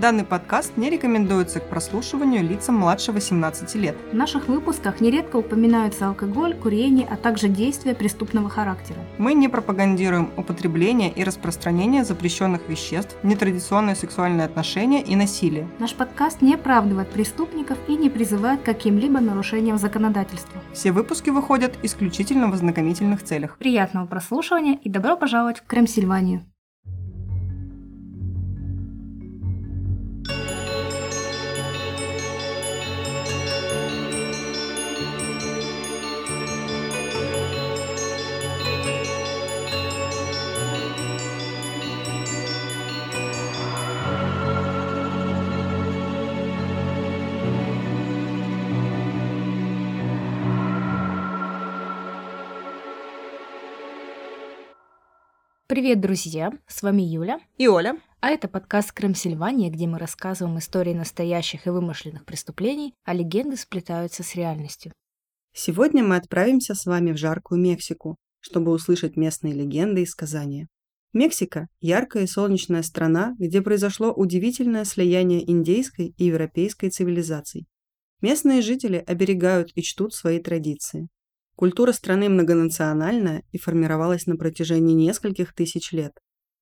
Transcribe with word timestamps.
Данный 0.00 0.24
подкаст 0.24 0.78
не 0.78 0.88
рекомендуется 0.88 1.60
к 1.60 1.68
прослушиванию 1.68 2.42
лицам 2.42 2.76
младше 2.76 3.12
18 3.12 3.74
лет. 3.74 3.94
В 4.12 4.14
наших 4.14 4.48
выпусках 4.48 5.02
нередко 5.02 5.36
упоминаются 5.36 6.08
алкоголь, 6.08 6.54
курение, 6.54 7.06
а 7.06 7.16
также 7.16 7.48
действия 7.48 7.94
преступного 7.94 8.48
характера. 8.48 8.98
Мы 9.18 9.34
не 9.34 9.48
пропагандируем 9.48 10.30
употребление 10.38 11.12
и 11.12 11.22
распространение 11.22 12.02
запрещенных 12.02 12.66
веществ, 12.66 13.14
нетрадиционные 13.22 13.94
сексуальные 13.94 14.46
отношения 14.46 15.02
и 15.02 15.14
насилие. 15.16 15.68
Наш 15.78 15.94
подкаст 15.94 16.40
не 16.40 16.54
оправдывает 16.54 17.10
преступников 17.10 17.76
и 17.86 17.94
не 17.94 18.08
призывает 18.08 18.62
к 18.62 18.64
каким-либо 18.64 19.20
нарушениям 19.20 19.76
законодательства. 19.76 20.62
Все 20.72 20.92
выпуски 20.92 21.28
выходят 21.28 21.76
исключительно 21.82 22.48
в 22.48 22.54
ознакомительных 22.54 23.22
целях. 23.22 23.58
Приятного 23.58 24.06
прослушивания 24.06 24.78
и 24.82 24.88
добро 24.88 25.18
пожаловать 25.18 25.58
в 25.58 25.66
Кремсильванию. 25.66 26.46
Привет, 55.80 56.02
друзья! 56.02 56.52
С 56.66 56.82
вами 56.82 57.00
Юля 57.00 57.40
и 57.56 57.66
Оля. 57.66 57.96
А 58.20 58.28
это 58.28 58.48
подкаст 58.48 58.92
«Крым 58.92 59.14
Сильвания», 59.14 59.70
где 59.70 59.86
мы 59.86 59.98
рассказываем 59.98 60.58
истории 60.58 60.92
настоящих 60.92 61.66
и 61.66 61.70
вымышленных 61.70 62.26
преступлений, 62.26 62.92
а 63.04 63.14
легенды 63.14 63.56
сплетаются 63.56 64.22
с 64.22 64.34
реальностью. 64.34 64.92
Сегодня 65.54 66.04
мы 66.04 66.16
отправимся 66.16 66.74
с 66.74 66.84
вами 66.84 67.12
в 67.12 67.16
жаркую 67.16 67.62
Мексику, 67.62 68.18
чтобы 68.40 68.72
услышать 68.72 69.16
местные 69.16 69.54
легенды 69.54 70.02
и 70.02 70.06
сказания. 70.06 70.68
Мексика– 71.14 71.66
яркая 71.80 72.24
и 72.24 72.26
солнечная 72.26 72.82
страна, 72.82 73.34
где 73.38 73.62
произошло 73.62 74.12
удивительное 74.12 74.84
слияние 74.84 75.50
индейской 75.50 76.12
и 76.14 76.24
европейской 76.26 76.90
цивилизаций. 76.90 77.66
Местные 78.20 78.60
жители 78.60 79.02
оберегают 79.06 79.70
и 79.74 79.80
чтут 79.80 80.12
свои 80.12 80.40
традиции. 80.40 81.08
Культура 81.60 81.92
страны 81.92 82.30
многонациональная 82.30 83.42
и 83.52 83.58
формировалась 83.58 84.26
на 84.26 84.36
протяжении 84.38 84.94
нескольких 84.94 85.52
тысяч 85.54 85.92
лет. 85.92 86.12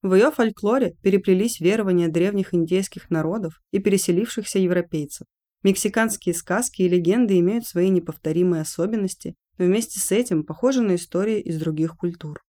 В 0.02 0.12
ее 0.12 0.32
фольклоре 0.32 0.96
переплелись 1.04 1.60
верования 1.60 2.08
древних 2.08 2.52
индейских 2.52 3.08
народов 3.08 3.60
и 3.70 3.78
переселившихся 3.78 4.58
европейцев. 4.58 5.28
Мексиканские 5.62 6.34
сказки 6.34 6.82
и 6.82 6.88
легенды 6.88 7.38
имеют 7.38 7.64
свои 7.64 7.90
неповторимые 7.90 8.62
особенности, 8.62 9.36
но 9.56 9.66
вместе 9.66 10.00
с 10.00 10.10
этим 10.10 10.42
похожи 10.42 10.82
на 10.82 10.96
истории 10.96 11.40
из 11.42 11.60
других 11.60 11.96
культур. 11.96 12.42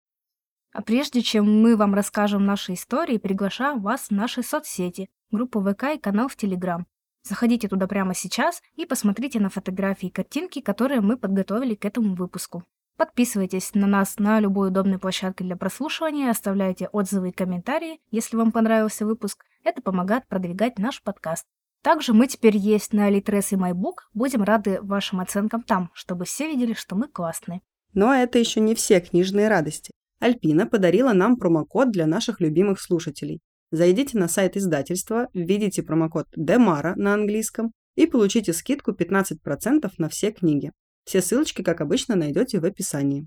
А 0.72 0.80
прежде 0.80 1.20
чем 1.20 1.44
мы 1.60 1.76
вам 1.76 1.92
расскажем 1.92 2.46
наши 2.46 2.72
истории, 2.72 3.18
приглашаем 3.18 3.82
вас 3.82 4.06
в 4.06 4.12
наши 4.12 4.42
соцсети, 4.42 5.10
группу 5.30 5.60
ВК 5.60 5.96
и 5.96 5.98
канал 5.98 6.28
в 6.28 6.36
Телеграм. 6.36 6.86
Заходите 7.28 7.68
туда 7.68 7.86
прямо 7.86 8.14
сейчас 8.14 8.62
и 8.74 8.86
посмотрите 8.86 9.38
на 9.38 9.50
фотографии 9.50 10.06
и 10.06 10.10
картинки, 10.10 10.62
которые 10.62 11.02
мы 11.02 11.18
подготовили 11.18 11.74
к 11.74 11.84
этому 11.84 12.14
выпуску. 12.14 12.64
Подписывайтесь 12.96 13.74
на 13.74 13.86
нас 13.86 14.18
на 14.18 14.40
любой 14.40 14.68
удобной 14.68 14.98
площадке 14.98 15.44
для 15.44 15.54
прослушивания, 15.54 16.30
оставляйте 16.30 16.88
отзывы 16.88 17.28
и 17.28 17.32
комментарии, 17.32 18.00
если 18.10 18.36
вам 18.36 18.50
понравился 18.50 19.04
выпуск. 19.04 19.44
Это 19.62 19.82
помогает 19.82 20.26
продвигать 20.26 20.78
наш 20.78 21.02
подкаст. 21.02 21.44
Также 21.82 22.14
мы 22.14 22.28
теперь 22.28 22.56
есть 22.56 22.94
на 22.94 23.10
Litres 23.10 23.48
и 23.50 23.56
MyBook. 23.56 23.96
Будем 24.14 24.42
рады 24.42 24.80
вашим 24.80 25.20
оценкам 25.20 25.62
там, 25.62 25.90
чтобы 25.92 26.24
все 26.24 26.48
видели, 26.48 26.72
что 26.72 26.96
мы 26.96 27.08
классные. 27.08 27.60
Но 27.92 28.14
это 28.14 28.38
еще 28.38 28.60
не 28.60 28.74
все 28.74 29.00
книжные 29.00 29.48
радости. 29.48 29.92
Альпина 30.18 30.66
подарила 30.66 31.12
нам 31.12 31.36
промокод 31.36 31.90
для 31.90 32.06
наших 32.06 32.40
любимых 32.40 32.80
слушателей. 32.80 33.40
Зайдите 33.70 34.16
на 34.16 34.28
сайт 34.28 34.56
издательства, 34.56 35.28
введите 35.34 35.82
промокод 35.82 36.26
DEMARA 36.36 36.94
на 36.96 37.14
английском 37.14 37.72
и 37.96 38.06
получите 38.06 38.52
скидку 38.52 38.92
15% 38.92 39.90
на 39.98 40.08
все 40.08 40.32
книги. 40.32 40.72
Все 41.04 41.20
ссылочки, 41.20 41.62
как 41.62 41.80
обычно, 41.80 42.16
найдете 42.16 42.60
в 42.60 42.64
описании. 42.64 43.26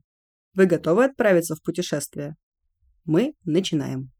Вы 0.53 0.65
готовы 0.65 1.05
отправиться 1.05 1.55
в 1.55 1.61
путешествие? 1.61 2.35
Мы 3.05 3.33
начинаем. 3.45 4.11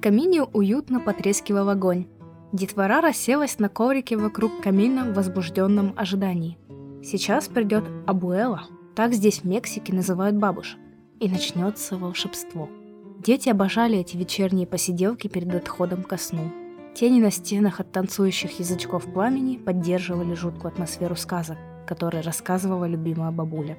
В 0.00 0.02
камине 0.02 0.44
уютно 0.44 0.98
потрескивал 0.98 1.68
огонь. 1.68 2.06
Детвора 2.52 3.02
расселась 3.02 3.58
на 3.58 3.68
коврике 3.68 4.16
вокруг 4.16 4.62
камина 4.62 5.04
в 5.04 5.12
возбужденном 5.12 5.92
ожидании. 5.94 6.56
Сейчас 7.04 7.48
придет 7.48 7.84
Абуэла, 8.06 8.62
так 8.96 9.12
здесь 9.12 9.40
в 9.40 9.44
Мексике 9.44 9.92
называют 9.92 10.36
бабушек, 10.36 10.78
и 11.18 11.28
начнется 11.28 11.98
волшебство. 11.98 12.70
Дети 13.18 13.50
обожали 13.50 13.98
эти 13.98 14.16
вечерние 14.16 14.66
посиделки 14.66 15.28
перед 15.28 15.54
отходом 15.54 16.02
ко 16.02 16.16
сну. 16.16 16.50
Тени 16.94 17.20
на 17.20 17.30
стенах 17.30 17.78
от 17.80 17.92
танцующих 17.92 18.58
язычков 18.58 19.04
пламени 19.04 19.58
поддерживали 19.58 20.32
жуткую 20.32 20.72
атмосферу 20.72 21.14
сказок, 21.14 21.58
которые 21.86 22.22
рассказывала 22.22 22.86
любимая 22.86 23.32
бабуля. 23.32 23.76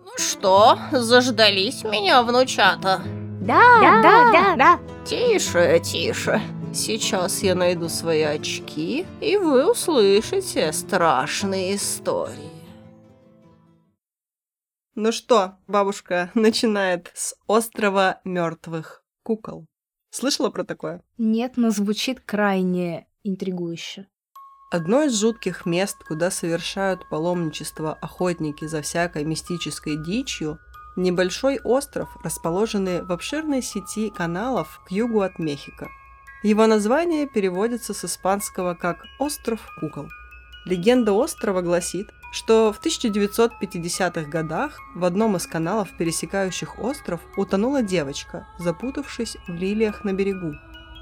«Ну 0.00 0.12
что, 0.16 0.78
заждались 0.90 1.84
меня, 1.84 2.22
внучата?» 2.22 3.02
Да, 3.48 3.80
да, 3.80 4.02
да, 4.02 4.32
да, 4.32 4.56
да. 4.56 4.80
Тише, 5.06 5.80
тише. 5.82 6.38
Сейчас 6.74 7.42
я 7.42 7.54
найду 7.54 7.88
свои 7.88 8.20
очки, 8.20 9.06
и 9.22 9.36
вы 9.38 9.70
услышите 9.70 10.70
страшные 10.70 11.76
истории. 11.76 12.52
Ну 14.94 15.12
что, 15.12 15.54
бабушка 15.66 16.30
начинает 16.34 17.10
с 17.14 17.34
острова 17.46 18.20
мертвых 18.22 19.02
кукол. 19.22 19.66
Слышала 20.10 20.50
про 20.50 20.64
такое? 20.64 21.02
Нет, 21.16 21.54
но 21.56 21.70
звучит 21.70 22.20
крайне 22.20 23.06
интригующе. 23.24 24.08
Одно 24.70 25.04
из 25.04 25.18
жутких 25.18 25.64
мест, 25.64 25.96
куда 26.06 26.30
совершают 26.30 27.08
паломничество 27.08 27.94
охотники 27.94 28.66
за 28.66 28.82
всякой 28.82 29.24
мистической 29.24 29.96
дичью, 29.96 30.58
Небольшой 30.98 31.60
остров, 31.62 32.08
расположенный 32.24 33.02
в 33.02 33.12
обширной 33.12 33.62
сети 33.62 34.10
каналов 34.10 34.80
к 34.84 34.90
югу 34.90 35.20
от 35.20 35.38
Мехико. 35.38 35.86
Его 36.42 36.66
название 36.66 37.28
переводится 37.28 37.94
с 37.94 38.04
испанского 38.04 38.74
как 38.74 39.04
«Остров 39.20 39.60
кукол». 39.78 40.08
Легенда 40.64 41.12
острова 41.12 41.60
гласит, 41.62 42.08
что 42.32 42.72
в 42.72 42.84
1950-х 42.84 44.28
годах 44.28 44.76
в 44.96 45.04
одном 45.04 45.36
из 45.36 45.46
каналов, 45.46 45.88
пересекающих 45.96 46.80
остров, 46.80 47.20
утонула 47.36 47.82
девочка, 47.82 48.48
запутавшись 48.58 49.36
в 49.46 49.54
лилиях 49.54 50.02
на 50.02 50.12
берегу. 50.12 50.54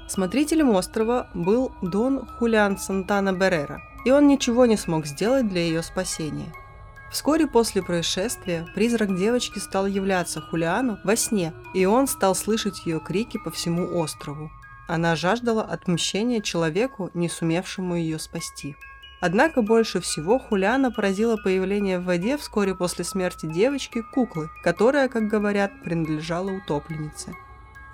Смотрителем 0.07 0.69
острова 0.75 1.27
был 1.33 1.71
Дон 1.81 2.23
Хулиан 2.37 2.77
Сантана 2.77 3.33
Беррера, 3.33 3.81
и 4.05 4.11
он 4.11 4.27
ничего 4.27 4.67
не 4.67 4.77
смог 4.77 5.07
сделать 5.07 5.49
для 5.49 5.61
ее 5.61 5.81
спасения– 5.81 6.53
Вскоре 7.11 7.47
после 7.47 7.81
происшествия 7.81 8.67
призрак 8.75 9.15
девочки 9.15 9.59
стал 9.59 9.85
являться 9.85 10.41
Хулиану 10.41 10.99
во 11.03 11.15
сне, 11.15 11.53
и 11.73 11.85
он 11.85 12.07
стал 12.07 12.35
слышать 12.35 12.85
ее 12.85 12.99
крики 12.99 13.37
по 13.37 13.49
всему 13.49 13.97
острову. 13.97 14.51
Она 14.87 15.15
жаждала 15.15 15.63
отмщения 15.63 16.41
человеку, 16.41 17.09
не 17.13 17.29
сумевшему 17.29 17.95
ее 17.95 18.19
спасти. 18.19 18.75
Однако 19.19 19.61
больше 19.61 19.99
всего 19.99 20.37
Хулиана 20.37 20.91
поразило 20.91 21.37
появление 21.37 21.99
в 21.99 22.05
воде 22.05 22.37
вскоре 22.37 22.75
после 22.75 23.03
смерти 23.03 23.47
девочки 23.47 24.03
куклы, 24.13 24.49
которая, 24.61 25.07
как 25.09 25.27
говорят, 25.27 25.71
принадлежала 25.83 26.51
утопленнице. 26.51 27.33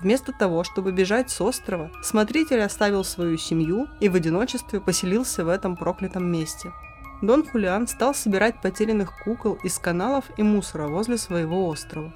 Вместо 0.02 0.34
того, 0.34 0.66
чтобы 0.66 0.92
бежать 0.92 1.30
с 1.30 1.40
острова, 1.40 1.92
смотритель 2.02 2.62
оставил 2.62 3.06
свою 3.06 3.38
семью 3.38 3.88
и 4.02 4.10
в 4.10 4.16
одиночестве 4.16 4.82
поселился 4.82 5.46
в 5.46 5.50
этом 5.50 5.78
проклятом 5.78 6.30
месте– 6.30 6.74
Дон 7.24 7.46
Хулиан 7.48 7.88
стал 7.88 8.14
собирать 8.14 8.62
потерянных 8.62 9.14
кукол 9.24 9.58
из 9.64 9.80
каналов 9.80 10.26
и 10.36 10.44
мусора 10.44 10.90
возле 10.90 11.18
своего 11.18 11.70
острова. 11.70 12.14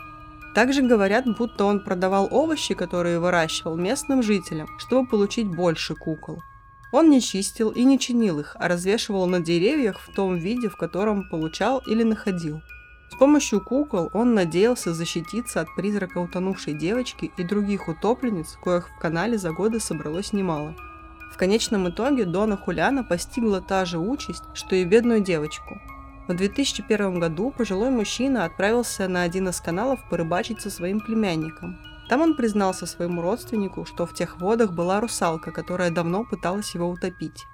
Также 0.54 0.82
говорят, 0.82 1.26
будто 1.38 1.64
он 1.64 1.80
продавал 1.80 2.28
овощи, 2.30 2.74
которые 2.74 3.18
выращивал 3.18 3.78
местным 3.78 4.22
жителям, 4.22 4.68
чтобы 4.78 5.08
получить 5.08 5.48
больше 5.48 5.96
кукол. 5.96 6.44
Он 6.92 7.10
не 7.10 7.22
чистил 7.22 7.70
и 7.70 7.86
не 7.86 7.98
чинил 7.98 8.42
их, 8.42 8.58
а 8.60 8.68
развешивал 8.68 9.28
на 9.28 9.40
деревьях 9.40 10.02
в 10.02 10.14
том 10.14 10.36
виде, 10.36 10.68
в 10.68 10.76
котором 10.76 11.30
получал 11.30 11.82
или 11.88 12.04
находил. 12.04 12.62
помощью 13.18 13.62
кукол 13.62 14.10
он 14.14 14.34
надеялся 14.34 14.94
защититься 14.94 15.62
от 15.62 15.74
призрака 15.78 16.18
утонувшей 16.18 16.74
девочки 16.74 17.32
и 17.38 17.44
других 17.44 17.88
утопленниц, 17.88 18.58
коих 18.62 18.90
в 18.90 19.00
канале 19.00 19.38
за 19.38 19.54
годы 19.54 19.80
собралось 19.80 20.34
немало. 20.34 20.76
В 21.32 21.38
конечном 21.38 21.90
итоге 21.90 22.26
Дона 22.26 22.58
Хуляна 22.58 23.04
постигла 23.04 23.62
та 23.62 23.86
же 23.86 24.00
участь, 24.00 24.44
что 24.54 24.76
и 24.76 24.86
бедную 24.86 25.22
девочку. 25.22 25.80
В 26.28 26.36
2001 26.36 27.20
году 27.20 27.52
пожилой 27.52 27.90
мужчина 27.90 28.46
отправился 28.46 29.08
на 29.08 29.22
один 29.22 29.48
из 29.48 29.62
каналов 29.62 30.00
порыбачить 30.10 30.62
со 30.62 30.70
своим 30.70 31.00
племянником. 31.00 31.78
Там 32.10 32.22
он 32.22 32.36
признался 32.36 32.86
своему 32.86 33.22
родственнику, 33.22 33.86
что 33.86 34.06
в 34.06 34.14
тех 34.14 34.40
водах 34.40 34.72
была 34.74 35.00
русалка, 35.00 35.52
которая 35.52 35.92
давно 35.92 36.24
пыталась 36.24 36.74
его 36.74 36.90
утопить. 36.90 37.46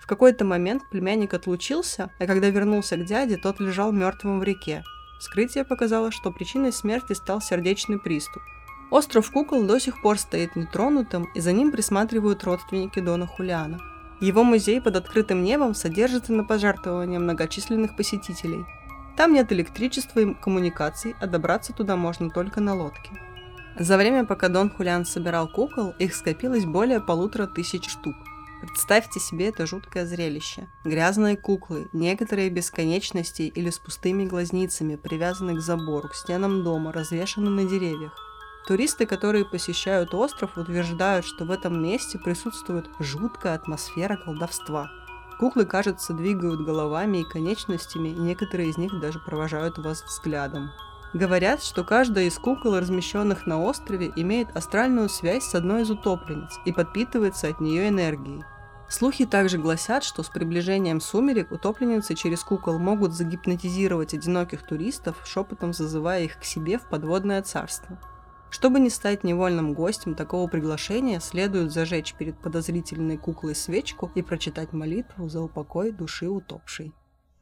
В 0.00 0.06
какой-то 0.06 0.44
момент 0.44 0.82
племянник 0.90 1.34
отлучился, 1.34 2.10
а 2.18 2.26
когда 2.26 2.48
вернулся 2.48 2.96
к 2.96 3.04
дяде, 3.04 3.36
тот 3.36 3.60
лежал 3.60 3.92
мертвым 3.92 4.40
в 4.40 4.42
реке. 4.42 4.82
Вскрытие 5.18 5.64
показало, 5.64 6.10
что 6.10 6.30
причиной 6.30 6.72
смерти 6.72 7.12
стал 7.12 7.40
сердечный 7.40 7.98
приступ. 7.98 8.42
Остров 8.90 9.30
кукол 9.30 9.64
до 9.64 9.78
сих 9.78 10.00
пор 10.00 10.18
стоит 10.18 10.56
нетронутым, 10.56 11.28
и 11.34 11.40
за 11.40 11.52
ним 11.52 11.70
присматривают 11.70 12.44
родственники 12.44 13.00
Дона 13.00 13.26
Хулиана. 13.26 13.78
Его 14.20 14.42
музей 14.42 14.80
под 14.80 14.96
открытым 14.96 15.44
небом 15.44 15.74
содержится 15.74 16.32
на 16.32 16.42
пожертвования 16.42 17.18
многочисленных 17.18 17.96
посетителей. 17.96 18.64
Там 19.16 19.34
нет 19.34 19.52
электричества 19.52 20.20
и 20.20 20.34
коммуникаций, 20.34 21.14
а 21.20 21.26
добраться 21.26 21.72
туда 21.72 21.96
можно 21.96 22.30
только 22.30 22.60
на 22.60 22.74
лодке. 22.74 23.10
За 23.78 23.96
время, 23.96 24.24
пока 24.24 24.48
Дон 24.48 24.70
Хулиан 24.70 25.04
собирал 25.04 25.48
кукол, 25.48 25.94
их 25.98 26.14
скопилось 26.14 26.64
более 26.64 27.00
полутора 27.00 27.46
тысяч 27.46 27.88
штук. 27.88 28.14
Представьте 28.60 29.20
себе 29.20 29.50
это 29.50 29.66
жуткое 29.66 30.04
зрелище. 30.04 30.66
Грязные 30.84 31.36
куклы, 31.36 31.88
некоторые 31.92 32.50
без 32.50 32.70
конечностей 32.72 33.46
или 33.46 33.70
с 33.70 33.78
пустыми 33.78 34.24
глазницами, 34.24 34.96
привязаны 34.96 35.54
к 35.54 35.60
забору, 35.60 36.08
к 36.08 36.14
стенам 36.14 36.64
дома, 36.64 36.92
развешаны 36.92 37.50
на 37.50 37.64
деревьях. 37.68 38.27
Туристы, 38.66 39.06
которые 39.06 39.44
посещают 39.44 40.12
остров, 40.14 40.58
утверждают, 40.58 41.24
что 41.24 41.44
в 41.44 41.50
этом 41.50 41.82
месте 41.82 42.18
присутствует 42.18 42.86
жуткая 42.98 43.54
атмосфера 43.54 44.16
колдовства. 44.16 44.90
Куклы, 45.38 45.64
кажется, 45.64 46.12
двигают 46.12 46.60
головами 46.60 47.18
и 47.18 47.28
конечностями, 47.28 48.08
и 48.08 48.18
некоторые 48.18 48.70
из 48.70 48.76
них 48.76 48.98
даже 49.00 49.20
провожают 49.20 49.78
вас 49.78 50.02
взглядом. 50.02 50.70
Говорят, 51.14 51.62
что 51.62 51.84
каждая 51.84 52.24
из 52.24 52.38
кукол, 52.38 52.78
размещенных 52.78 53.46
на 53.46 53.62
острове, 53.62 54.12
имеет 54.16 54.54
астральную 54.54 55.08
связь 55.08 55.44
с 55.44 55.54
одной 55.54 55.82
из 55.82 55.90
утопленниц 55.90 56.58
и 56.66 56.72
подпитывается 56.72 57.48
от 57.48 57.60
нее 57.60 57.88
энергией. 57.88 58.44
Слухи 58.90 59.24
также 59.24 59.58
гласят, 59.58 60.02
что 60.02 60.22
с 60.22 60.28
приближением 60.28 61.00
сумерек 61.00 61.52
утопленницы 61.52 62.14
через 62.14 62.42
кукол 62.42 62.78
могут 62.78 63.12
загипнотизировать 63.12 64.14
одиноких 64.14 64.66
туристов, 64.66 65.16
шепотом 65.24 65.72
зазывая 65.72 66.22
их 66.24 66.38
к 66.38 66.44
себе 66.44 66.78
в 66.78 66.88
подводное 66.88 67.42
царство. 67.42 67.98
Чтобы 68.50 68.80
не 68.80 68.90
стать 68.90 69.24
невольным 69.24 69.74
гостем 69.74 70.14
такого 70.14 70.48
приглашения, 70.48 71.20
следует 71.20 71.70
зажечь 71.70 72.14
перед 72.14 72.40
подозрительной 72.40 73.18
куклой 73.18 73.54
свечку 73.54 74.10
и 74.14 74.22
прочитать 74.22 74.72
молитву 74.72 75.28
за 75.28 75.42
упокой 75.42 75.92
души 75.92 76.28
утопшей. 76.28 76.92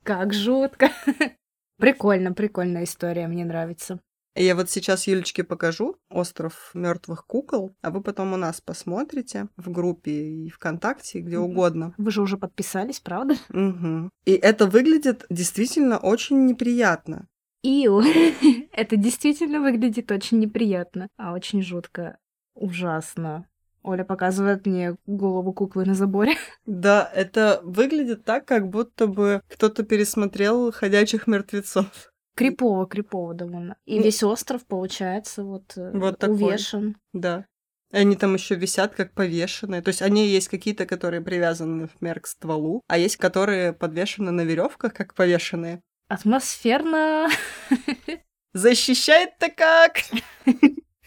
Как 0.03 0.32
жутко. 0.32 0.91
Прикольно, 1.79 2.32
прикольная 2.32 2.85
история, 2.85 3.29
мне 3.29 3.44
нравится. 3.44 4.00
Я 4.38 4.55
вот 4.55 4.69
сейчас 4.69 5.06
Юлечке 5.06 5.44
покажу 5.44 5.97
«Остров 6.11 6.70
мертвых 6.75 7.26
кукол», 7.26 7.75
а 7.81 7.91
вы 7.91 8.02
потом 8.02 8.35
у 8.35 8.37
нас 8.37 8.61
посмотрите 8.61 9.49
в 9.56 9.70
группе 9.70 10.11
и 10.11 10.50
ВКонтакте, 10.50 11.20
где 11.20 11.38
угодно. 11.38 11.94
Вы 11.97 12.11
же 12.11 12.20
уже 12.20 12.37
подписались, 12.37 13.00
правда? 13.00 13.37
Угу. 13.49 14.11
И 14.26 14.32
это 14.32 14.67
выглядит 14.67 15.25
действительно 15.31 15.97
очень 15.97 16.44
неприятно. 16.44 17.29
Иу, 17.68 18.00
это 18.72 18.96
действительно 18.96 19.60
выглядит 19.60 20.12
очень 20.12 20.38
неприятно, 20.38 21.08
а 21.16 21.32
очень 21.32 21.62
жутко. 21.62 22.16
Ужасно. 22.54 23.48
Оля 23.82 24.04
показывает 24.04 24.66
мне 24.66 24.96
голову 25.06 25.52
куклы 25.52 25.84
на 25.84 25.94
заборе. 25.94 26.34
Да, 26.66 27.10
это 27.14 27.60
выглядит 27.64 28.24
так, 28.24 28.44
как 28.44 28.68
будто 28.68 29.06
бы 29.06 29.40
кто-то 29.48 29.82
пересмотрел 29.82 30.72
«Ходячих 30.72 31.26
мертвецов». 31.26 32.12
Крипово, 32.36 32.86
крипово 32.86 33.34
довольно. 33.34 33.76
И 33.84 33.98
весь 34.00 34.22
остров, 34.22 34.64
получается, 34.66 35.42
вот, 35.42 35.72
э, 35.76 35.90
Вот 35.92 36.22
увешан. 36.22 36.94
такой. 36.94 37.20
Да. 37.20 37.46
Они 37.92 38.14
там 38.16 38.34
еще 38.34 38.56
висят 38.56 38.94
как 38.94 39.12
повешенные. 39.12 39.80
То 39.80 39.88
есть 39.88 40.02
они 40.02 40.26
есть 40.26 40.48
какие-то, 40.48 40.86
которые 40.86 41.20
привязаны, 41.20 41.82
например, 41.82 42.20
к 42.20 42.26
стволу, 42.26 42.82
а 42.88 42.98
есть, 42.98 43.16
которые 43.16 43.72
подвешены 43.72 44.32
на 44.32 44.42
веревках, 44.42 44.92
как 44.92 45.14
повешенные. 45.14 45.82
Атмосферно. 46.08 47.29
Защищает-то 48.53 49.50
как? 49.50 50.03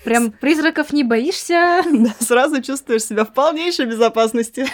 Прям 0.03 0.31
призраков 0.31 0.93
не 0.93 1.03
боишься. 1.03 1.81
Да, 1.91 2.15
сразу 2.19 2.61
чувствуешь 2.61 3.03
себя 3.03 3.25
в 3.25 3.33
полнейшей 3.33 3.85
безопасности. 3.85 4.65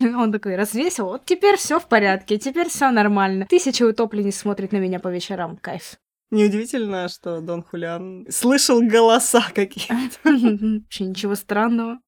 Он 0.00 0.32
такой 0.32 0.56
развесил, 0.56 1.06
вот 1.06 1.24
теперь 1.24 1.56
все 1.56 1.78
в 1.78 1.88
порядке, 1.88 2.38
теперь 2.38 2.68
все 2.68 2.90
нормально. 2.90 3.46
Тысяча 3.46 3.84
утопленниц 3.84 4.36
смотрит 4.36 4.72
на 4.72 4.78
меня 4.78 5.00
по 5.00 5.08
вечерам, 5.08 5.56
кайф. 5.56 5.96
Неудивительно, 6.30 7.08
что 7.08 7.40
Дон 7.40 7.62
Хулиан 7.62 8.26
слышал 8.30 8.82
голоса 8.82 9.42
какие-то. 9.54 10.16
Вообще 10.24 11.04
ничего 11.04 11.34
странного. 11.34 12.00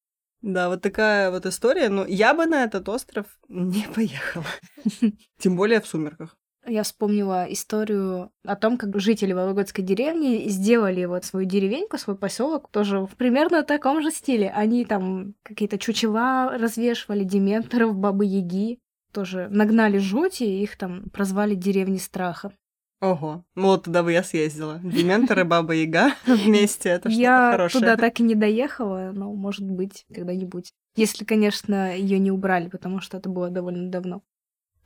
Да, 0.43 0.69
вот 0.69 0.83
такая 0.83 1.31
вот 1.31 1.47
история. 1.47 1.89
Но 1.89 2.05
я 2.07 2.35
бы 2.35 2.47
на 2.47 2.65
этот 2.65 2.89
остров 2.89 3.27
не 3.49 3.87
поехала. 3.95 4.45
Тем 5.39 5.57
более 5.57 5.81
в 5.81 5.87
сумерках. 5.87 6.37
Я 6.71 6.85
вспомнила 6.85 7.47
историю 7.51 8.31
о 8.45 8.55
том, 8.55 8.77
как 8.79 8.99
жители 9.01 9.33
Вологодской 9.33 9.83
деревни 9.83 10.49
сделали 10.49 11.05
вот 11.05 11.25
свою 11.25 11.45
деревеньку, 11.47 11.99
свой 11.99 12.17
поселок 12.17 12.71
тоже 12.71 13.01
в 13.01 13.17
примерно 13.17 13.65
таком 13.65 14.01
же 14.03 14.11
стиле. 14.13 14.51
Они 14.51 14.85
там 14.85 15.35
какие-то 15.43 15.79
чучела 15.79 16.57
развешивали, 16.57 17.25
дементоров, 17.25 17.97
бабы-яги. 17.97 18.79
Тоже 19.13 19.49
нагнали 19.51 19.99
жути, 19.99 20.45
и 20.45 20.63
их 20.63 20.79
там 20.79 21.11
прозвали 21.11 21.57
деревни 21.57 21.97
страха. 21.97 22.53
Ого, 23.01 23.45
ну 23.57 23.69
вот 23.69 23.85
туда 23.85 24.03
бы 24.03 24.13
я 24.13 24.23
съездила. 24.23 24.79
Дементоры, 24.85 25.45
Баба 25.45 25.73
Яга 25.75 26.13
вместе, 26.27 26.91
это 26.91 27.09
что-то 27.09 27.21
Я 27.23 27.51
хорошее. 27.53 27.81
туда 27.81 27.97
так 27.97 28.21
и 28.21 28.23
не 28.23 28.35
доехала, 28.35 29.11
но, 29.15 29.33
может 29.33 29.69
быть, 29.69 30.05
когда-нибудь. 30.15 30.71
Если, 30.97 31.25
конечно, 31.25 31.97
ее 31.97 32.19
не 32.19 32.31
убрали, 32.31 32.69
потому 32.69 33.01
что 33.01 33.17
это 33.17 33.31
было 33.31 33.49
довольно 33.49 33.91
давно. 33.91 34.23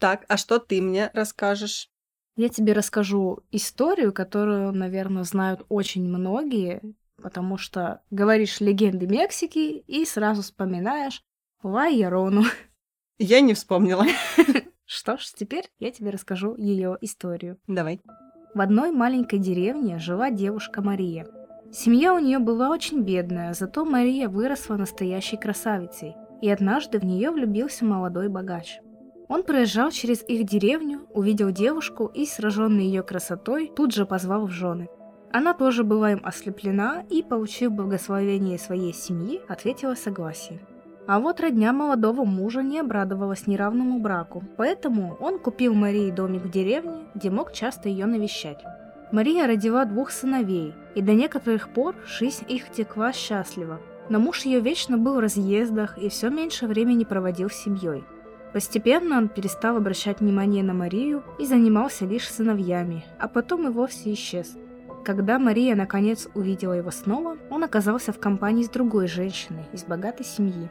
Так, 0.05 0.27
а 0.29 0.37
что 0.37 0.59
ты 0.59 0.83
мне 0.83 1.11
расскажешь? 1.15 1.89
Я 2.37 2.51
тебе 2.51 2.75
расскажу 2.75 3.43
историю, 3.51 4.12
которую, 4.12 4.71
наверное, 4.73 5.23
знают 5.23 5.65
очень 5.71 6.06
многие, 6.06 6.83
потому 7.23 7.56
что 7.56 8.03
говоришь 8.11 8.61
легенды 8.61 9.06
Мексики 9.06 9.79
и 9.79 10.05
сразу 10.05 10.43
вспоминаешь 10.43 11.23
Ла 11.63 11.87
Ярону. 11.87 12.43
Я 13.19 13.41
не 13.41 13.55
вспомнила. 13.55 14.05
Что 14.84 15.17
ж, 15.17 15.25
теперь 15.34 15.70
я 15.79 15.91
тебе 15.91 16.11
расскажу 16.11 16.55
ее 16.55 16.99
историю. 17.01 17.58
Давай. 17.67 18.03
В 18.55 18.61
одной 18.61 18.93
маленькой 18.93 19.39
деревне 19.39 19.99
жила 19.99 20.31
девушка 20.31 20.82
Мария. 20.82 21.27
Семья 21.73 22.13
у 22.13 22.19
нее 22.19 22.41
была 22.41 22.69
очень 22.69 23.01
бедная, 23.05 23.55
зато 23.55 23.87
Мария 23.87 24.29
выросла 24.29 24.77
настоящей 24.77 25.39
красавицей, 25.39 26.15
и 26.43 26.51
однажды 26.51 26.99
в 26.99 27.06
нее 27.06 27.31
влюбился 27.31 27.87
молодой 27.87 28.29
богач. 28.29 28.81
Он 29.28 29.43
проезжал 29.43 29.90
через 29.90 30.22
их 30.28 30.44
деревню, 30.44 31.06
увидел 31.12 31.50
девушку 31.50 32.10
и, 32.12 32.26
сраженный 32.26 32.84
ее 32.84 33.02
красотой, 33.02 33.72
тут 33.74 33.93
же 33.93 34.04
позвал 34.04 34.46
в 34.46 34.50
жены. 34.50 34.88
Она 35.32 35.54
тоже 35.54 35.82
была 35.82 36.12
им 36.12 36.20
ослеплена 36.22 37.04
и, 37.10 37.22
получив 37.22 37.72
благословение 37.72 38.58
своей 38.58 38.93
семьи, 38.93 39.40
ответила 39.48 39.94
согласие. 39.94 40.60
А 41.06 41.20
вот 41.20 41.40
родня 41.40 41.72
молодого 41.72 42.24
мужа 42.24 42.62
не 42.62 42.78
обрадовалась 42.78 43.46
неравному 43.46 43.98
браку, 43.98 44.43
поэтому 44.56 45.16
он 45.20 45.38
купил 45.38 45.74
Марии 45.74 46.10
домик 46.10 46.43
в 46.44 46.50
деревне, 46.50 47.06
где 47.14 47.31
мог 47.31 47.52
часто 47.52 47.88
ее 47.88 48.06
навещать. 48.06 48.62
Мария 49.12 49.46
родила 49.46 49.84
двух 49.84 50.10
сыновей, 50.10 50.74
и 50.94 51.02
до 51.02 51.12
некоторых 51.12 51.69
пор 51.69 51.94
жизнь 52.06 52.44
их 52.48 52.70
текла 52.70 53.12
счастливо. 53.12 53.81
Но 54.08 54.19
муж 54.19 54.44
ее 54.44 54.60
вечно 54.60 54.98
был 54.98 55.16
в 55.16 55.20
разъездах 55.20 55.98
и 55.98 56.08
все 56.08 56.31
меньше 56.31 56.66
времени 56.66 57.04
проводил 57.04 57.50
с 57.50 57.54
семьей. 57.54 58.04
Постепенно 58.55 59.19
он 59.19 59.29
перестал 59.29 59.77
обращать 59.77 60.20
внимание 60.20 60.63
на 60.63 60.75
Марию 60.75 61.25
и 61.41 61.44
занимался 61.44 62.06
лишь 62.06 62.31
сыновьями, 62.31 63.05
а 63.19 63.27
потом 63.27 63.67
и 63.67 63.70
вовсе 63.70 64.13
исчез. 64.15 64.56
Когда 65.05 65.41
Мария 65.41 65.75
наконец 65.75 66.29
увидела 66.34 66.75
его 66.75 66.93
снова, 66.93 67.37
он 67.51 67.65
оказался 67.65 68.13
в 68.13 68.20
компании 68.20 68.63
с 68.63 68.69
другой 68.69 69.08
женщиной 69.08 69.65
из 69.73 69.82
богатой 69.82 70.25
семьи. 70.25 70.70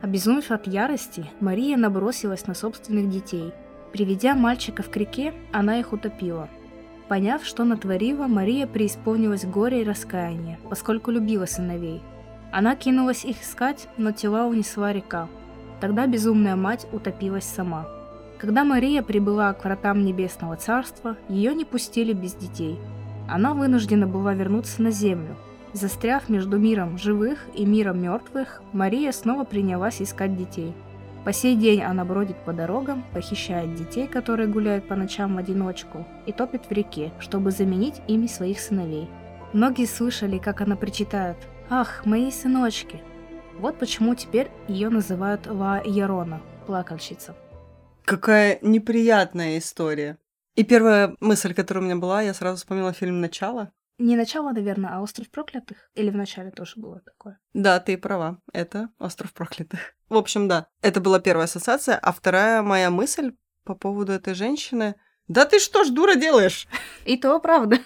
Обезумев 0.00 0.52
от 0.52 0.68
ярости, 0.68 1.28
Мария 1.40 1.76
набросилась 1.76 2.46
на 2.46 2.54
собственных 2.54 3.10
детей. 3.10 3.52
Приведя 3.92 4.36
мальчиков 4.36 4.88
к 4.88 4.96
реке, 4.96 5.34
она 5.52 5.80
их 5.80 5.92
утопила. 5.92 6.48
Поняв, 7.08 7.44
что 7.44 7.64
натворила, 7.64 8.28
Мария 8.28 8.68
преисполнилась 8.68 9.44
горя 9.44 9.80
и 9.80 9.84
раскаяния, 9.84 10.60
поскольку 10.70 11.10
любила 11.10 11.46
сыновей. 11.46 12.00
Она 12.52 12.76
кинулась 12.76 13.24
их 13.24 13.42
искать, 13.42 13.88
но 13.96 14.12
тела 14.12 14.46
унесла 14.46 14.92
река. 14.92 15.28
Тогда 15.80 16.06
безумная 16.06 16.56
мать 16.56 16.86
утопилась 16.92 17.44
сама. 17.44 17.86
Когда 18.38 18.64
Мария 18.64 19.02
прибыла 19.02 19.52
к 19.52 19.64
вратам 19.64 20.04
Небесного 20.04 20.56
Царства, 20.56 21.16
ее 21.28 21.54
не 21.54 21.64
пустили 21.64 22.12
без 22.12 22.34
детей. 22.34 22.78
Она 23.28 23.54
вынуждена 23.54 24.06
была 24.06 24.34
вернуться 24.34 24.82
на 24.82 24.90
Землю. 24.90 25.36
Застряв 25.72 26.28
между 26.28 26.58
миром 26.58 26.98
живых 26.98 27.46
и 27.54 27.64
миром 27.64 28.02
мертвых, 28.02 28.62
Мария 28.72 29.12
снова 29.12 29.44
принялась 29.44 30.00
искать 30.00 30.36
детей. 30.36 30.74
По 31.24 31.32
сей 31.32 31.56
день 31.56 31.82
она 31.82 32.04
бродит 32.04 32.36
по 32.44 32.52
дорогам, 32.52 33.02
похищает 33.12 33.74
детей, 33.74 34.06
которые 34.06 34.46
гуляют 34.46 34.86
по 34.86 34.94
ночам 34.94 35.34
в 35.34 35.38
одиночку, 35.38 36.06
и 36.26 36.32
топит 36.32 36.66
в 36.68 36.72
реке, 36.72 37.12
чтобы 37.18 37.50
заменить 37.50 38.02
ими 38.06 38.26
своих 38.26 38.60
сыновей. 38.60 39.08
Многие 39.54 39.86
слышали, 39.86 40.38
как 40.38 40.60
она 40.60 40.76
причитает 40.76 41.36
«Ах, 41.70 42.04
мои 42.04 42.30
сыночки!». 42.30 43.00
Вот 43.58 43.78
почему 43.78 44.14
теперь 44.14 44.50
ее 44.68 44.88
называют 44.88 45.46
Ла 45.46 45.80
Ярона, 45.84 46.42
плакальщица. 46.66 47.36
Какая 48.04 48.58
неприятная 48.62 49.58
история. 49.58 50.18
И 50.56 50.64
первая 50.64 51.16
мысль, 51.20 51.54
которая 51.54 51.82
у 51.82 51.86
меня 51.86 51.96
была, 51.96 52.20
я 52.22 52.34
сразу 52.34 52.58
вспомнила 52.58 52.92
фильм 52.92 53.20
«Начало». 53.20 53.72
Не 53.98 54.16
начало, 54.16 54.50
наверное, 54.50 54.90
а 54.94 55.00
«Остров 55.00 55.30
проклятых»? 55.30 55.90
Или 55.94 56.10
в 56.10 56.16
начале 56.16 56.50
тоже 56.50 56.74
было 56.76 57.00
такое? 57.00 57.38
Да, 57.54 57.78
ты 57.80 57.96
права. 57.96 58.40
Это 58.52 58.90
«Остров 58.98 59.32
проклятых». 59.32 59.94
В 60.08 60.16
общем, 60.16 60.48
да, 60.48 60.66
это 60.82 61.00
была 61.00 61.20
первая 61.20 61.44
ассоциация. 61.44 61.96
А 61.96 62.12
вторая 62.12 62.62
моя 62.62 62.90
мысль 62.90 63.32
по 63.64 63.74
поводу 63.74 64.12
этой 64.12 64.34
женщины... 64.34 64.96
Да 65.26 65.46
ты 65.46 65.58
что 65.58 65.84
ж, 65.84 65.90
дура, 65.90 66.16
делаешь? 66.16 66.68
И 67.06 67.16
то 67.16 67.38
правда. 67.40 67.78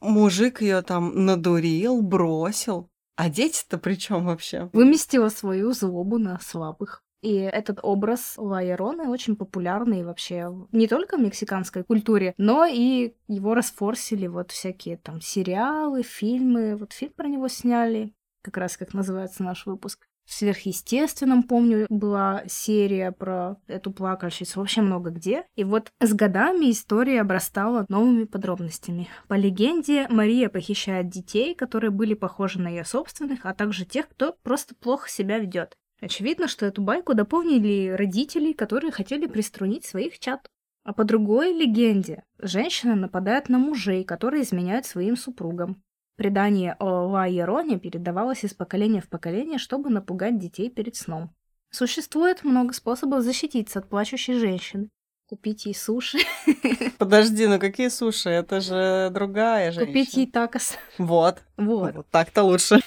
Мужик 0.00 0.60
ее 0.60 0.82
там 0.82 1.24
надурил, 1.24 2.02
бросил. 2.02 2.90
А 3.16 3.30
дети-то 3.30 3.78
при 3.78 3.94
чем 3.94 4.26
вообще? 4.26 4.70
Выместила 4.72 5.28
свою 5.28 5.72
злобу 5.72 6.18
на 6.18 6.38
слабых. 6.40 7.02
И 7.22 7.36
этот 7.36 7.78
образ 7.82 8.34
Лайероны 8.36 9.08
очень 9.08 9.34
популярный 9.34 10.04
вообще 10.04 10.52
не 10.72 10.86
только 10.86 11.16
в 11.16 11.20
мексиканской 11.20 11.82
культуре, 11.82 12.34
но 12.36 12.66
и 12.66 13.14
его 13.28 13.54
расфорсили 13.54 14.26
вот 14.26 14.50
всякие 14.50 14.98
там 14.98 15.22
сериалы, 15.22 16.02
фильмы. 16.02 16.76
Вот 16.76 16.92
фильм 16.92 17.14
про 17.14 17.26
него 17.26 17.48
сняли, 17.48 18.12
как 18.42 18.58
раз 18.58 18.76
как 18.76 18.92
называется 18.92 19.42
наш 19.42 19.64
выпуск. 19.64 20.06
В 20.24 20.32
сверхъестественном, 20.32 21.42
помню, 21.42 21.86
была 21.90 22.44
серия 22.46 23.12
про 23.12 23.56
эту 23.66 23.92
плакальщицу, 23.92 24.60
вообще 24.60 24.80
много 24.80 25.10
где. 25.10 25.44
И 25.54 25.64
вот 25.64 25.92
с 26.00 26.12
годами 26.14 26.70
история 26.70 27.20
обрастала 27.20 27.84
новыми 27.88 28.24
подробностями. 28.24 29.08
По 29.28 29.34
легенде, 29.34 30.06
Мария 30.08 30.48
похищает 30.48 31.08
детей, 31.08 31.54
которые 31.54 31.90
были 31.90 32.14
похожи 32.14 32.60
на 32.60 32.68
ее 32.68 32.84
собственных, 32.84 33.40
а 33.44 33.54
также 33.54 33.84
тех, 33.84 34.08
кто 34.08 34.34
просто 34.42 34.74
плохо 34.74 35.10
себя 35.10 35.38
ведет. 35.38 35.76
Очевидно, 36.00 36.48
что 36.48 36.66
эту 36.66 36.82
байку 36.82 37.14
дополнили 37.14 37.90
родители, 37.90 38.52
которые 38.52 38.92
хотели 38.92 39.26
приструнить 39.26 39.84
своих 39.84 40.18
чад. 40.18 40.46
А 40.84 40.92
по 40.92 41.04
другой 41.04 41.54
легенде, 41.54 42.24
женщина 42.38 42.94
нападает 42.94 43.48
на 43.48 43.58
мужей, 43.58 44.04
которые 44.04 44.42
изменяют 44.42 44.84
своим 44.84 45.16
супругам. 45.16 45.82
Предание 46.16 46.76
о 46.78 47.08
Вайероне 47.08 47.78
передавалось 47.78 48.44
из 48.44 48.54
поколения 48.54 49.00
в 49.00 49.08
поколение, 49.08 49.58
чтобы 49.58 49.90
напугать 49.90 50.38
детей 50.38 50.70
перед 50.70 50.94
сном. 50.94 51.34
Существует 51.70 52.44
много 52.44 52.72
способов 52.72 53.22
защититься 53.22 53.80
от 53.80 53.88
плачущей 53.88 54.38
женщины. 54.38 54.90
Купить 55.26 55.66
ей 55.66 55.74
суши. 55.74 56.18
Подожди, 56.98 57.48
ну 57.48 57.58
какие 57.58 57.88
суши? 57.88 58.30
Это 58.30 58.60
же 58.60 59.10
другая 59.12 59.72
женщина. 59.72 59.86
Купить 59.86 60.14
ей 60.14 60.30
такос. 60.30 60.78
Вот. 60.98 61.42
Вот. 61.56 61.94
Вот 61.96 62.06
так-то 62.10 62.44
лучше. 62.44 62.78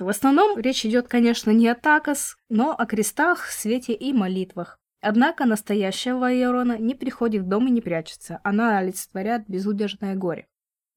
В 0.00 0.08
основном 0.08 0.58
речь 0.58 0.84
идет, 0.84 1.06
конечно, 1.06 1.50
не 1.50 1.68
о 1.68 1.76
такос, 1.76 2.36
но 2.48 2.74
о 2.76 2.86
крестах, 2.86 3.46
свете 3.50 3.92
и 3.92 4.12
молитвах. 4.12 4.80
Однако 5.02 5.44
настоящая 5.44 6.14
Вайерона 6.14 6.78
не 6.78 6.94
приходит 6.94 7.42
в 7.42 7.48
дом 7.48 7.68
и 7.68 7.70
не 7.70 7.80
прячется, 7.80 8.40
она 8.42 8.78
олицетворяет 8.78 9.44
безудержное 9.46 10.14
горе. 10.14 10.46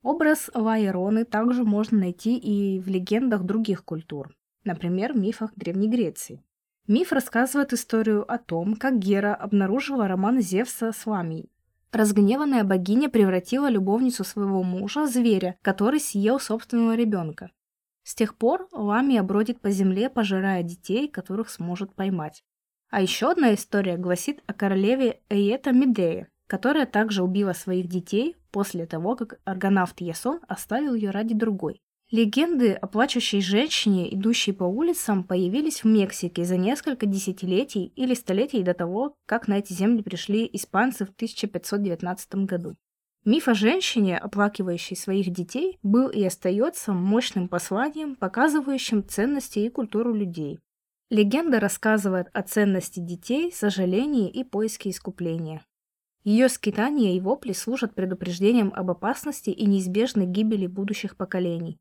Образ 0.03 0.49
Вайероны 0.53 1.23
также 1.23 1.63
можно 1.63 1.97
найти 1.97 2.37
и 2.37 2.77
в 2.81 2.89
легендах 2.89 3.43
других 3.43 3.85
культур, 3.85 4.35
например, 4.65 5.13
в 5.13 5.17
мифах 5.17 5.51
Древней 5.55 5.87
Греции. 5.87 6.43
Миф 6.87 7.13
рассказывает 7.13 7.71
историю 7.71 8.29
о 8.29 8.37
том, 8.37 8.75
как 8.75 8.99
Гера 8.99 9.33
обнаружила 9.33 10.09
роман 10.09 10.41
Зевса 10.41 10.91
с 10.91 11.05
Ламией. 11.05 11.49
Разгневанная 11.93 12.65
богиня 12.65 13.09
превратила 13.09 13.69
любовницу 13.69 14.25
своего 14.25 14.61
мужа 14.61 15.03
в 15.03 15.07
зверя, 15.07 15.57
который 15.61 16.01
съел 16.01 16.37
собственного 16.37 16.95
ребенка. 16.95 17.51
С 18.03 18.13
тех 18.13 18.35
пор 18.35 18.67
Ламия 18.73 19.23
бродит 19.23 19.61
по 19.61 19.71
земле, 19.71 20.09
пожирая 20.09 20.63
детей, 20.63 21.07
которых 21.07 21.49
сможет 21.49 21.95
поймать. 21.95 22.43
А 22.89 23.01
еще 23.01 23.31
одна 23.31 23.53
история 23.53 23.95
гласит 23.95 24.43
о 24.47 24.53
королеве 24.53 25.21
Эйета 25.29 25.71
Медея, 25.71 26.27
которая 26.47 26.85
также 26.85 27.23
убила 27.23 27.53
своих 27.53 27.87
детей 27.87 28.35
после 28.51 28.85
того, 28.85 29.15
как 29.15 29.39
аргонавт 29.45 30.01
Ясон 30.01 30.39
оставил 30.47 30.93
ее 30.93 31.09
ради 31.09 31.33
другой. 31.33 31.81
Легенды 32.11 32.73
о 32.73 32.85
плачущей 32.85 33.41
женщине, 33.41 34.13
идущей 34.13 34.53
по 34.53 34.65
улицам, 34.65 35.23
появились 35.23 35.83
в 35.83 35.87
Мексике 35.87 36.45
за 36.45 36.57
несколько 36.57 37.07
десятилетий 37.07 37.91
или 37.95 38.13
столетий 38.13 38.61
до 38.61 38.75
того, 38.75 39.15
как 39.25 39.47
на 39.47 39.57
эти 39.57 39.73
земли 39.73 40.03
пришли 40.03 40.47
испанцы 40.53 41.05
в 41.05 41.09
1519 41.09 42.35
году. 42.45 42.75
Миф 43.25 43.47
о 43.47 43.53
женщине, 43.53 44.17
оплакивающей 44.17 44.97
своих 44.97 45.31
детей, 45.31 45.79
был 45.81 46.09
и 46.09 46.23
остается 46.23 46.91
мощным 46.91 47.47
посланием, 47.47 48.15
показывающим 48.15 49.07
ценности 49.07 49.59
и 49.59 49.69
культуру 49.69 50.13
людей. 50.13 50.59
Легенда 51.09 51.59
рассказывает 51.59 52.27
о 52.33 52.43
ценности 52.43 52.99
детей, 52.99 53.51
сожалении 53.51 54.29
и 54.29 54.43
поиске 54.43 54.89
искупления. 54.89 55.65
Ее 56.23 56.47
скитания 56.47 57.15
и 57.15 57.19
вопли 57.19 57.51
служат 57.51 57.95
предупреждением 57.95 58.71
об 58.73 58.89
опасности 58.89 59.49
и 59.49 59.65
неизбежной 59.65 60.25
гибели 60.25 60.67
будущих 60.67 61.17
поколений. 61.17 61.79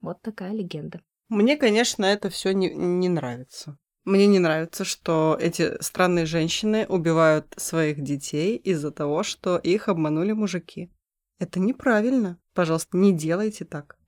Вот 0.00 0.20
такая 0.22 0.52
легенда. 0.52 1.00
Мне, 1.28 1.56
конечно, 1.56 2.04
это 2.04 2.28
все 2.28 2.52
не, 2.52 2.74
не 2.74 3.08
нравится. 3.08 3.78
Мне 4.04 4.26
не 4.26 4.38
нравится, 4.38 4.84
что 4.84 5.36
эти 5.40 5.80
странные 5.82 6.26
женщины 6.26 6.86
убивают 6.88 7.52
своих 7.56 8.00
детей 8.00 8.56
из-за 8.56 8.92
того, 8.92 9.22
что 9.22 9.58
их 9.58 9.88
обманули 9.88 10.32
мужики. 10.32 10.92
Это 11.38 11.60
неправильно. 11.60 12.38
Пожалуйста, 12.54 12.96
не 12.96 13.12
делайте 13.12 13.64
так. 13.64 13.98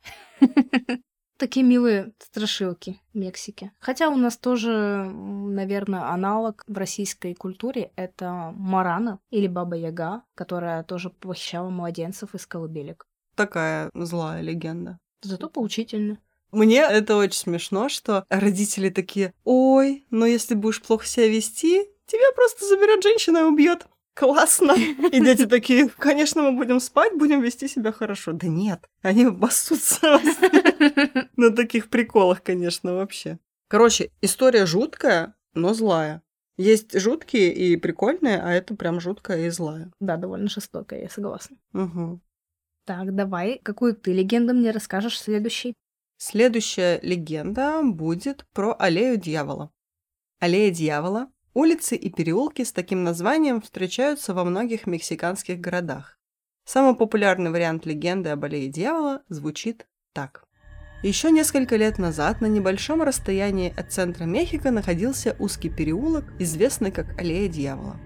Такие 1.39 1.65
милые 1.65 2.13
страшилки 2.19 3.01
в 3.15 3.17
Мексике. 3.17 3.71
Хотя 3.79 4.09
у 4.09 4.17
нас 4.17 4.37
тоже, 4.37 5.05
наверное, 5.09 6.11
аналог 6.13 6.65
в 6.67 6.77
российской 6.77 7.33
культуре— 7.35 7.93
это 7.97 8.53
Марана 8.57 9.21
или 9.31 9.47
Баба 9.47 9.77
Яга, 9.77 10.23
которая 10.35 10.83
тоже 10.83 11.11
похищала 11.11 11.71
младенцев 11.71 12.35
из 12.35 12.45
колыбелек. 12.45 13.07
Такая 13.37 13.89
злая 13.95 14.43
легенда. 14.43 14.99
Зато 15.23 15.49
поучительно. 15.49 16.19
Мне 16.51 16.81
это 16.81 17.17
очень 17.17 17.39
смешно, 17.39 17.89
что 17.89 18.25
родители 18.29 18.91
такие, 18.91 19.33
ой, 19.45 20.07
но 20.11 20.27
если 20.27 20.57
будешь 20.57 20.83
плохо 20.83 21.07
себя 21.07 21.29
вести, 21.29 21.85
тебя 22.07 22.33
просто 22.35 22.67
заберет 22.67 23.05
женщина 23.05 23.39
и 23.39 23.43
убьет. 23.43 23.87
Классно. 24.19 24.73
И 25.13 25.21
дети 25.21 25.47
такие, 25.47 25.89
конечно, 25.89 26.43
мы 26.43 26.53
будем 26.57 26.81
спать, 26.81 27.17
будем 27.17 27.41
вести 27.41 27.69
себя 27.69 27.93
хорошо. 27.93 28.33
Да 28.33 28.49
нет, 28.49 28.89
они 29.03 29.27
басутся 29.29 30.21
на 31.37 31.51
таких 31.51 31.89
приколах, 31.89 32.43
конечно, 32.43 32.95
вообще. 32.95 33.39
Короче, 33.69 34.11
история 34.21 34.67
жуткая, 34.67 35.37
но 35.55 35.73
злая. 35.73 36.23
Есть 36.57 36.99
жуткие 36.99 37.55
и 37.55 37.77
прикольные, 37.77 38.41
а 38.41 38.51
это 38.51 38.75
прям 38.75 38.99
жуткая 38.99 39.47
и 39.47 39.51
злая. 39.51 39.93
Да, 40.01 40.17
довольно 40.17 40.49
жестокая, 40.49 41.03
я 41.03 41.09
согласна. 41.09 41.57
Угу. 41.73 42.21
Так, 42.87 43.15
давай, 43.15 43.61
какую 43.63 43.95
ты 43.95 44.13
легенду 44.13 44.53
мне 44.53 44.73
расскажешь 44.73 45.21
следующий? 45.21 45.75
Следующая 46.17 46.99
легенда 47.03 47.83
будет 47.85 48.47
про 48.53 48.75
аллею 48.77 49.17
дьявола. 49.17 49.71
Аллея 50.41 50.73
дьявола– 50.73 51.31
улицы 51.55 51.97
и 51.97 52.11
переулки 52.11 52.63
с 52.65 52.73
таким 52.73 53.05
названием 53.05 53.61
встречаются 53.61 54.35
во 54.35 54.45
многих 54.45 54.87
мексиканских 54.87 55.61
городах. 55.61 56.19
Самый 56.65 56.95
популярный 56.95 57.51
вариант 57.51 57.87
легенды 57.87 58.29
об 58.29 58.45
аллее 58.45 58.69
дьявола 58.69 59.23
звучит 59.29 59.87
так. 60.13 60.45
Еще 61.03 61.31
несколько 61.31 61.77
лет 61.77 61.99
назад 61.99 62.41
на 62.41 62.47
небольшом 62.47 63.03
расстоянии 63.03 63.73
от 63.77 63.93
центра 63.93 64.25
Мехико 64.25 64.73
находился 64.73 65.37
узкий 65.39 65.71
переулок, 65.71 66.25
известный 66.41 66.91
как 66.91 67.19
Аллея 67.21 67.49
Дьявола. 67.49 68.01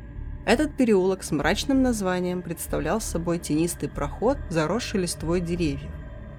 Этот 0.45 0.77
переулок 0.77 1.23
с 1.23 1.31
мрачным 1.31 1.83
названием 1.83 2.43
представлял 2.43 3.01
собой 3.01 3.39
тенистый 3.39 3.89
проход, 3.89 4.37
заросший 4.51 5.01
листвой 5.01 5.41
деревьев. 5.41 5.91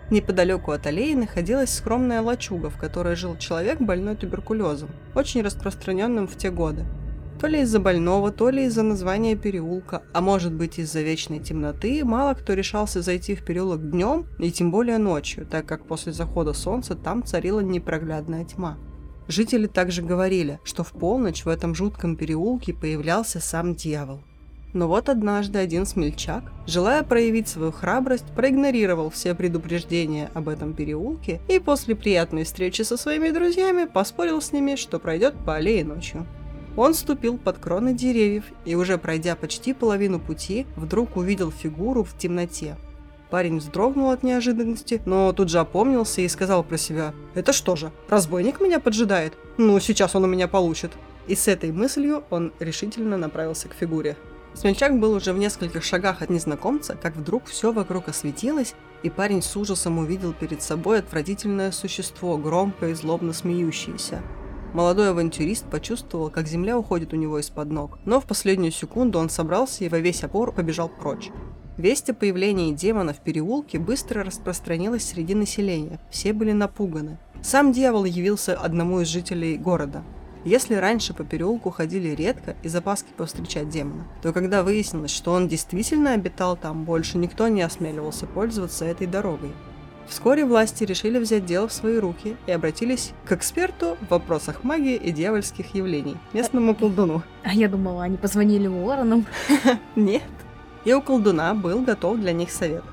Неподалеку 0.09 0.71
от 0.71 0.85
аллеи 0.85 1.13
находилась 1.13 1.73
скромная 1.73 2.21
лачуга, 2.21 2.69
в 2.69 2.77
которой 2.77 3.15
жил 3.15 3.37
человек, 3.37 3.79
больной 3.79 4.15
туберкулезом, 4.15 4.89
очень 5.15 5.41
распространенным 5.41 6.27
в 6.27 6.35
те 6.37 6.51
годы. 6.51 6.85
То 7.39 7.47
ли 7.47 7.61
из-за 7.61 7.79
больного, 7.79 8.31
то 8.31 8.49
ли 8.49 8.65
из-за 8.65 8.83
названия 8.83 9.35
переулка, 9.35 10.03
а 10.13 10.21
может 10.21 10.53
быть 10.53 10.79
из-за 10.79 11.01
вечной 11.01 11.39
темноты, 11.39 12.05
мало 12.05 12.35
кто 12.35 12.53
решался 12.53 13.01
зайти 13.01 13.35
в 13.35 13.43
переулок 13.43 13.89
днем 13.89 14.27
и 14.39 14.51
тем 14.51 14.71
более 14.71 14.97
ночью, 14.97 15.45
так 15.45 15.65
как 15.65 15.85
после 15.85 16.13
захода 16.13 16.53
солнца 16.53 16.95
там 16.95 17.23
царила 17.25 17.59
непроглядная 17.59 18.45
тьма. 18.45 18.77
Жители 19.27 19.67
также 19.67 20.01
говорили, 20.01 20.59
что 20.63 20.83
в 20.83 20.91
полночь 20.91 21.45
в 21.45 21.49
этом 21.49 21.75
жутком 21.75 22.17
переулке 22.17 22.73
появлялся 22.73 23.39
сам 23.39 23.75
дьявол. 23.75 24.21
Но 24.73 24.87
вот 24.87 25.07
однажды 25.07 25.59
один 25.59 25.85
смельчак, 25.85 26.43
желая 26.65 27.03
проявить 27.03 27.47
свою 27.47 27.71
храбрость, 27.71 28.25
проигнорировал 28.35 29.11
все 29.11 29.35
предупреждения 29.35 30.31
об 30.33 30.49
этом 30.49 30.73
переулке 30.73 31.39
и 31.47 31.59
после 31.59 31.95
приятной 31.95 32.43
встречи 32.43 32.81
со 32.81 32.97
своими 32.97 33.29
друзьями 33.29 33.85
поспорил 33.85 34.41
с 34.41 34.51
ними, 34.51 34.75
что 34.75 34.97
пройдет 34.97 35.35
по 35.45 35.55
аллее 35.55 35.85
ночью. 35.85 36.25
Он 36.75 36.95
ступил 36.95 37.37
под 37.37 37.59
кроны 37.59 37.93
деревьев 37.93 38.45
и 38.65 38.73
уже 38.73 38.97
пройдя 38.97 39.35
почти 39.35 39.73
половину 39.73 40.19
пути, 40.19 40.65
вдруг 40.75 41.17
увидел 41.17 41.51
фигуру 41.51 42.03
в 42.03 42.17
темноте. 42.17 42.75
Парень 43.29 43.59
вздрогнул 43.59 44.09
от 44.09 44.23
неожиданности, 44.23 45.01
но 45.05 45.33
тут 45.33 45.49
же 45.49 45.59
опомнился 45.59 46.21
и 46.21 46.27
сказал 46.27 46.63
про 46.63 46.77
себя 46.77 47.13
«Это 47.35 47.53
что 47.53 47.75
же, 47.75 47.91
разбойник 48.09 48.59
меня 48.59 48.79
поджидает? 48.79 49.33
Ну, 49.57 49.79
сейчас 49.79 50.15
он 50.15 50.23
у 50.23 50.27
меня 50.27 50.47
получит». 50.47 50.91
И 51.27 51.35
с 51.35 51.47
этой 51.47 51.71
мыслью 51.71 52.23
он 52.29 52.51
решительно 52.59 53.17
направился 53.17 53.69
к 53.69 53.73
фигуре. 53.73 54.17
Смельчак 54.55 54.99
был 54.99 55.13
уже 55.13 55.33
в 55.33 55.37
нескольких 55.37 55.83
шагах 55.83 56.21
от 56.21 56.29
незнакомца, 56.29 56.95
как 56.95 57.15
вдруг 57.15 57.45
все 57.45 57.71
вокруг 57.71 58.07
осветилось, 58.07 58.75
и 59.01 59.09
парень 59.09 59.41
с 59.41 59.57
ужасом 59.57 59.97
увидел 59.97 60.31
перед 60.31 60.61
собой 60.61 60.99
отвратительное 60.99 61.71
существо, 61.71 62.37
громко 62.37 62.89
и 62.89 62.93
злобно 62.93 63.33
смеющееся. 63.33 64.21
Молодой 64.73 65.09
авантюрист 65.09 65.65
почувствовал, 65.65 66.29
как 66.29 66.47
земля 66.47 66.77
уходит 66.77 67.13
у 67.13 67.15
него 67.15 67.39
из-под 67.39 67.69
ног, 67.69 67.99
но 68.05 68.19
в 68.19 68.25
последнюю 68.25 68.71
секунду 68.71 69.19
он 69.19 69.29
собрался 69.29 69.83
и 69.83 69.89
во 69.89 69.99
весь 69.99 70.23
опор 70.23 70.51
побежал 70.51 70.89
прочь. 70.89 71.31
Весть 71.77 72.09
о 72.09 72.13
появлении 72.13 72.73
демона 72.73 73.13
в 73.13 73.19
переулке 73.19 73.79
быстро 73.79 74.23
распространилась 74.23 75.07
среди 75.07 75.35
населения, 75.35 75.99
все 76.11 76.31
были 76.31 76.51
напуганы. 76.51 77.17
Сам 77.41 77.71
дьявол 77.71 78.05
явился 78.05 78.55
одному 78.55 79.01
из 79.01 79.07
жителей 79.07 79.57
города– 79.57 80.03
если 80.45 80.75
раньше 80.75 81.13
по 81.13 81.23
переулку 81.23 81.69
ходили 81.69 82.09
редко 82.09 82.55
из 82.63 82.75
опаски 82.75 83.09
повстречать 83.15 83.69
демона, 83.69 84.05
то 84.21 84.33
когда 84.33 84.63
выяснилось, 84.63 85.11
что 85.11 85.31
он 85.31 85.47
действительно 85.47 86.11
обитал 86.11 86.57
там, 86.57 86.83
больше 86.83 87.17
никто 87.17 87.47
не 87.47 87.61
осмеливался 87.61 88.25
пользоваться 88.25 88.85
этой 88.85 89.07
дорогой. 89.07 89.53
Вскоре 90.07 90.45
власти 90.45 90.83
решили 90.83 91.17
взять 91.17 91.45
дело 91.45 91.67
в 91.67 91.73
свои 91.73 91.97
руки 91.97 92.35
и 92.45 92.51
обратились 92.51 93.13
к 93.25 93.31
эксперту 93.31 93.97
в 94.01 94.11
вопросах 94.11 94.63
магии 94.63 94.95
и 94.95 95.11
дьявольских 95.11 95.73
явлений, 95.75 96.17
местному 96.33 96.75
колдуну. 96.75 97.23
А 97.43 97.53
я 97.53 97.69
думала, 97.69 98.03
они 98.03 98.17
позвонили 98.17 98.67
Уорреном. 98.67 99.25
Нет. 99.95 100.23
И 100.85 100.93
у 100.93 101.01
колдуна 101.01 101.53
был 101.53 101.81
готов 101.81 102.19
для 102.19 102.33
них 102.33 102.51
совет. 102.51 102.83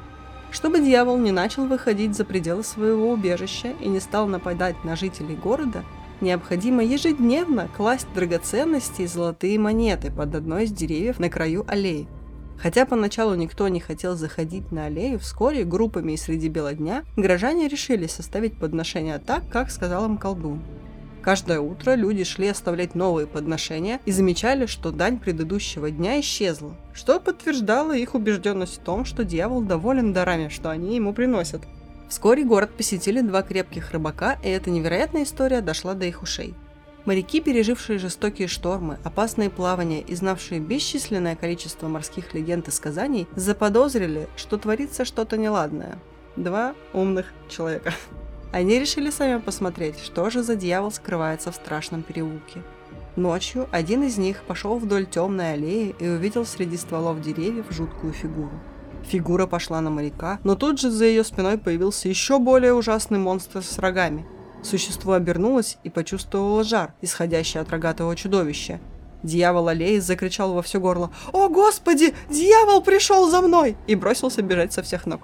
Чтобы 0.53 0.81
дьявол 0.81 1.19
не 1.19 1.33
начал 1.33 1.67
выходить 1.67 2.17
за 2.17 2.25
пределы 2.25 2.65
своего 2.65 3.11
убежища 3.13 3.73
и 3.81 3.89
не 3.89 4.01
стал 4.01 4.27
нападать 4.27 4.85
на 4.85 4.97
жителей 4.97 5.37
города, 5.37 5.85
необходимо 6.21 6.85
ежедневно 6.85 7.69
класть 7.77 8.13
драгоценности 8.15 9.03
и 9.03 9.07
золотые 9.07 9.59
монеты 9.59 10.11
под 10.11 10.35
одной 10.35 10.65
из 10.65 10.73
деревьев 10.73 11.19
на 11.19 11.29
краю 11.29 11.65
аллеи. 11.69 12.09
Хотя 12.59 12.85
поначалу 12.85 13.35
никто 13.35 13.69
не 13.69 13.81
хотел 13.81 14.17
заходить 14.17 14.71
на 14.71 14.87
аллею, 14.87 15.19
вскоре 15.19 15.65
группами 15.65 16.13
и 16.13 16.17
среди 16.17 16.49
бела 16.49 16.75
дня 16.75 17.05
горожане 17.17 17.69
решили 17.69 18.07
составить 18.07 18.59
подношения 18.59 19.19
так, 19.19 19.49
как 19.51 19.71
сказал 19.71 20.05
им 20.05 20.19
колдун. 20.19 20.63
Каждое 21.23 21.61
утро 21.61 21.95
люди 21.95 22.25
шли 22.25 22.49
оставлять 22.49 22.95
новые 22.95 23.27
подношения 23.27 24.01
и 24.07 24.13
замечали, 24.13 24.67
что 24.67 24.91
дань 24.91 25.19
предыдущего 25.19 25.91
дня 25.91 26.21
исчезла, 26.21 26.75
что 26.95 27.21
подтверждало 27.21 27.97
их 27.97 28.15
убежденность 28.15 28.81
в 28.81 28.85
том, 28.85 29.05
что 29.05 29.25
дьявол 29.25 29.63
доволен 29.63 30.13
дарами, 30.13 30.49
что 30.49 30.71
они 30.71 30.97
ему 30.97 31.13
приносят– 31.13 31.63
Вскоре 32.11 32.45
город 32.45 32.71
посетили 32.77 33.21
два 33.21 33.43
крепких 33.43 33.93
рыбака, 33.93 34.37
и 34.43 34.49
эта 34.49 34.69
невероятная 34.69 35.23
история 35.23 35.61
дошла 35.61 35.95
до 35.95 36.07
их 36.07 36.23
ушей. 36.23 36.57
Моряки, 37.05 37.41
пережившие 37.41 38.01
жестокие 38.01 38.49
штормы, 38.49 38.99
опасные 39.05 39.49
плавания 39.49 40.01
и 40.01 40.17
знавшие 40.17 40.61
бесчисленное 40.61 41.37
количество 41.37 41.87
морских 41.87 42.35
легенд 42.35 42.67
и 42.67 42.73
сказаний, 42.73 43.29
заподозрили, 43.37 44.29
что 44.37 44.59
творится 44.59 45.05
что-то 45.05 45.39
неладное. 45.39 45.99
Два 46.35 46.75
умных 46.93 47.33
человека. 47.49 47.95
Они 48.53 48.81
решили 48.81 49.11
сами 49.11 49.39
посмотреть, 49.39 50.01
что 50.01 50.31
же 50.31 50.43
за 50.43 50.57
дьявол 50.57 50.91
скрывается 50.91 51.53
в 51.53 51.55
страшном 51.55 52.03
переулке. 52.03 52.65
Ночью 53.15 53.69
один 53.71 54.03
из 54.03 54.19
них 54.19 54.43
пошел 54.43 54.79
вдоль 54.79 55.07
темной 55.07 55.53
аллеи 55.53 55.95
и 56.01 56.09
увидел 56.09 56.45
среди 56.45 56.77
стволов 56.77 57.21
деревьев 57.21 57.67
жуткую 57.71 58.13
фигуру. 58.13 58.61
Фигура 59.05 59.47
пошла 59.47 59.81
на 59.81 59.91
моряка, 59.91 60.39
но 60.45 60.55
тут 60.55 60.81
же 60.81 60.91
за 60.91 61.05
ее 61.05 61.25
спиной 61.25 61.59
появился 61.59 62.09
еще 62.09 62.39
более 62.39 62.75
ужасный 62.75 63.19
монстр 63.19 63.63
с 63.63 63.79
рогами. 63.79 64.27
Существо 64.63 65.15
обернулось 65.15 65.79
и 65.85 65.91
почувствовало 65.91 66.65
жар, 66.65 66.93
исходящий 67.01 67.61
от 67.61 67.71
рогатого 67.71 68.15
чудовища. 68.15 68.79
Дьявол 69.23 69.69
аллеи 69.69 69.99
закричал 69.99 70.55
во 70.55 70.63
все 70.63 70.81
горло 70.81 71.11
«О, 71.33 71.49
Господи! 71.49 72.15
Дьявол 72.31 72.83
пришел 72.83 73.29
за 73.31 73.41
мной!» 73.41 73.77
и 73.87 73.95
бросился 73.95 74.43
бежать 74.43 74.73
со 74.73 74.83
всех 74.83 75.07
ног. 75.07 75.23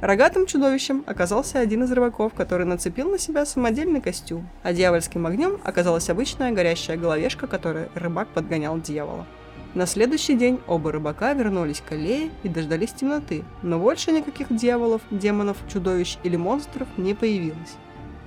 Рогатым 0.00 0.46
чудовищем 0.46 1.04
оказался 1.06 1.60
один 1.60 1.84
из 1.84 1.92
рыбаков, 1.92 2.34
который 2.34 2.66
нацепил 2.66 3.10
на 3.10 3.18
себя 3.18 3.46
самодельный 3.46 4.00
костюм, 4.00 4.48
а 4.62 4.72
дьявольским 4.72 5.26
огнем 5.26 5.58
оказалась 5.64 6.10
обычная 6.10 6.52
горящая 6.52 6.96
головешка, 6.96 7.46
которой 7.46 7.88
рыбак 7.94 8.28
подгонял 8.28 8.78
дьявола. 8.78 9.26
На 9.74 9.86
следующий 9.86 10.36
день 10.36 10.60
оба 10.68 10.92
рыбака 10.92 11.32
вернулись 11.32 11.82
к 11.86 11.90
аллее 11.90 12.30
и 12.44 12.48
дождались 12.48 12.92
темноты, 12.92 13.44
но 13.62 13.80
больше 13.80 14.12
никаких 14.12 14.54
дьяволов, 14.54 15.02
демонов, 15.10 15.56
чудовищ 15.72 16.16
или 16.22 16.36
монстров 16.36 16.86
не 16.96 17.12
появилось. 17.14 17.74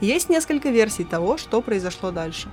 Есть 0.01 0.29
несколько 0.29 0.69
версий 0.69 1.05
того, 1.05 1.38
что 1.38 1.62
произошло 1.62 2.12
дальше. 2.12 2.49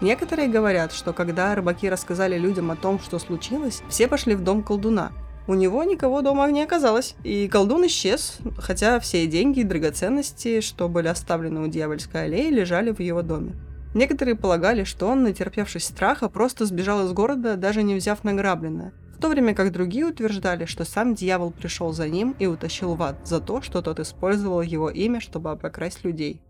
Некоторые 0.00 0.48
говорят, 0.48 0.92
что 0.92 1.12
когда 1.12 1.54
рыбаки 1.54 1.88
рассказали 1.88 2.36
людям 2.36 2.72
о 2.72 2.76
том, 2.76 2.98
что 2.98 3.20
случилось, 3.20 3.82
все 3.88 4.08
пошли 4.08 4.34
в 4.34 4.42
дом 4.42 4.64
колдуна. 4.64 5.12
У 5.46 5.54
него 5.54 5.84
никого 5.84 6.20
дома 6.20 6.50
не 6.50 6.62
оказалось, 6.62 7.14
и 7.22 7.46
колдун 7.46 7.86
исчез, 7.86 8.38
хотя 8.58 8.98
все 8.98 9.26
деньги 9.28 9.60
и 9.60 9.64
драгоценности, 9.64 10.60
что 10.60 10.88
были 10.88 11.06
оставлены 11.06 11.60
у 11.60 11.68
дьявольской 11.68 12.24
аллеи, 12.24 12.50
лежали 12.50 12.90
в 12.90 12.98
его 12.98 13.22
доме. 13.22 13.54
Некоторые 13.94 14.36
полагали, 14.36 14.84
что 14.84 15.06
он, 15.08 15.22
натерпевшись 15.22 15.84
страха, 15.84 16.30
просто 16.30 16.64
сбежал 16.64 17.06
из 17.06 17.12
города, 17.12 17.56
даже 17.56 17.82
не 17.82 17.94
взяв 17.94 18.24
награбленное, 18.24 18.94
в 19.14 19.20
то 19.20 19.28
время 19.28 19.54
как 19.54 19.70
другие 19.70 20.06
утверждали, 20.06 20.64
что 20.64 20.84
сам 20.84 21.14
дьявол 21.14 21.50
пришел 21.50 21.92
за 21.92 22.08
ним 22.08 22.34
и 22.38 22.46
утащил 22.46 22.94
в 22.94 23.02
ад 23.02 23.26
за 23.26 23.40
то, 23.40 23.60
что 23.60 23.82
тот 23.82 24.00
использовал 24.00 24.62
его 24.62 24.88
имя, 24.88 25.20
чтобы 25.20 25.50
обокрасть 25.50 26.04
людей. 26.04 26.40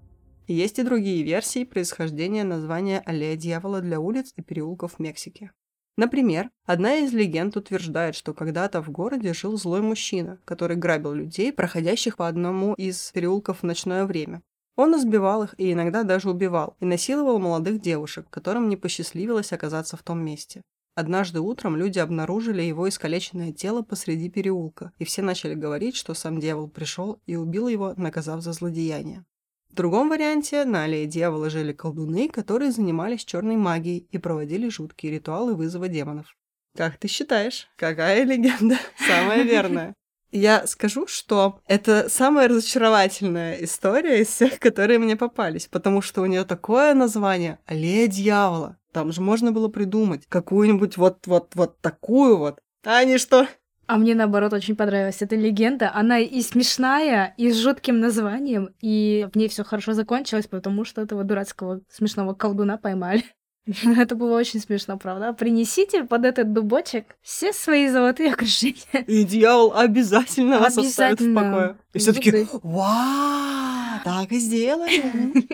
есть 0.47 0.79
и 0.79 0.85
другие 0.85 1.25
версии 1.25 1.65
происхождения 1.65 2.45
названия 2.45 3.03
аллея 3.05 3.37
дьявола 3.37 3.81
для 3.81 3.99
улиц 3.99 4.33
и 4.37 4.43
переулков 4.43 4.95
в 4.95 4.99
Мексике. 5.01 5.51
Например, 5.97 6.49
одна 6.65 6.97
из 6.97 7.13
легенд 7.13 7.57
утверждает, 7.57 8.15
что 8.15 8.33
когда-то 8.33 8.83
в 8.83 8.91
городе 8.91 9.35
жил 9.35 9.59
злой 9.59 9.83
мужчина, 9.83 10.39
который 10.45 10.77
грабил 10.77 11.13
людей, 11.13 11.53
проходящих 11.53 12.17
по 12.17 12.29
одному 12.29 12.75
из 12.75 13.11
переулков 13.13 13.59
в 13.61 13.63
ночное 13.65 14.07
время. 14.07 14.43
Он 14.77 14.97
избивал 14.97 15.45
их 15.45 15.55
и 15.59 15.73
иногда 15.73 16.03
даже 16.03 16.31
убивал, 16.31 16.77
и 16.81 16.85
насиловал 16.85 17.39
молодых 17.39 17.81
девушек, 17.81 18.27
которым 18.31 18.69
не 18.69 18.77
посчастливилось 18.77 19.53
оказаться 19.53 19.97
в 19.97 20.03
том 20.03 20.25
месте. 20.25 20.63
Однажды 20.95 21.41
утром 21.41 21.77
люди 21.77 21.99
обнаружили 21.99 22.63
его 22.63 22.89
искалеченное 22.89 23.53
тело 23.53 23.83
посреди 23.83 24.29
переулка, 24.29 24.93
и 24.99 25.05
все 25.05 25.23
начали 25.23 25.55
говорить, 25.55 25.97
что 25.97 26.13
сам 26.15 26.39
дьявол 26.39 26.69
пришел 26.69 27.19
и 27.27 27.37
убил 27.37 27.69
его, 27.69 27.95
наказав 27.97 28.43
за 28.43 28.53
злодеяние. 28.53 29.25
В 29.71 29.75
другом 29.75 30.11
варианте 30.11 30.67
на 30.67 30.85
аллее 30.85 31.07
дьявола 31.07 31.49
жили 31.49 31.73
колдуны, 31.73 32.29
которые 32.29 32.73
занимались 32.73 33.25
черной 33.25 33.57
магией 33.57 34.07
и 34.11 34.19
проводили 34.19 34.69
жуткие 34.69 35.15
ритуалы 35.15 35.55
вызова 35.55 35.89
демонов. 35.89 36.37
Как 36.77 36.99
ты 36.99 37.09
считаешь, 37.09 37.69
какая 37.77 38.25
легенда 38.25 38.77
самая 38.99 39.43
верная? 39.45 39.95
Я 40.33 40.67
скажу, 40.67 41.07
что 41.07 41.61
это 41.67 42.09
самая 42.09 42.49
разочаровательная 42.49 43.57
история 43.63 44.23
из 44.23 44.29
всех, 44.29 44.59
которые 44.59 44.99
мне 44.99 45.15
попались, 45.15 45.67
потому 45.67 46.01
что 46.01 46.23
у 46.23 46.27
нее 46.27 46.45
такое 46.45 46.95
название 46.95 47.59
«Аллея 47.67 48.09
дьявола». 48.09 48.79
Там 48.93 49.13
же 49.13 49.21
можно 49.21 49.53
было 49.53 49.69
придумать 49.69 50.27
какую-нибудь 50.29 50.97
вот-вот-вот 50.97 51.81
такую 51.81 52.39
вот. 52.39 52.61
А 52.85 52.99
они 52.99 53.19
что? 53.19 53.47
А 53.87 53.99
мне, 53.99 54.15
наоборот, 54.15 54.55
очень 54.55 54.75
понравилась 54.75 55.21
эта 55.21 55.37
легенда. 55.37 55.91
Она 55.93 56.19
и 56.19 56.41
смешная, 56.41 57.35
и 57.37 57.51
с 57.51 57.59
жутким 57.59 58.01
названием, 58.01 58.71
и 58.81 59.29
в 59.33 59.37
ней 59.37 59.49
все 59.49 59.65
хорошо 59.65 59.93
закончилось, 59.93 60.47
потому 60.47 60.87
что 60.87 61.03
этого 61.03 61.25
дурацкого 61.25 61.83
смешного 61.91 62.33
колдуна 62.33 62.79
поймали. 62.79 63.25
Это 63.97 64.15
было 64.17 64.37
очень 64.37 64.61
смешно, 64.61 64.99
правда? 64.99 65.33
Принесите 65.33 66.05
под 66.05 66.25
этот 66.25 66.53
дубочек 66.53 67.17
все 67.23 67.53
свои 67.53 67.89
золотые 67.89 68.33
украшения. 68.33 69.05
И 69.07 69.25
дьявол 69.25 69.73
обязательно 69.75 70.59
вас 70.59 70.77
оставит 70.77 71.21
в 71.21 71.35
покое. 71.35 71.77
И 71.93 71.99
все 71.99 72.13
таки 72.13 72.47
вау, 72.63 74.01
так 74.05 74.33
и 74.33 74.39
сделаем. 74.39 75.35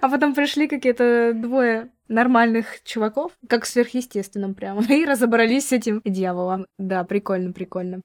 А 0.00 0.08
потом 0.08 0.32
пришли 0.32 0.68
какие-то 0.68 1.32
двое 1.34 1.90
нормальных 2.08 2.82
чуваков, 2.84 3.32
как 3.48 3.66
сверхъестественным 3.66 4.54
прямо, 4.54 4.82
и 4.88 5.04
разобрались 5.04 5.68
с 5.68 5.72
этим 5.72 6.00
дьяволом. 6.04 6.66
Да, 6.78 7.02
прикольно, 7.04 7.52
прикольно. 7.52 8.00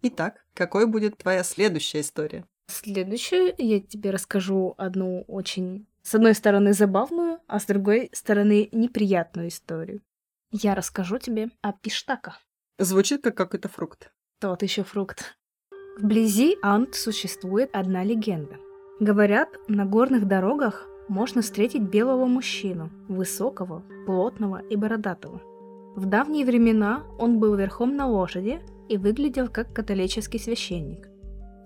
Итак, 0.00 0.42
какой 0.54 0.86
будет 0.86 1.18
твоя 1.18 1.44
следующая 1.44 2.00
история? 2.00 2.44
Следующую 2.66 3.54
я 3.58 3.80
тебе 3.80 4.10
расскажу 4.10 4.74
одну 4.78 5.22
очень 5.28 5.86
с 6.02 6.14
одной 6.14 6.34
стороны 6.34 6.72
забавную, 6.72 7.38
а 7.46 7.58
с 7.58 7.66
другой 7.66 8.10
стороны 8.12 8.68
неприятную 8.72 9.48
историю. 9.48 10.02
Я 10.50 10.74
расскажу 10.74 11.18
тебе 11.18 11.50
о 11.62 11.72
Пиштака. 11.72 12.36
Звучит 12.78 13.22
как 13.22 13.36
какой-то 13.36 13.68
фрукт. 13.68 14.12
Тот 14.40 14.62
еще 14.62 14.82
фрукт. 14.82 15.36
Вблизи 15.98 16.56
Ант 16.62 16.94
существует 16.94 17.70
одна 17.72 18.02
легенда. 18.02 18.56
Говорят, 18.98 19.48
на 19.68 19.84
горных 19.84 20.26
дорогах 20.26 20.86
можно 21.08 21.42
встретить 21.42 21.82
белого 21.82 22.26
мужчину, 22.26 22.90
высокого, 23.08 23.82
плотного 24.06 24.62
и 24.62 24.76
бородатого. 24.76 25.40
В 25.94 26.06
давние 26.06 26.46
времена 26.46 27.04
он 27.18 27.38
был 27.38 27.54
верхом 27.54 27.96
на 27.96 28.06
лошади 28.06 28.60
и 28.88 28.96
выглядел 28.96 29.48
как 29.48 29.72
католический 29.72 30.40
священник. 30.40 31.11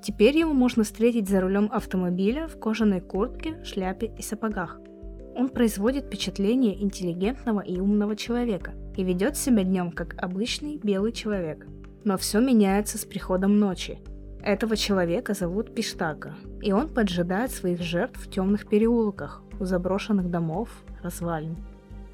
Теперь 0.07 0.39
его 0.39 0.53
можно 0.53 0.85
встретить 0.85 1.29
за 1.29 1.41
рулем 1.41 1.69
автомобиля 1.73 2.47
в 2.47 2.61
кожаной 2.61 3.01
куртке, 3.01 3.61
шляпе 3.65 4.13
и 4.17 4.23
сапогах. 4.23 4.79
Он 5.35 5.49
производит 5.49 6.05
впечатление 6.05 6.81
интеллигентного 6.81 7.59
и 7.59 7.81
умного 7.81 8.15
человека 8.15 8.75
и 8.97 9.03
ведет 9.03 9.37
себя 9.37 9.65
днем 9.65 9.91
как 9.91 10.15
обычный 10.23 10.77
белый 10.77 11.11
человек. 11.11 11.67
Но 12.05 12.17
все 12.19 12.39
меняется 12.39 12.99
с 12.99 13.05
приходом 13.05 13.59
ночи. 13.59 13.99
Этого 14.45 14.77
человека 14.77 15.35
зовут 15.35 15.75
Пиштака, 15.75 16.37
и 16.63 16.71
он 16.71 16.89
поджидает 16.89 17.51
своих 17.51 17.83
жертв 17.83 18.25
в 18.25 18.31
темных 18.31 18.69
переулках, 18.69 19.43
у 19.59 19.65
заброшенных 19.65 20.31
домов, 20.31 20.69
развалин. 21.03 21.57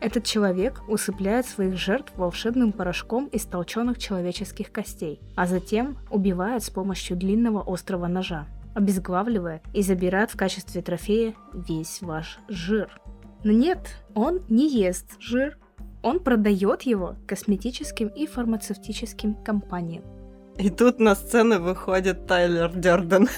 Этот 0.02 0.24
человек 0.24 0.82
усыпляет 0.88 1.46
своих 1.46 1.76
жертв 1.76 2.12
волшебным 2.16 2.72
порошком 2.72 3.26
из 3.26 3.44
толченых 3.44 3.98
человеческих 3.98 4.72
костей, 4.72 5.20
а 5.36 5.46
затем 5.46 5.96
убивает 6.10 6.64
с 6.64 6.70
помощью 6.70 7.16
длинного 7.16 7.62
острого 7.64 8.08
ножа, 8.08 8.48
обезглавливая 8.74 9.62
и 9.72 9.80
забирает 9.82 10.32
в 10.32 10.36
качестве 10.36 10.82
трофея 10.82 11.34
весь 11.54 12.02
ваш 12.02 12.40
жир. 12.48 12.90
Но 13.44 13.52
нет, 13.52 13.94
он 14.16 14.40
не 14.48 14.68
ест 14.68 15.06
жир, 15.20 15.56
он 16.02 16.18
продает 16.18 16.82
его 16.82 17.14
косметическим 17.28 18.08
и 18.08 18.26
фармацевтическим 18.26 19.34
компаниям. 19.44 20.02
И 20.58 20.68
тут 20.68 20.98
на 20.98 21.14
сцену 21.14 21.60
выходит 21.60 22.26
Тайлер 22.26 22.72
Дерден. 22.74 23.28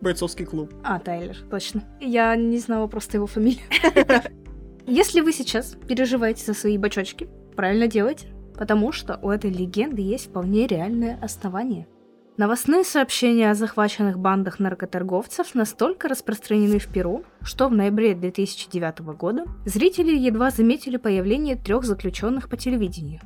Бойцовский 0.00 0.46
клуб. 0.46 0.72
А, 0.84 1.00
Тайлер, 1.00 1.36
точно. 1.50 1.82
Я 2.00 2.36
не 2.36 2.58
знала 2.58 2.86
просто 2.86 3.16
его 3.16 3.26
фамилию. 3.26 3.64
Если 4.86 5.22
вы 5.22 5.32
сейчас 5.32 5.76
переживаете 5.88 6.44
за 6.44 6.52
свои 6.52 6.76
бочочки, 6.76 7.28
правильно 7.56 7.86
делаете, 7.86 8.28
потому 8.54 8.92
что 8.92 9.18
у 9.22 9.30
этой 9.30 9.50
легенды 9.50 10.02
есть 10.02 10.26
вполне 10.26 10.66
реальное 10.66 11.18
основание. 11.22 11.86
Новостные 12.36 12.84
сообщения 12.84 13.50
о 13.50 13.54
захваченных 13.54 14.18
бандах 14.18 14.58
наркоторговцев 14.58 15.54
настолько 15.54 16.08
распространены 16.08 16.78
в 16.78 16.88
Перу, 16.88 17.22
что 17.42 17.68
в 17.68 17.72
ноябре 17.72 18.14
2009 18.14 19.00
года 19.16 19.44
зрители 19.64 20.14
едва 20.14 20.50
заметили 20.50 20.98
появление 20.98 21.56
трех 21.56 21.84
заключенных 21.84 22.50
по 22.50 22.56
телевидению. 22.56 23.20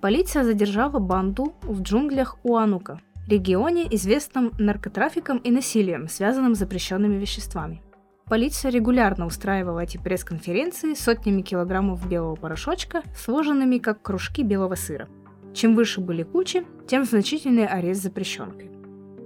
Полиция 0.00 0.44
задержала 0.44 1.00
банду 1.00 1.54
в 1.62 1.82
джунглях 1.82 2.38
Уанука, 2.44 3.00
регионе, 3.26 3.88
известном 3.94 4.52
наркотрафиком 4.58 5.38
и 5.38 5.50
насилием, 5.50 6.08
связанным 6.08 6.54
с 6.54 6.58
запрещенными 6.58 7.16
веществами. 7.16 7.82
Полиция 8.28 8.70
регулярно 8.70 9.26
устраивала 9.26 9.80
эти 9.80 9.98
пресс-конференции 9.98 10.94
сотнями 10.94 11.42
килограммов 11.42 12.08
белого 12.08 12.36
порошочка, 12.36 13.02
сложенными 13.14 13.76
как 13.78 14.00
кружки 14.00 14.42
белого 14.42 14.76
сыра. 14.76 15.08
Чем 15.52 15.76
выше 15.76 16.00
были 16.00 16.22
кучи, 16.22 16.64
тем 16.86 17.04
значительнее 17.04 17.66
арест 17.66 18.02
запрещенкой. 18.02 18.70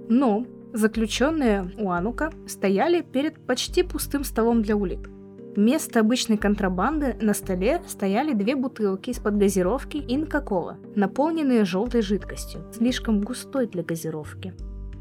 Но 0.09 0.45
заключенные 0.73 1.71
Уанука 1.77 2.33
стояли 2.45 3.01
перед 3.01 3.39
почти 3.45 3.83
пустым 3.83 4.25
столом 4.25 4.61
для 4.61 4.75
улик. 4.75 5.09
Вместо 5.55 6.01
обычной 6.01 6.37
контрабанды 6.37 7.15
на 7.21 7.33
столе 7.33 7.81
стояли 7.87 8.33
две 8.33 8.55
бутылки 8.55 9.11
из-под 9.11 9.37
газировки 9.37 9.97
Инка-Кола, 9.97 10.77
наполненные 10.95 11.65
желтой 11.65 12.01
жидкостью, 12.01 12.65
слишком 12.73 13.21
густой 13.21 13.67
для 13.67 13.81
газировки. 13.81 14.53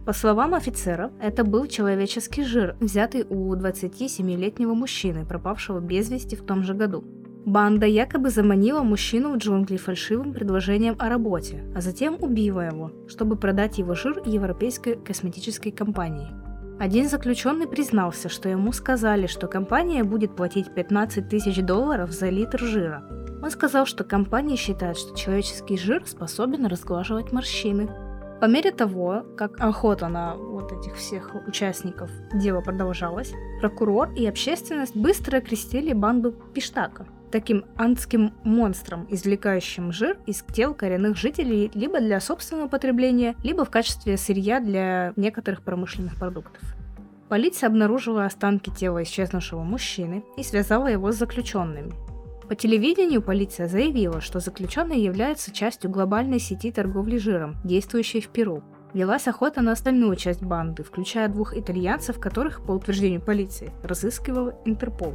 По 0.09 0.15
словам 0.15 0.55
офицера, 0.55 1.13
это 1.21 1.45
был 1.45 1.67
человеческий 1.67 2.43
жир, 2.43 2.77
взятый 2.81 3.27
у 3.29 3.55
27-летнего 3.55 4.73
мужчины, 4.73 5.27
пропавшего 5.27 5.81
без 5.81 6.09
вести 6.09 6.35
в 6.35 6.47
том 6.47 6.63
же 6.63 6.73
году. 6.73 7.05
Банда 7.45 7.85
якобы 7.85 8.31
заманила 8.31 8.83
мужчину 8.83 9.35
в 9.35 9.37
джунгли 9.37 9.77
фальшивым 9.77 10.33
предложением 10.33 10.97
о 10.99 11.11
работе, 11.11 11.63
а 11.77 11.83
затем 11.83 12.17
убила 12.19 12.63
его, 12.63 12.91
чтобы 13.07 13.37
продать 13.37 13.77
его 13.77 13.95
жир 13.95 14.23
европейской 14.25 14.95
косметической 14.95 15.73
компании. 15.73 16.29
Один 16.81 17.07
заключенный 17.11 17.69
признался, 17.69 18.31
что 18.31 18.49
ему 18.49 18.73
сказали, 18.73 19.27
что 19.27 19.47
компания 19.47 20.05
будет 20.05 20.35
платить 20.35 20.73
15 20.75 21.29
тысяч 21.29 21.61
долларов 21.61 22.13
за 22.13 22.31
литр 22.31 22.61
жира. 22.61 23.03
Он 23.43 23.51
сказал, 23.51 23.85
что 23.85 24.05
компания 24.05 24.57
считает, 24.57 24.97
что 24.97 25.15
человеческий 25.15 25.77
жир 25.77 26.07
способен 26.07 26.65
разглаживать 26.65 27.31
морщины. 27.31 27.91
По 28.41 28.45
мере 28.45 28.71
того, 28.71 29.25
как 29.37 29.61
охота 29.61 30.07
на 30.07 30.37
вот 30.37 30.71
этих 30.71 30.95
всех 30.95 31.35
участников 31.49 32.09
дела 32.33 32.61
продолжалась, 32.61 33.33
прокурор 33.61 34.13
и 34.13 34.27
общественность 34.27 34.95
быстро 34.95 35.39
окрестили 35.39 35.93
банду 35.93 36.33
Пиштака, 36.55 37.07
таким 37.33 37.65
антским 37.77 38.33
монстром, 38.45 39.09
извлекающим 39.11 39.91
жир 39.91 40.19
из 40.27 40.45
тел 40.55 40.73
коренных 40.73 41.17
жителей 41.17 41.73
либо 41.75 41.99
для 41.99 42.21
собственного 42.21 42.69
потребления, 42.69 43.35
либо 43.43 43.65
в 43.65 43.71
качестве 43.71 44.17
сырья 44.17 44.61
для 44.61 45.15
некоторых 45.17 45.63
промышленных 45.63 46.15
продуктов. 46.15 46.63
Полиция 47.29 47.67
обнаружила 47.67 48.25
останки 48.25 48.71
тела 48.71 49.03
исчезнувшего 49.03 49.65
мужчины 49.65 50.25
и 50.37 50.45
связала 50.45 50.87
его 50.87 51.11
с 51.11 51.17
заключенными, 51.17 51.93
по 52.49 52.55
телевидению 52.55 53.21
полиция 53.21 53.69
заявила, 53.69 54.23
что 54.23 54.41
заключенный 54.41 55.01
является 55.01 55.53
частью 55.53 55.91
глобальной 55.91 56.41
сети 56.41 56.73
торговли 56.73 57.19
жиром, 57.19 57.57
действующей 57.63 58.23
в 58.23 58.29
Перу. 58.29 58.63
Велась 58.95 59.29
охота 59.29 59.61
на 59.61 59.73
остальную 59.73 60.17
часть 60.17 60.43
банды, 60.43 60.83
включая 60.83 61.29
двух 61.29 61.55
итальянцев, 61.55 62.19
которых, 62.19 62.65
по 62.65 62.73
утверждению 62.73 63.21
полиции, 63.21 63.71
разыскивал 63.83 64.55
Интерпол. 64.65 65.15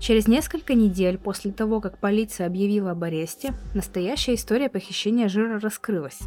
Через 0.00 0.26
несколько 0.26 0.72
недель 0.72 1.18
после 1.18 1.52
того, 1.52 1.82
как 1.82 1.98
полиция 1.98 2.46
объявила 2.46 2.92
об 2.92 3.04
аресте, 3.04 3.52
настоящая 3.74 4.34
история 4.34 4.70
похищения 4.70 5.28
жира 5.28 5.60
раскрылась. 5.60 6.20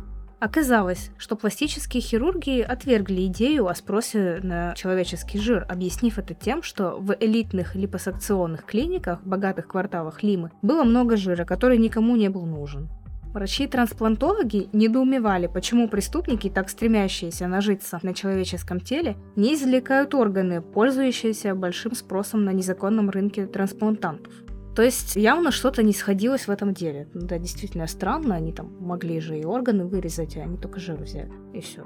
Оказалось, 0.44 1.10
что 1.18 1.38
пластические 1.38 2.02
хирурги 2.02 2.60
отвергли 2.60 3.28
идею 3.28 3.70
о 3.70 3.76
спросе 3.76 4.42
на 4.44 4.74
человеческий 4.76 5.40
жир, 5.40 5.66
объяснив 5.70 6.20
это 6.20 6.34
тем, 6.34 6.64
что 6.64 6.98
в 7.00 7.16
элитных 7.18 7.76
липосакционных 7.76 8.66
клиниках 8.66 9.24
богатых 9.24 9.70
кварталах 9.70 10.22
Лимы 10.22 10.52
было 10.62 10.84
много 10.84 11.16
жира, 11.16 11.46
который 11.46 11.78
никому 11.78 12.18
не 12.18 12.28
был 12.28 12.46
нужен. 12.46 12.90
Врачи-трансплантологи 13.34 14.68
недоумевали, 14.74 15.48
почему 15.48 15.88
преступники, 15.88 16.50
так 16.50 16.68
стремящиеся 16.68 17.48
нажиться 17.48 18.00
на 18.04 18.14
человеческом 18.14 18.82
теле, 18.82 19.16
не 19.38 19.54
извлекают 19.54 20.14
органы, 20.14 20.62
пользующиеся 20.62 21.56
большим 21.56 21.96
спросом 21.96 22.44
на 22.44 22.50
незаконном 22.50 23.10
рынке 23.10 23.46
трансплантантов. 23.46 24.34
То 24.76 24.82
есть 24.82 25.16
явно 25.16 25.52
что-то 25.52 25.84
не 25.84 25.94
сходилось 25.94 26.48
в 26.48 26.52
этом 26.52 26.74
деле. 26.74 27.08
Да, 27.14 27.38
действительно 27.38 27.88
странно, 27.88 28.36
они 28.36 28.52
там 28.54 28.76
могли 28.80 29.20
же 29.20 29.38
и 29.38 29.46
органы 29.46 29.86
вырезать, 29.86 30.36
а 30.38 30.42
они 30.42 30.58
только 30.58 30.80
жир 30.80 30.96
взяли, 30.96 31.32
и 31.54 31.62
все. 31.62 31.86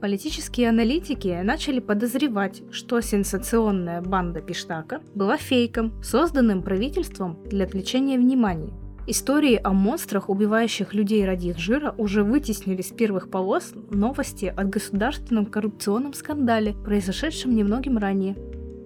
Политические 0.00 0.68
аналитики 0.68 1.40
начали 1.42 1.80
подозревать, 1.80 2.62
что 2.70 3.00
сенсационная 3.00 4.02
банда 4.02 4.42
Пиштака 4.42 5.00
была 5.14 5.38
фейком, 5.38 6.02
созданным 6.02 6.62
правительством 6.62 7.38
для 7.46 7.64
отвлечения 7.64 8.18
внимания. 8.18 8.74
Истории 9.08 9.58
о 9.62 9.72
монстрах, 9.72 10.28
убивающих 10.28 10.92
людей 10.92 11.24
ради 11.24 11.48
их 11.48 11.58
жира, 11.58 11.94
уже 11.96 12.24
вытеснили 12.24 12.82
с 12.82 12.90
первых 12.90 13.30
полос 13.30 13.72
новости 13.90 14.52
о 14.54 14.64
государственном 14.64 15.46
коррупционном 15.46 16.12
скандале, 16.12 16.74
произошедшем 16.74 17.54
немногим 17.54 17.98
ранее. 17.98 18.36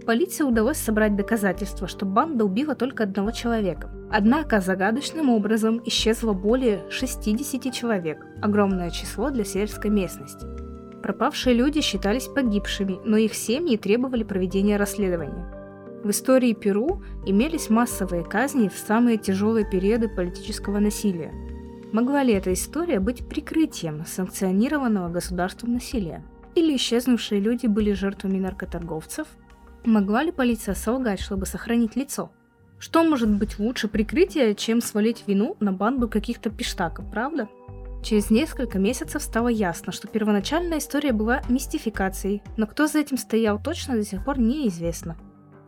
Полиции 0.06 0.44
удалось 0.44 0.78
собрать 0.78 1.14
доказательства, 1.14 1.86
что 1.86 2.06
банда 2.06 2.44
убила 2.44 2.74
только 2.74 3.04
одного 3.04 3.30
человека. 3.30 3.90
Однако 4.10 4.60
загадочным 4.60 5.28
образом 5.30 5.80
исчезло 5.84 6.32
более 6.32 6.90
60 6.90 7.72
человек, 7.72 8.26
огромное 8.42 8.90
число 8.90 9.30
для 9.30 9.44
сельской 9.44 9.90
местности. 9.90 10.46
Пропавшие 11.02 11.54
люди 11.54 11.80
считались 11.80 12.26
погибшими, 12.26 12.98
но 13.04 13.16
их 13.16 13.34
семьи 13.34 13.76
требовали 13.76 14.24
проведения 14.24 14.76
расследования. 14.76 15.46
В 16.02 16.10
истории 16.10 16.54
Перу 16.54 17.02
имелись 17.26 17.70
массовые 17.70 18.24
казни 18.24 18.68
в 18.68 18.76
самые 18.76 19.18
тяжелые 19.18 19.68
периоды 19.68 20.08
политического 20.08 20.78
насилия. 20.78 21.32
Могла 21.92 22.22
ли 22.22 22.32
эта 22.32 22.52
история 22.52 23.00
быть 23.00 23.28
прикрытием 23.28 24.04
санкционированного 24.06 25.08
государством 25.08 25.74
насилия? 25.74 26.24
Или 26.54 26.76
исчезнувшие 26.76 27.40
люди 27.40 27.66
были 27.66 27.92
жертвами 27.92 28.38
наркоторговцев, 28.38 29.26
Могла 29.84 30.22
ли 30.22 30.30
полиция 30.30 30.74
солгать, 30.74 31.20
чтобы 31.20 31.46
сохранить 31.46 31.96
лицо? 31.96 32.30
Что 32.78 33.02
может 33.02 33.30
быть 33.30 33.58
лучше 33.58 33.88
прикрытия, 33.88 34.54
чем 34.54 34.80
свалить 34.80 35.24
вину 35.26 35.56
на 35.60 35.72
банду 35.72 36.08
каких-то 36.08 36.50
пиштаков, 36.50 37.10
правда? 37.10 37.48
Через 38.02 38.30
несколько 38.30 38.78
месяцев 38.78 39.22
стало 39.22 39.48
ясно, 39.48 39.92
что 39.92 40.08
первоначальная 40.08 40.78
история 40.78 41.12
была 41.12 41.42
мистификацией, 41.48 42.42
но 42.56 42.66
кто 42.66 42.86
за 42.86 42.98
этим 43.00 43.18
стоял 43.18 43.60
точно 43.62 43.94
до 43.94 44.04
сих 44.04 44.24
пор 44.24 44.38
неизвестно. 44.38 45.16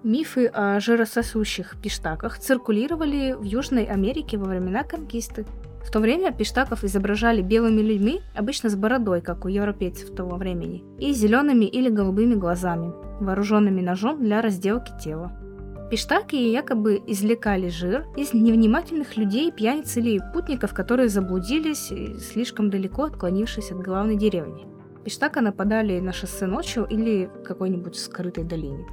Мифы 0.03 0.47
о 0.47 0.81
жирососущих 0.81 1.77
пиштаках 1.81 2.39
циркулировали 2.39 3.35
в 3.39 3.45
Южной 3.45 3.85
Америке 3.85 4.37
во 4.37 4.47
времена 4.47 4.83
конкисты. 4.83 5.47
В 5.85 5.91
то 5.91 6.01
время 6.01 6.33
пиштаков 6.33 6.85
изображали 6.85 7.43
белыми 7.43 7.81
людьми, 7.81 8.21
обычно 8.35 8.71
с 8.71 8.77
бородой, 8.77 9.21
как 9.21 9.45
у 9.45 9.49
европейцев 9.49 10.15
того 10.15 10.37
времени, 10.37 10.85
и 10.99 11.13
зелеными 11.13 11.65
или 11.65 11.89
голубыми 11.89 12.35
глазами, 12.35 12.93
вооруженными 13.21 13.81
ножом 13.81 14.23
для 14.23 14.41
разделки 14.41 14.93
тела. 15.03 15.33
Пиштаки 15.91 16.37
якобы 16.37 17.03
извлекали 17.07 17.69
жир 17.69 18.07
из 18.17 18.33
невнимательных 18.33 19.19
людей, 19.19 19.53
пьяниц 19.53 19.95
или 19.99 20.21
путников, 20.33 20.73
которые 20.73 21.11
заблудились, 21.11 21.93
слишком 22.23 22.71
далеко 22.71 23.05
отклонившись 23.05 23.73
от 23.73 23.83
главной 23.83 24.17
деревни. 24.17 24.67
Пиштака 25.05 25.43
нападали 25.43 26.01
на 26.01 26.13
шоссе 26.13 26.47
ночью 26.47 26.87
или 26.89 27.27
в 27.27 27.43
какой-нибудь 27.43 27.97
скрытой 27.97 28.45
долине. 28.45 28.87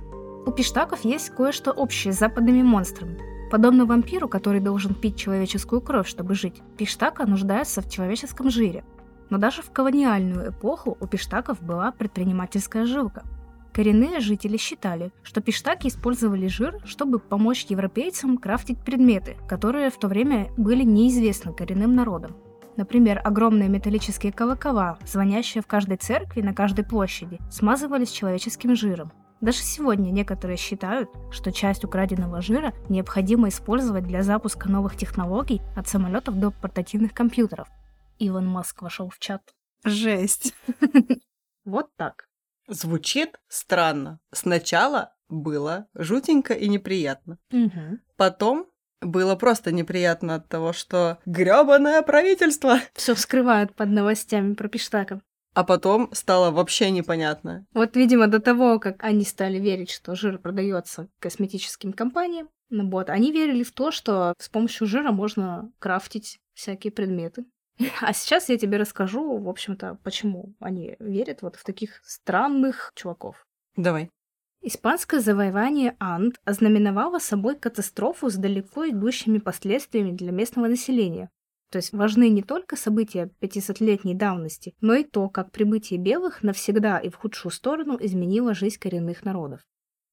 У 0.46 0.52
пиштаков 0.52 1.06
есть 1.06 1.30
кое-что 1.30 1.72
общее 1.72 2.12
с 2.12 2.20
западными 2.20 2.64
монстрами. 2.64 3.20
Подобно 3.52 3.86
вампиру, 3.86 4.28
который 4.28 4.62
должен 4.62 4.94
пить 4.94 5.18
человеческую 5.18 5.82
кровь, 5.82 6.08
чтобы 6.08 6.36
жить, 6.36 6.62
пиштака 6.78 7.26
нуждается 7.26 7.82
в 7.82 7.90
человеческом 7.90 8.50
жире. 8.50 8.84
Но 9.30 9.38
даже 9.38 9.62
в 9.62 9.72
колониальную 9.72 10.52
эпоху 10.52 10.98
у 11.00 11.08
пиштаков 11.08 11.62
была 11.62 11.92
предпринимательская 11.92 12.86
жилка– 12.86 13.24
Коренные 13.72 14.20
жители 14.20 14.58
считали, 14.58 15.12
что 15.24 15.42
пиштаки 15.42 15.88
использовали 15.88 16.48
жир, 16.48 16.80
чтобы 16.86 17.20
помочь 17.20 17.66
европейцам 17.70 18.38
крафтить 18.38 18.80
предметы, 18.80 19.38
которые 19.48 19.90
в 19.90 19.98
то 19.98 20.08
время 20.08 20.50
были 20.58 20.84
неизвестны 20.84 21.54
коренным 21.54 21.94
народам. 21.94 22.36
Например, 22.78 23.22
огромные 23.24 23.70
металлические 23.70 24.32
колокола, 24.32 24.98
звонящие 25.06 25.62
в 25.62 25.68
каждой 25.68 25.98
церкви 25.98 26.42
на 26.42 26.54
каждой 26.54 26.86
площади, 26.86 27.40
смазывались 27.52 28.12
человеческим 28.12 28.76
жиром. 28.76 29.12
Даже 29.42 29.60
сегодня 29.60 30.12
некоторые 30.12 30.58
считают, 30.58 31.10
что 31.32 31.52
часть 31.52 31.86
украденного 31.86 32.42
жира 32.42 32.74
необходимо 32.90 33.48
использовать 33.50 34.06
для 34.06 34.22
запуска 34.22 34.70
новых 34.70 34.98
технологий 34.98 35.62
от 35.78 35.88
самолетов 35.88 36.36
до 36.36 36.52
портативных 36.52 37.14
компьютеров. 37.14 37.68
Илон 38.18 38.46
Маск 38.48 38.82
вошел 38.82 39.10
в 39.10 39.20
чат. 39.20 39.42
Жесть. 39.84 40.54
Вот 41.66 41.96
так. 41.98 42.28
Звучит 42.68 43.38
странно. 43.48 44.20
Сначала 44.32 45.14
было 45.28 45.88
жутенько 45.94 46.54
и 46.54 46.68
неприятно. 46.68 47.38
Угу. 47.52 48.00
Потом 48.18 48.66
было 49.02 49.36
просто 49.36 49.72
неприятно 49.72 50.36
от 50.36 50.50
того, 50.50 50.74
что 50.74 51.20
грёбаное 51.26 52.02
правительство. 52.02 52.80
Все 52.94 53.14
вскрывают 53.14 53.76
под 53.76 53.90
новостями 53.90 54.56
про 54.56 54.68
пиштаков. 54.68 55.22
А 55.60 55.66
потом 55.66 56.10
стало 56.14 56.52
вообще 56.52 56.90
непонятно. 56.90 57.66
Вот, 57.74 57.98
видимо, 57.98 58.28
до 58.28 58.40
того, 58.40 58.80
как 58.80 59.04
они 59.04 59.26
стали 59.26 59.60
верить, 59.60 59.92
что 59.92 60.16
жир 60.16 60.38
продается 60.38 61.10
косметическим 61.20 61.92
компаниям, 61.92 62.48
ну 62.70 62.90
вот, 62.90 63.10
они 63.10 63.34
верили 63.34 63.64
в 63.64 63.74
то, 63.74 63.92
что 63.92 64.34
с 64.40 64.48
помощью 64.48 64.88
жира 64.88 65.12
можно 65.12 65.70
крафтить 65.80 66.40
всякие 66.54 66.94
предметы. 66.94 67.44
А 68.02 68.14
сейчас 68.14 68.48
я 68.48 68.58
тебе 68.58 68.78
расскажу, 68.78 69.38
в 69.38 69.50
общем-то, 69.50 69.98
почему 70.02 70.56
они 70.62 70.96
верят 71.02 71.42
вот 71.42 71.58
в 71.58 71.66
таких 71.66 72.00
странных 72.06 72.94
чуваков. 72.96 73.46
Давай. 73.76 74.10
Испанское 74.62 75.20
завоевание 75.20 75.98
Анд 76.00 76.38
ознаменовало 76.46 77.20
собой 77.20 77.58
катастрофу 77.58 78.30
с 78.30 78.36
далеко 78.36 78.88
идущими 78.88 79.40
последствиями 79.40 80.12
для 80.12 80.32
местного 80.32 80.68
населения. 80.68 81.30
То 81.70 81.78
есть 81.78 81.94
важны 81.94 82.30
не 82.30 82.42
только 82.42 82.76
события 82.76 83.32
500-летней 83.42 84.16
давности, 84.16 84.74
но 84.82 84.96
и 84.96 85.04
то, 85.04 85.30
как 85.30 85.52
прибытие 85.52 86.00
белых 86.00 86.42
навсегда 86.42 86.98
и 86.98 87.10
в 87.10 87.16
худшую 87.16 87.52
сторону 87.52 87.98
изменило 88.00 88.54
жизнь 88.54 88.80
коренных 88.80 89.24
народов. 89.24 89.62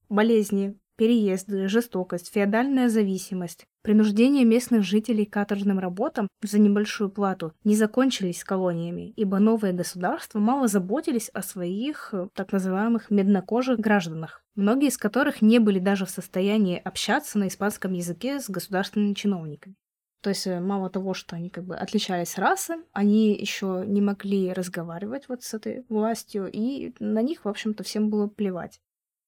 Болезни, 0.09 0.79
переезды, 0.97 1.69
жестокость, 1.69 2.33
феодальная 2.33 2.89
зависимость, 2.89 3.67
принуждение 3.83 4.45
местных 4.45 4.83
жителей 4.83 5.25
к 5.25 5.33
каторжным 5.33 5.79
работам 5.79 6.29
за 6.43 6.59
небольшую 6.59 7.11
плату 7.11 7.53
не 7.65 7.77
закончились 7.77 8.41
с 8.41 8.45
колониями, 8.45 9.13
ибо 9.17 9.39
новые 9.39 9.73
государства 9.73 10.39
мало 10.39 10.69
заботились 10.69 11.29
о 11.31 11.43
своих 11.43 12.11
э, 12.13 12.29
так 12.35 12.53
называемых 12.53 13.11
меднокожих 13.11 13.79
гражданах, 13.79 14.43
многие 14.55 14.89
из 14.89 14.97
которых 14.97 15.43
не 15.43 15.59
были 15.59 15.79
даже 15.79 16.07
в 16.07 16.11
состоянии 16.11 16.81
общаться 16.83 17.39
на 17.39 17.49
испанском 17.49 17.93
языке 17.93 18.41
с 18.41 18.49
государственными 18.49 19.15
чиновниками. 19.15 19.77
То 20.23 20.31
есть 20.31 20.47
э, 20.47 20.61
мало 20.61 20.91
того, 20.91 21.15
что 21.15 21.37
они 21.37 21.51
как 21.51 21.65
бы 21.65 21.77
отличались 21.77 22.39
расой, 22.39 22.79
они 22.93 23.35
еще 23.35 23.85
не 23.87 24.01
могли 24.01 24.53
разговаривать 24.53 25.29
вот 25.29 25.43
с 25.43 25.55
этой 25.55 25.85
властью, 25.89 26.51
и 26.53 26.95
на 26.99 27.23
них, 27.23 27.45
в 27.45 27.49
общем-то, 27.49 27.85
всем 27.85 28.11
было 28.11 28.27
плевать. 28.27 28.81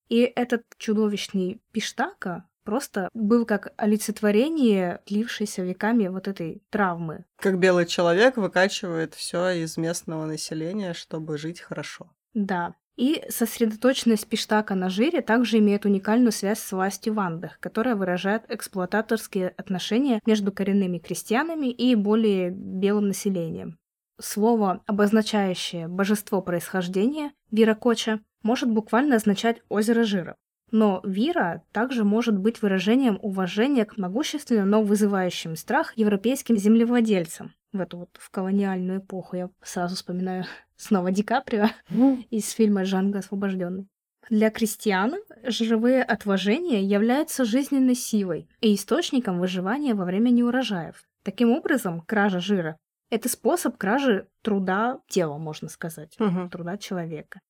И 0.09 0.20
этот 0.20 0.64
чудовищный 0.79 1.61
пиштака 1.72 2.48
просто 2.64 3.09
был 3.14 3.46
как 3.46 3.72
олицетворение, 3.77 5.01
длившейся 5.07 5.62
веками 5.62 6.09
вот 6.09 6.29
этой 6.29 6.62
травмы. 6.70 7.24
Как 7.37 7.59
белый 7.59 7.87
человек 7.87 8.37
выкачивает 8.37 9.14
все 9.14 9.51
из 9.51 9.77
местного 9.77 10.27
населения, 10.27 10.92
чтобы 10.94 11.38
жить 11.38 11.61
хорошо. 11.61 12.11
Да. 12.35 12.74
И 12.99 13.25
сосредоточенность 13.29 14.27
пиштака 14.27 14.75
на 14.75 14.91
жире 14.91 15.23
также 15.23 15.59
имеет 15.59 15.85
уникальную 15.85 16.33
связь 16.33 16.59
с 16.59 16.73
властью 16.73 17.15
Вандах, 17.15 17.61
которая 17.61 17.95
выражает 17.95 18.43
эксплуататорские 18.49 19.51
отношения 19.51 20.21
между 20.27 20.51
коренными 20.51 20.99
крестьянами 20.99 21.69
и 21.69 21.95
более 21.95 22.51
белым 22.51 23.07
населением. 23.07 23.79
Слово, 24.21 24.83
обозначающее 24.87 25.87
божество 25.87 26.43
происхождения, 26.43 27.31
Виракоча, 27.53 28.19
может 28.43 28.69
буквально 28.69 29.15
означать 29.15 29.63
«озеро 29.69 30.03
жира». 30.03 30.35
Но 30.71 31.01
вира 31.05 31.63
также 31.73 32.05
может 32.05 32.37
быть 32.39 32.61
выражением 32.63 33.19
уважения 33.23 33.85
к 33.85 33.97
могущественным, 33.97 34.69
но 34.69 34.83
вызывающим 34.83 35.57
страх 35.57 35.93
европейским 35.97 36.57
землевладельцам. 36.57 37.55
В 37.73 37.81
эту 37.81 37.99
вот 37.99 38.11
в 38.19 38.31
колониальную 38.31 39.01
эпоху 39.01 39.37
я 39.37 39.51
сразу 39.63 39.97
вспоминаю 39.97 40.45
снова 40.77 41.11
Ди 41.11 41.23
Каприо 41.23 41.69
из 42.31 42.51
фильма 42.51 42.85
«Жанго 42.85 43.19
освобожденный». 43.21 43.89
Для 44.31 44.51
крестьян 44.51 45.15
жировые 45.43 46.03
отложения 46.03 46.83
являются 46.83 47.47
жизненной 47.47 47.95
силой 47.95 48.47
и 48.61 48.75
источником 48.75 49.39
выживания 49.41 49.95
во 49.95 50.05
время 50.05 50.29
неурожаев. 50.29 51.03
Таким 51.23 51.51
образом, 51.51 52.03
кража 52.03 52.39
жира– 52.41 52.77
это 53.11 53.31
способ 53.31 53.79
кражи 53.79 54.29
труда 54.43 55.01
тела, 55.09 55.39
можно 55.39 55.69
сказать, 55.71 56.15
Угу. 56.21 56.51
труда 56.51 56.77
человека. 56.77 57.41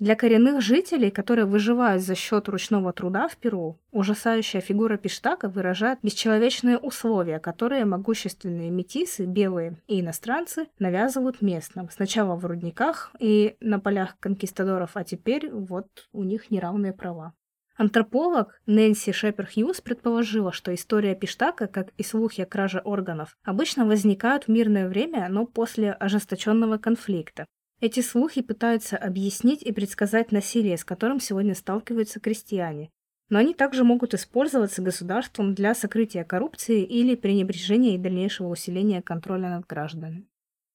Для 0.00 0.16
коренных 0.16 0.60
жителей, 0.60 1.12
которые 1.12 1.44
выживают 1.44 2.02
за 2.02 2.16
счет 2.16 2.48
ручного 2.48 2.92
труда 2.92 3.28
в 3.28 3.36
Перу, 3.36 3.78
ужасающая 3.92 4.60
фигура 4.60 4.96
пиштака 4.96 5.48
выражает 5.48 6.00
бесчеловечные 6.02 6.78
условия, 6.78 7.38
которые 7.38 7.84
могущественные 7.84 8.70
метисы, 8.70 9.24
белые 9.24 9.76
и 9.86 10.00
иностранцы, 10.00 10.66
навязывают 10.80 11.42
местным. 11.42 11.88
Сначала 11.90 12.34
в 12.34 12.44
рудниках 12.44 13.12
и 13.20 13.56
на 13.60 13.78
полях 13.78 14.16
конкистадоров, 14.18 14.90
а 14.94 15.04
теперь 15.04 15.48
вот 15.52 15.86
у 16.12 16.24
них 16.24 16.50
неравные 16.50 16.92
права. 16.92 17.32
Антрополог 17.76 18.60
Нэнси 18.66 19.12
Шепер 19.12 19.46
Хьюз 19.46 19.80
предположила, 19.80 20.52
что 20.52 20.74
история 20.74 21.14
Пиштака, 21.14 21.68
как 21.68 21.90
и 21.96 22.02
слухи 22.02 22.40
о 22.40 22.46
краже 22.46 22.80
органов, 22.84 23.36
обычно 23.44 23.84
возникают 23.84 24.44
в 24.44 24.48
мирное 24.48 24.88
время, 24.88 25.28
но 25.28 25.46
после 25.46 25.92
ожесточенного 25.92 26.78
конфликта. 26.78 27.46
Эти 27.84 28.00
слухи 28.00 28.40
пытаются 28.40 28.96
объяснить 28.96 29.62
и 29.62 29.70
предсказать 29.70 30.32
насилие, 30.32 30.78
с 30.78 30.86
которым 30.86 31.20
сегодня 31.20 31.54
сталкиваются 31.54 32.18
крестьяне. 32.18 32.88
Но 33.28 33.38
они 33.38 33.52
также 33.52 33.84
могут 33.84 34.14
использоваться 34.14 34.80
государством 34.80 35.54
для 35.54 35.74
сокрытия 35.74 36.24
коррупции 36.24 36.82
или 36.82 37.14
пренебрежения 37.14 37.94
и 37.94 37.98
дальнейшего 37.98 38.48
усиления 38.48 39.02
контроля 39.02 39.50
над 39.50 39.66
гражданами. 39.66 40.26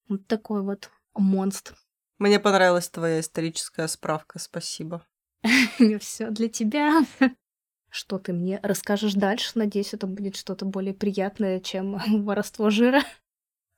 Вот 0.08 0.28
такой 0.28 0.62
вот 0.62 0.91
монстр. 1.15 1.76
Мне 2.19 2.39
понравилась 2.39 2.89
твоя 2.89 3.22
историческая 3.22 3.88
справка, 3.88 4.38
спасибо. 4.38 5.04
Все 6.00 6.30
для 6.30 6.48
тебя. 6.48 7.08
Что 7.89 8.19
ты 8.19 8.34
мне 8.34 8.60
расскажешь 8.62 9.15
дальше? 9.15 9.54
Надеюсь, 9.56 9.95
это 9.95 10.06
будет 10.06 10.36
что-то 10.36 10.63
более 10.63 10.93
приятное, 10.93 11.60
чем 11.60 12.00
воровство 12.24 12.69
жира. 12.69 13.02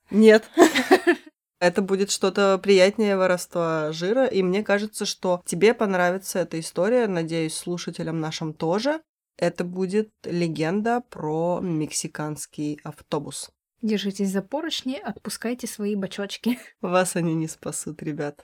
Нет. 0.10 0.50
Это 1.62 1.84
будет 1.84 2.10
что-то 2.10 2.58
приятнее 2.58 3.16
воровства 3.16 3.92
жира, 3.92 4.26
и 4.26 4.42
мне 4.42 4.64
кажется, 4.64 5.06
что 5.06 5.44
тебе 5.46 5.76
понравится 5.76 6.40
эта 6.40 6.60
история, 6.60 7.06
надеюсь, 7.06 7.54
слушателям 7.54 8.20
нашим 8.20 8.52
тоже. 8.56 9.00
Это 9.38 9.64
будет 9.64 10.10
легенда 10.24 11.04
про 11.08 11.60
мексиканский 11.62 12.80
автобус. 12.84 13.52
Держитесь 13.84 14.30
за 14.30 14.42
поручни, 14.42 15.00
отпускайте 15.04 15.68
свои 15.68 15.96
бочочки. 15.96 16.58
Вас 16.82 17.16
они 17.16 17.36
не 17.36 17.48
спасут, 17.48 18.02
ребят. 18.02 18.44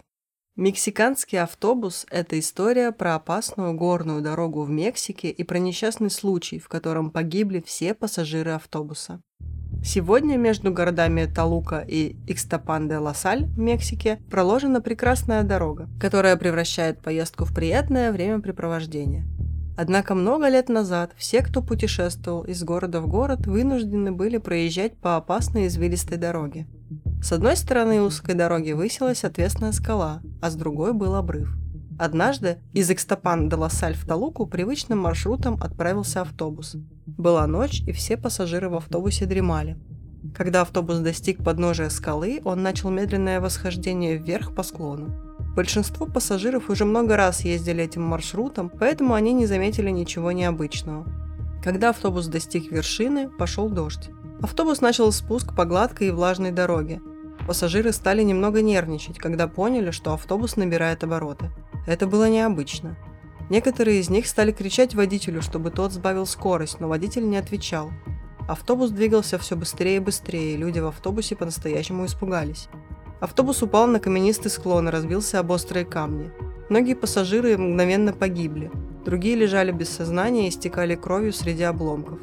Мексиканский 0.55 1.39
автобус– 1.39 2.05
это 2.11 2.37
история 2.37 2.91
про 2.91 3.15
опасную 3.15 3.73
горную 3.73 4.21
дорогу 4.21 4.61
в 4.61 4.69
Мексике 4.69 5.31
и 5.31 5.43
про 5.43 5.57
несчастный 5.57 6.11
случай, 6.11 6.59
в 6.59 6.67
котором 6.67 7.09
погибли 7.09 7.63
все 7.65 7.95
пассажиры 7.95 8.51
автобуса. 8.51 9.23
Сегодня 9.87 10.35
между 10.35 10.73
городами 10.73 11.31
Талука 11.33 11.79
и 11.79 12.17
Икстапан-де-Ласаль 12.27 13.45
в 13.45 13.57
Мексике 13.57 14.19
проложена 14.29 14.81
прекрасная 14.81 15.43
дорога, 15.43 15.87
которая 15.97 16.35
превращает 16.35 16.99
поездку 17.01 17.45
в 17.45 17.55
приятное 17.55 18.11
времяпрепровождение. 18.11 19.25
Однако 19.77 20.13
много 20.13 20.49
лет 20.49 20.67
назад 20.67 21.13
все, 21.15 21.41
кто 21.41 21.61
путешествовал 21.61 22.43
из 22.43 22.61
города 22.65 22.99
в 22.99 23.07
город, 23.07 23.47
вынуждены 23.47 24.11
были 24.11 24.39
проезжать 24.39 24.97
по 24.97 25.15
опасной 25.15 25.67
извилистой 25.67 26.17
дороге. 26.17 26.67
С 27.23 27.31
одной 27.31 27.55
стороны 27.55 28.01
узкой 28.01 28.35
дороги 28.35 28.73
высилась 28.73 29.23
отвесная 29.23 29.71
скала, 29.71 30.19
а 30.41 30.49
с 30.49 30.55
другой 30.55 30.91
был 30.91 31.15
обрыв. 31.15 31.55
Однажды 31.97 32.59
из 32.73 32.91
Экстопан 32.91 33.49
де 33.49 33.55
Лассаль 33.55 33.95
в 33.95 34.05
Талуку 34.05 34.45
привычным 34.45 34.99
маршрутом 34.99 35.59
отправился 35.61 36.21
автобус. 36.21 36.75
Была 37.07 37.47
ночь, 37.47 37.81
и 37.87 37.91
все 37.91 38.17
пассажиры 38.17 38.69
в 38.69 38.75
автобусе 38.75 39.25
дремали. 39.25 39.77
Когда 40.35 40.61
автобус 40.61 40.99
достиг 40.99 41.43
подножия 41.43 41.89
скалы, 41.89 42.39
он 42.43 42.61
начал 42.61 42.91
медленное 42.91 43.41
восхождение 43.41 44.17
вверх 44.17 44.53
по 44.53 44.61
склону. 44.61 45.09
Большинство 45.55 46.05
пассажиров 46.05 46.69
уже 46.69 46.85
много 46.85 47.17
раз 47.17 47.43
ездили 47.43 47.85
этим 47.85 48.03
маршрутом, 48.03 48.69
поэтому 48.69 49.15
они 49.15 49.33
не 49.33 49.47
заметили 49.47 49.89
ничего 49.89 50.31
необычного. 50.31 51.07
Когда 51.63 51.89
автобус 51.89 52.27
достиг 52.27 52.71
вершины, 52.71 53.27
пошел 53.27 53.69
дождь. 53.69 54.11
Автобус 54.43 54.81
начал 54.81 55.11
спуск 55.11 55.55
по 55.55 55.65
гладкой 55.65 56.09
и 56.09 56.11
влажной 56.11 56.51
дороге. 56.51 57.01
Пассажиры 57.47 57.91
стали 57.91 58.21
немного 58.21 58.61
нервничать, 58.61 59.17
когда 59.17 59.47
поняли, 59.47 59.89
что 59.89 60.13
автобус 60.13 60.57
набирает 60.57 61.03
обороты. 61.03 61.49
Это 61.87 62.05
было 62.05 62.29
необычно. 62.29 62.97
Некоторые 63.49 64.01
из 64.01 64.09
них 64.09 64.27
стали 64.27 64.51
кричать 64.51 64.93
водителю, 64.93 65.41
чтобы 65.41 65.71
тот 65.71 65.93
сбавил 65.93 66.25
скорость, 66.25 66.81
но 66.81 66.89
водитель 66.89 67.27
не 67.27 67.37
отвечал. 67.37 67.91
Автобус 68.47 68.91
двигался 68.91 69.37
все 69.37 69.55
быстрее 69.55 69.97
и 69.97 69.99
быстрее, 69.99 70.53
и 70.53 70.57
люди 70.57 70.79
в 70.79 70.87
автобусе 70.87 71.37
по-настоящему 71.37 72.05
испугались. 72.05 72.67
Автобус 73.21 73.63
упал 73.63 73.87
на 73.87 73.99
каменистый 73.99 74.51
склон 74.51 74.89
и 74.89 74.91
разбился 74.91 75.39
об 75.39 75.49
острые 75.51 75.85
камни. 75.85 76.29
Многие 76.69 76.93
пассажиры 76.93 77.57
мгновенно 77.57 78.11
погибли. 78.11 78.69
Другие 79.05 79.35
лежали 79.35 79.71
без 79.71 79.89
сознания 79.89 80.47
и 80.47 80.49
истекали 80.49 80.95
кровью 80.95 81.31
среди 81.31 81.63
обломков. 81.63 82.19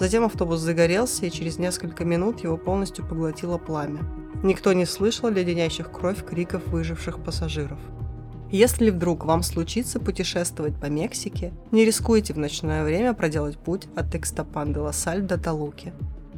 Затем 0.00 0.24
автобус 0.24 0.58
загорелся, 0.58 1.26
и 1.26 1.30
через 1.30 1.58
несколько 1.58 2.04
минут 2.04 2.40
его 2.40 2.56
полностью 2.56 3.06
поглотило 3.06 3.58
пламя. 3.58 4.00
Никто 4.42 4.72
не 4.72 4.86
слышал 4.86 5.28
леденящих 5.28 5.92
кровь 5.92 6.24
криков 6.26 6.66
выживших 6.66 7.22
пассажиров. 7.22 7.78
Если 8.54 8.90
вдруг 8.90 9.24
вам 9.24 9.42
случится 9.42 9.98
путешествовать 9.98 10.76
по 10.76 10.86
Мексике, 10.86 11.52
не 11.72 11.84
рискуйте 11.84 12.34
в 12.34 12.38
ночное 12.38 12.84
время 12.84 13.12
проделать 13.12 13.58
путь 13.58 13.88
от 13.96 14.14
Экстопан 14.14 14.72
де 14.72 14.78
Лассаль 14.78 15.22
до 15.22 15.36
Талуки. 15.38 15.92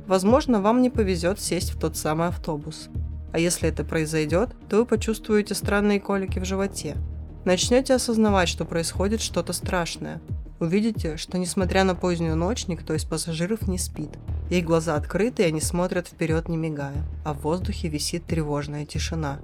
Возможно, 0.07 0.63
вам 0.63 0.81
не 0.81 0.89
повезет 0.89 1.39
сесть 1.39 1.73
в 1.73 1.79
тот 1.79 1.95
самый 1.99 2.29
автобус. 2.29 2.89
А 3.35 3.39
если 3.39 3.69
это 3.69 3.85
произойдет, 3.85 4.57
то 4.71 4.79
вы 4.79 4.87
почувствуете 4.87 5.55
странные 5.55 6.01
колики 6.01 6.39
в 6.39 6.47
животе. 6.47 6.97
Начнете 7.45 7.93
осознавать, 7.93 8.49
что 8.49 8.65
происходит 8.65 9.21
что-то 9.21 9.53
страшное. 9.53 10.23
Увидите, 10.59 11.19
что 11.19 11.37
несмотря 11.37 11.85
на 11.85 11.95
позднюю 11.95 12.35
ночь, 12.35 12.67
никто 12.67 12.95
из 12.95 13.05
пассажиров 13.05 13.69
не 13.69 13.77
спит. 13.77 14.17
Их 14.49 14.65
глаза 14.65 14.95
открыты, 14.95 15.43
и 15.43 15.47
они 15.49 15.61
смотрят 15.61 16.07
вперед, 16.07 16.49
не 16.49 16.57
мигая, 16.57 17.05
а 17.27 17.35
в 17.35 17.43
воздухе 17.43 17.89
висит 17.89 18.25
тревожная 18.25 18.87
тишина. 18.87 19.39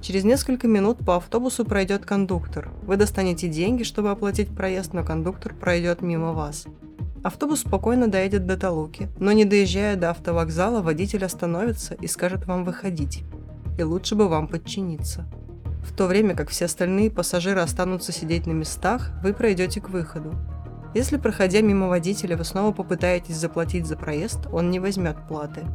Через 0.00 0.24
несколько 0.24 0.66
минут 0.66 1.04
по 1.04 1.16
автобусу 1.16 1.64
пройдет 1.64 2.06
кондуктор. 2.06 2.70
Вы 2.82 2.96
достанете 2.96 3.48
деньги, 3.48 3.82
чтобы 3.82 4.10
оплатить 4.10 4.48
проезд, 4.48 4.94
но 4.94 5.04
кондуктор 5.04 5.54
пройдет 5.54 6.00
мимо 6.00 6.32
вас. 6.32 6.66
Автобус 7.22 7.60
спокойно 7.60 8.08
доедет 8.08 8.46
до 8.46 8.56
Талуки, 8.56 9.10
но 9.18 9.32
не 9.32 9.44
доезжая 9.44 9.96
до 9.96 10.10
автовокзала, 10.10 10.80
водитель 10.80 11.24
остановится 11.24 11.94
и 11.94 12.06
скажет 12.06 12.46
вам 12.46 12.64
выходить. 12.64 13.24
И 13.78 13.82
лучше 13.82 14.14
бы 14.14 14.26
вам 14.26 14.48
подчиниться. 14.48 15.26
В 15.82 15.94
то 15.94 16.06
время 16.06 16.34
как 16.34 16.48
все 16.48 16.64
остальные 16.64 17.10
пассажиры 17.10 17.60
останутся 17.60 18.10
сидеть 18.10 18.46
на 18.46 18.52
местах, 18.52 19.12
вы 19.22 19.34
пройдете 19.34 19.82
к 19.82 19.90
выходу. 19.90 20.34
Если, 20.94 21.18
проходя 21.18 21.60
мимо 21.60 21.88
водителя, 21.88 22.38
вы 22.38 22.44
снова 22.44 22.72
попытаетесь 22.72 23.36
заплатить 23.36 23.86
за 23.86 23.96
проезд, 23.96 24.46
он 24.50 24.70
не 24.70 24.80
возьмет 24.80 25.16
платы. 25.28 25.66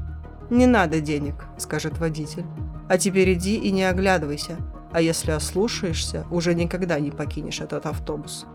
«Не 0.49 0.67
надо 0.67 1.01
денег»,— 1.01 1.35
скажет 1.57 1.97
водитель. 1.97 2.45
«А 2.87 2.97
теперь 2.97 3.33
иди 3.33 3.55
и 3.57 3.71
не 3.71 3.83
оглядывайся, 3.83 4.57
а 4.91 5.01
если 5.01 5.31
ослушаешься, 5.31 6.25
уже 6.29 6.53
никогда 6.53 6.99
не 6.99 7.11
покинешь 7.11 7.61
этот 7.61 7.85
автобус». 7.85 8.45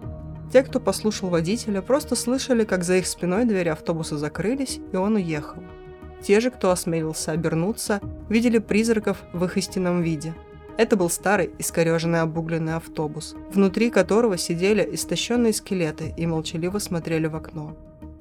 Те, 0.52 0.62
кто 0.62 0.80
послушал 0.80 1.28
водителя, 1.28 1.80
просто 1.80 2.16
слышали, 2.16 2.64
как 2.64 2.82
за 2.82 2.96
их 2.96 3.06
спиной 3.06 3.44
двери 3.44 3.68
автобуса 3.68 4.18
закрылись, 4.18 4.80
и 4.92 4.96
он 4.96 5.14
уехал. 5.14 5.62
Те 6.22 6.40
же, 6.40 6.50
кто 6.50 6.70
осмелился 6.70 7.32
обернуться, 7.32 8.00
видели 8.28 8.58
призраков 8.58 9.18
в 9.32 9.44
их 9.44 9.56
истинном 9.56 10.02
виде. 10.02 10.34
Это 10.76 10.96
был 10.96 11.08
старый, 11.10 11.50
искореженный 11.58 12.20
обугленный 12.20 12.74
автобус, 12.74 13.34
внутри 13.52 13.90
которого 13.90 14.38
сидели 14.38 14.88
истощенные 14.94 15.52
скелеты 15.52 16.14
и 16.16 16.26
молчаливо 16.26 16.78
смотрели 16.78 17.26
в 17.26 17.36
окно. 17.36 17.76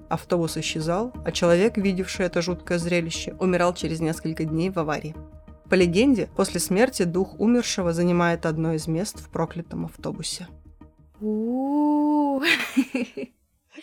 Автобус 0.10 0.58
исчезал, 0.58 1.14
а 1.24 1.32
человек, 1.32 1.78
видевший 1.78 2.26
это 2.26 2.42
жуткое 2.42 2.80
зрелище, 2.80 3.36
умирал 3.40 3.74
через 3.74 4.00
несколько 4.00 4.44
дней 4.44 4.70
в 4.70 4.78
аварии. 4.78 5.16
По 5.70 5.76
легенде, 5.76 6.28
после 6.36 6.60
смерти 6.60 7.04
дух 7.04 7.40
умершего 7.40 7.94
занимает 7.94 8.48
одно 8.48 8.74
из 8.74 8.88
мест 8.88 9.20
в 9.20 9.30
проклятом 9.30 9.86
автобусе. 9.86 10.48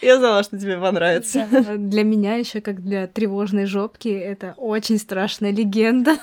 Я 0.02 0.18
знала, 0.18 0.42
что 0.42 0.58
тебе 0.58 0.78
понравится. 0.78 1.46
Да, 1.50 1.76
Для 1.76 2.02
меня 2.02 2.34
еще 2.34 2.60
как 2.60 2.82
для 2.82 3.06
тревожной 3.06 3.66
жопки 3.66 4.08
это 4.08 4.54
очень 4.56 4.98
страшная 4.98 5.52
легенда. 5.52 6.16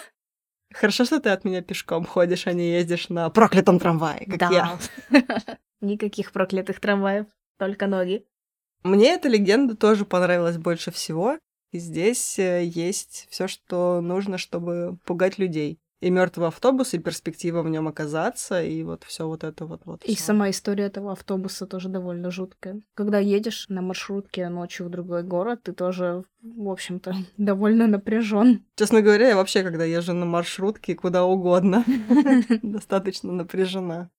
Хорошо, 0.74 1.06
что 1.06 1.20
ты 1.20 1.30
от 1.30 1.46
меня 1.46 1.62
пешком 1.62 2.06
ходишь, 2.06 2.48
а 2.48 2.54
не 2.54 2.72
ездишь 2.72 3.10
на 3.10 3.30
проклятом 3.30 3.80
трамвае, 3.80 4.26
как 4.26 4.52
я. 4.52 4.78
Никаких 5.82 6.32
проклятых 6.32 6.80
трамваев, 6.80 7.28
только 7.58 7.88
ноги. 7.88 8.26
Мне 8.84 9.14
эта 9.14 9.30
легенда 9.30 9.76
тоже 9.76 10.06
понравилась 10.06 10.58
больше 10.58 10.92
всего. 10.92 11.38
И 11.72 11.80
здесь 11.80 12.38
э, 12.38 12.64
есть 12.66 13.28
все, 13.32 13.48
что 13.48 14.00
нужно, 14.00 14.38
чтобы 14.38 15.00
пугать 15.06 15.40
людей. 15.40 15.80
И 16.02 16.10
мертвый 16.10 16.50
автобус, 16.50 16.94
и 16.94 17.00
перспектива 17.00 17.62
в 17.64 17.70
нем 17.70 17.88
оказаться, 17.88 18.62
и 18.62 18.84
вот 18.84 19.06
все 19.06 19.26
вот 19.26 19.46
это 19.46 19.66
вот. 19.66 19.84
вот 19.86 20.04
И 20.04 20.16
всё. 20.16 20.26
сама 20.26 20.50
история 20.50 20.84
этого 20.84 21.14
автобуса 21.14 21.66
тоже 21.66 21.88
довольно 21.88 22.30
жуткая. 22.30 22.82
Когда 22.94 23.20
едешь 23.20 23.68
на 23.70 23.82
маршрутке 23.82 24.50
ночью 24.50 24.86
в 24.86 24.90
другой 24.90 25.24
город, 25.24 25.62
ты 25.64 25.72
тоже, 25.72 26.26
в 26.42 26.70
общем-то, 26.70 27.16
довольно 27.38 27.88
напряжен. 27.88 28.66
Честно 28.76 29.02
говоря, 29.02 29.30
я 29.30 29.36
вообще, 29.38 29.64
когда 29.64 29.86
езжу 29.86 30.14
на 30.14 30.26
маршрутке, 30.26 30.94
куда 30.94 31.24
угодно, 31.24 31.86
достаточно 32.62 33.32
напряжена. 33.32 34.10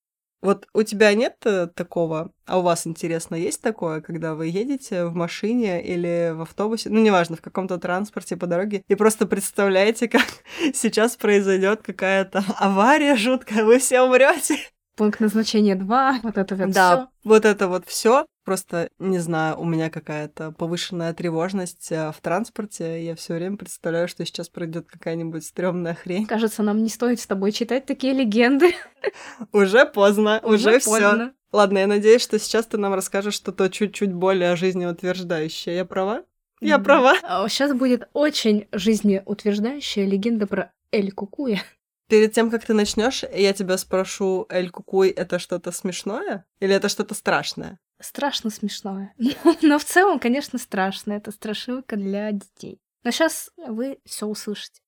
Вот 0.44 0.68
у 0.74 0.82
тебя 0.82 1.14
нет 1.14 1.36
э, 1.46 1.68
такого, 1.68 2.30
а 2.44 2.58
у 2.58 2.62
вас, 2.62 2.86
интересно, 2.86 3.34
есть 3.34 3.62
такое, 3.62 4.02
когда 4.02 4.34
вы 4.34 4.48
едете 4.48 5.06
в 5.06 5.14
машине 5.14 5.82
или 5.82 6.32
в 6.34 6.42
автобусе, 6.42 6.90
ну, 6.90 7.00
неважно, 7.00 7.36
в 7.36 7.40
каком-то 7.40 7.78
транспорте 7.78 8.36
по 8.36 8.46
дороге, 8.46 8.84
и 8.86 8.94
просто 8.94 9.24
представляете, 9.24 10.06
как 10.06 10.26
сейчас 10.74 11.16
произойдет 11.16 11.80
какая-то 11.80 12.44
авария 12.58 13.16
жуткая, 13.16 13.64
вы 13.64 13.78
все 13.78 14.02
умрете. 14.02 14.58
Пункт 14.96 15.20
назначения 15.20 15.74
2, 15.74 16.20
вот 16.22 16.38
это 16.38 16.54
вот 16.56 16.70
Да, 16.70 16.96
всё. 16.96 17.08
вот 17.28 17.44
это 17.44 17.68
вот 17.68 17.84
все. 17.86 18.26
Просто, 18.44 18.90
не 18.98 19.18
знаю, 19.18 19.58
у 19.58 19.64
меня 19.64 19.88
какая-то 19.88 20.52
повышенная 20.52 21.14
тревожность 21.14 21.90
э, 21.90 22.12
в 22.12 22.20
транспорте. 22.20 23.02
Я 23.04 23.14
все 23.16 23.34
время 23.34 23.56
представляю, 23.56 24.06
что 24.06 24.24
сейчас 24.26 24.50
пройдет 24.50 24.86
какая-нибудь 24.86 25.44
стрёмная 25.44 25.94
хрень. 25.94 26.26
Кажется, 26.26 26.62
нам 26.62 26.82
не 26.82 26.90
стоит 26.90 27.20
с 27.20 27.26
тобой 27.26 27.52
читать 27.52 27.86
такие 27.86 28.12
легенды. 28.12 28.74
Уже 29.52 29.86
поздно, 29.86 30.40
уже, 30.42 30.78
все. 30.78 30.90
поздно. 30.90 31.32
Ладно, 31.52 31.78
я 31.78 31.86
надеюсь, 31.86 32.20
что 32.22 32.38
сейчас 32.38 32.66
ты 32.66 32.76
нам 32.78 32.92
расскажешь 32.94 33.34
что-то 33.34 33.70
чуть-чуть 33.70 34.12
более 34.12 34.56
жизнеутверждающее. 34.56 35.76
Я 35.76 35.84
права? 35.84 36.24
Я 36.60 36.78
права. 36.78 37.14
Сейчас 37.48 37.72
будет 37.72 38.08
очень 38.12 38.66
жизнеутверждающая 38.72 40.04
легенда 40.06 40.46
про 40.46 40.72
Эль 40.92 41.12
Кукуя. 41.12 41.62
Перед 42.08 42.32
тем, 42.32 42.50
как 42.50 42.64
ты 42.64 42.74
начнешь, 42.74 43.24
я 43.32 43.52
тебя 43.52 43.78
спрошу, 43.78 44.46
Эль 44.50 44.70
Кукуй, 44.70 45.08
это 45.08 45.38
что-то 45.38 45.72
смешное? 45.72 46.44
Или 46.60 46.74
это 46.74 46.88
что-то 46.88 47.14
страшное? 47.14 47.78
Страшно 48.00 48.50
смешное. 48.50 49.14
Но 49.62 49.78
в 49.78 49.84
целом, 49.84 50.18
конечно, 50.18 50.58
страшно. 50.58 51.14
Это 51.14 51.30
страшилка 51.30 51.96
для 51.96 52.30
детей. 52.32 52.78
Но 53.04 53.10
сейчас 53.10 53.50
вы 53.56 53.98
все 54.04 54.26
услышите. 54.26 54.80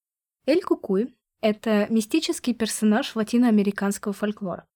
Эль 0.46 0.62
Кукуй— 0.62 1.14
это 1.40 1.86
мистический 1.88 2.52
персонаж 2.52 3.16
латиноамериканского 3.16 4.12
фольклора. 4.12 4.66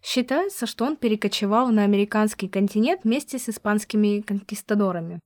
Считается, 0.00 0.66
что 0.66 0.84
он 0.84 0.96
перекочевал 0.96 1.70
на 1.70 1.82
американский 1.82 2.48
континент 2.48 3.02
вместе 3.02 3.38
с 3.38 3.48
испанскими 3.48 4.20
конкистадорами. 4.20 5.20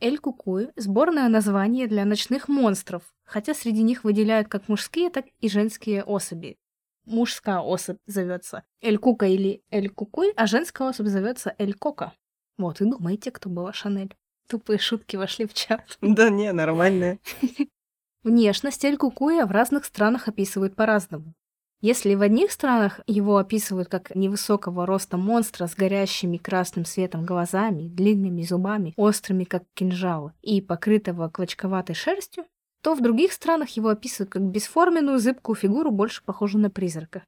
Эль 0.00 0.18
Кукуй— 0.18 0.70
сборное 0.76 1.28
название 1.28 1.86
для 1.86 2.04
ночных 2.04 2.48
монстров, 2.48 3.02
хотя 3.26 3.52
среди 3.52 3.82
них 3.82 4.04
выделяют 4.04 4.48
как 4.48 4.68
мужские, 4.68 5.10
так 5.10 5.26
и 5.40 5.48
женские 5.48 6.02
особи. 6.02 6.56
Мужская 7.04 7.58
особь 7.58 7.98
зовется 8.06 8.64
Эль 8.80 8.98
Кука 8.98 9.26
или 9.26 9.62
Эль 9.70 9.90
Кукуй, 9.90 10.32
а 10.36 10.46
женская 10.46 10.88
особь 10.88 11.06
зовется 11.08 11.54
Эль 11.58 11.74
Кока. 11.74 12.12
Вот 12.58 12.80
и 12.80 12.84
думайте, 12.84 13.30
кто 13.30 13.50
была 13.50 13.72
Шанель. 13.72 14.14
Тупые 14.48 14.78
шутки 14.78 15.16
вошли 15.16 15.46
в 15.46 15.54
чат. 15.54 15.98
Да 16.00 16.30
не, 16.30 16.52
нормальное. 16.52 17.20
Внешность 18.22 18.84
Эль 18.84 18.96
Кукуя 18.96 19.46
в 19.46 19.50
разных 19.50 19.84
странах 19.84 20.28
описывают 20.28 20.74
по-разному. 20.74 21.34
Если 21.82 22.14
в 22.14 22.22
одних 22.22 22.50
странах 22.50 23.00
его 23.06 23.36
описывают 23.36 23.88
как 23.88 24.14
невысокого 24.14 24.86
роста 24.86 25.18
монстра 25.18 25.66
с 25.66 25.74
горящими 25.74 26.38
красным 26.38 26.84
светом 26.86 27.26
глазами, 27.26 27.88
длинными 27.88 28.42
зубами, 28.42 28.94
острыми 28.96 29.44
как 29.44 29.64
кинжалы 29.74 30.32
и 30.40 30.62
покрытого 30.62 31.28
клочковатой 31.28 31.94
шерстью, 31.94 32.46
то 32.86 32.94
в 32.94 33.00
других 33.00 33.32
странах 33.32 33.70
его 33.70 33.88
описывают 33.88 34.30
как 34.30 34.42
бесформенную 34.42 35.18
зыбкую 35.18 35.56
фигуру, 35.56 35.90
больше 35.90 36.22
похожую 36.22 36.62
на 36.62 36.70
призрака. 36.70 37.24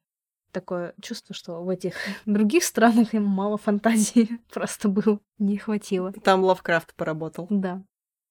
Такое 0.53 0.93
чувство, 1.01 1.35
что 1.35 1.61
в 1.61 1.67
этих 1.67 1.95
других 2.25 2.63
странах 2.63 3.13
им 3.13 3.25
мало 3.25 3.57
фантазии 3.57 4.39
просто 4.53 4.87
было, 4.87 5.19
не 5.37 5.57
хватило. 5.57 6.13
Там 6.13 6.45
Лавкрафт 6.45 6.93
поработал. 6.93 7.47
Да. 7.49 7.83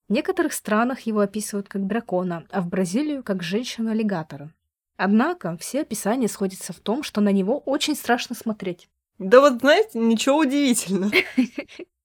В 0.09 0.13
некоторых 0.15 0.55
странах 0.55 1.01
его 1.01 1.21
описывают 1.21 1.69
как 1.69 1.87
дракона, 1.87 2.47
а 2.51 2.63
в 2.63 2.69
Бразилию 2.69 3.23
как 3.23 3.43
женщину-аллигатора. 3.43 4.55
Однако 4.97 5.59
все 5.59 5.83
описания 5.83 6.29
сходятся 6.29 6.73
в 6.73 6.81
том, 6.81 7.03
что 7.03 7.21
на 7.21 7.31
него 7.31 7.59
очень 7.59 7.95
страшно 7.95 8.37
смотреть. 8.37 8.89
Да 9.19 9.43
вот, 9.43 9.61
знаете, 9.61 9.99
ничего 9.99 10.39
удивительного. 10.39 11.13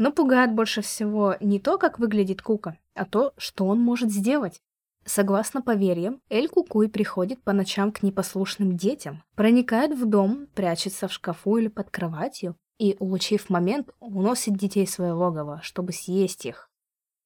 Но 0.00 0.12
пугает 0.12 0.54
больше 0.54 0.80
всего 0.80 1.36
не 1.40 1.60
то, 1.60 1.76
как 1.76 1.98
выглядит 1.98 2.40
Кука, 2.40 2.78
а 2.94 3.04
то, 3.04 3.34
что 3.36 3.66
он 3.66 3.82
может 3.82 4.10
сделать. 4.10 4.62
Согласно 5.04 5.60
поверьям, 5.60 6.22
Эль 6.30 6.48
Кукуй 6.48 6.88
приходит 6.88 7.42
по 7.42 7.52
ночам 7.52 7.92
к 7.92 8.02
непослушным 8.02 8.78
детям, 8.78 9.22
проникает 9.34 9.94
в 9.94 10.06
дом, 10.06 10.46
прячется 10.54 11.06
в 11.06 11.12
шкафу 11.12 11.58
или 11.58 11.68
под 11.68 11.90
кроватью 11.90 12.56
и, 12.78 12.96
улучив 12.98 13.50
момент, 13.50 13.90
уносит 14.00 14.56
детей 14.56 14.86
свое 14.86 15.12
логово, 15.12 15.60
чтобы 15.62 15.92
съесть 15.92 16.46
их. 16.46 16.70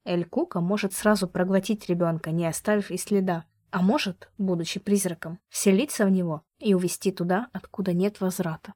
Эль 0.04 0.24
Кука 0.24 0.60
может 0.60 0.94
сразу 0.94 1.28
проглотить 1.28 1.88
ребенка, 1.88 2.32
не 2.32 2.44
оставив 2.44 2.90
и 2.90 2.96
следа, 2.96 3.44
а 3.70 3.82
может, 3.82 4.28
будучи 4.36 4.80
призраком, 4.80 5.38
вселиться 5.48 6.06
в 6.06 6.10
него 6.10 6.42
и 6.58 6.74
увести 6.74 7.12
туда, 7.12 7.50
откуда 7.52 7.92
нет 7.92 8.20
возврата. 8.20 8.74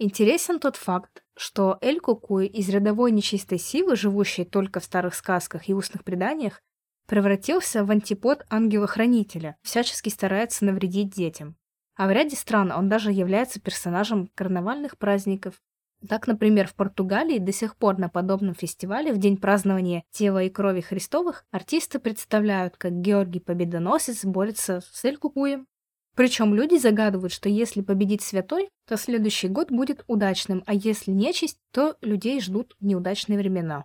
Интересен 0.00 0.60
тот 0.60 0.76
факт, 0.76 1.24
что 1.38 1.78
Эль 1.80 2.00
Кукуй 2.00 2.46
из 2.46 2.68
рядовой 2.68 3.12
нечистой 3.12 3.58
силы, 3.58 3.96
живущей 3.96 4.44
только 4.44 4.80
в 4.80 4.84
старых 4.84 5.14
сказках 5.14 5.68
и 5.68 5.74
устных 5.74 6.04
преданиях, 6.04 6.60
превратился 7.06 7.84
в 7.84 7.90
антипод 7.90 8.44
ангела-хранителя, 8.50 9.56
всячески 9.62 10.08
старается 10.08 10.64
навредить 10.64 11.14
детям. 11.14 11.56
А 11.96 12.06
в 12.06 12.10
ряде 12.10 12.36
стран 12.36 12.70
он 12.70 12.88
даже 12.88 13.12
является 13.12 13.60
персонажем 13.60 14.30
карнавальных 14.34 14.98
праздников. 14.98 15.54
Так, 16.08 16.26
например, 16.26 16.68
в 16.68 16.74
Португалии 16.74 17.38
до 17.38 17.52
сих 17.52 17.76
пор 17.76 17.98
на 17.98 18.08
подобном 18.08 18.54
фестивале 18.54 19.12
в 19.12 19.18
день 19.18 19.36
празднования 19.36 20.04
тела 20.10 20.44
и 20.44 20.50
крови 20.50 20.80
Христовых 20.80 21.44
артисты 21.50 21.98
представляют, 21.98 22.76
как 22.76 23.00
Георгий 23.00 23.40
Победоносец 23.40 24.24
борется 24.24 24.80
с 24.80 25.04
Эль-Кукуем. 25.04 25.66
Причем 26.18 26.52
люди 26.52 26.74
загадывают, 26.74 27.32
что 27.32 27.48
если 27.48 27.80
победит 27.80 28.22
святой, 28.22 28.70
то 28.88 28.96
следующий 28.96 29.46
год 29.46 29.70
будет 29.70 30.02
удачным, 30.08 30.64
а 30.66 30.74
если 30.74 31.12
нечисть, 31.12 31.60
то 31.70 31.94
людей 32.00 32.40
ждут 32.40 32.74
неудачные 32.80 33.38
времена. 33.38 33.84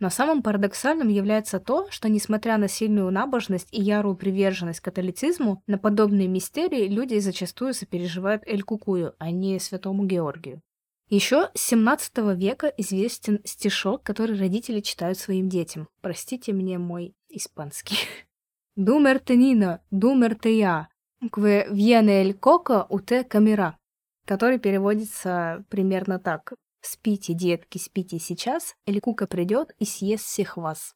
Но 0.00 0.10
самым 0.10 0.42
парадоксальным 0.42 1.06
является 1.06 1.60
то, 1.60 1.88
что 1.92 2.08
несмотря 2.08 2.58
на 2.58 2.66
сильную 2.66 3.12
набожность 3.12 3.68
и 3.70 3.80
ярую 3.80 4.16
приверженность 4.16 4.80
католицизму, 4.80 5.62
на 5.68 5.78
подобные 5.78 6.26
мистерии 6.26 6.88
люди 6.88 7.16
зачастую 7.20 7.74
сопереживают 7.74 8.42
Эль-Кукую, 8.44 9.14
а 9.20 9.30
не 9.30 9.60
святому 9.60 10.04
Георгию. 10.04 10.60
Еще 11.08 11.48
с 11.54 11.60
17 11.60 12.36
века 12.36 12.74
известен 12.76 13.40
стишок, 13.44 14.02
который 14.02 14.36
родители 14.36 14.80
читают 14.80 15.16
своим 15.16 15.48
детям. 15.48 15.86
Простите 16.00 16.52
мне 16.52 16.76
мой 16.76 17.14
испанский. 17.28 17.98
«Думер 18.74 19.20
тенина, 19.20 19.80
думер 19.92 20.34
те 20.34 20.58
я, 20.58 20.88
Кве 21.32 21.66
вьене 21.70 22.20
эль 22.20 22.34
коко 22.34 22.86
уте 22.88 23.24
камера, 23.24 23.76
который 24.24 24.58
переводится 24.58 25.64
примерно 25.68 26.18
так. 26.18 26.52
«Спите, 26.80 27.34
детки, 27.34 27.78
спите 27.78 28.20
сейчас, 28.20 28.76
или 28.86 29.00
кука 29.00 29.26
придет 29.26 29.74
и 29.80 29.84
съест 29.84 30.24
всех 30.24 30.56
вас». 30.56 30.94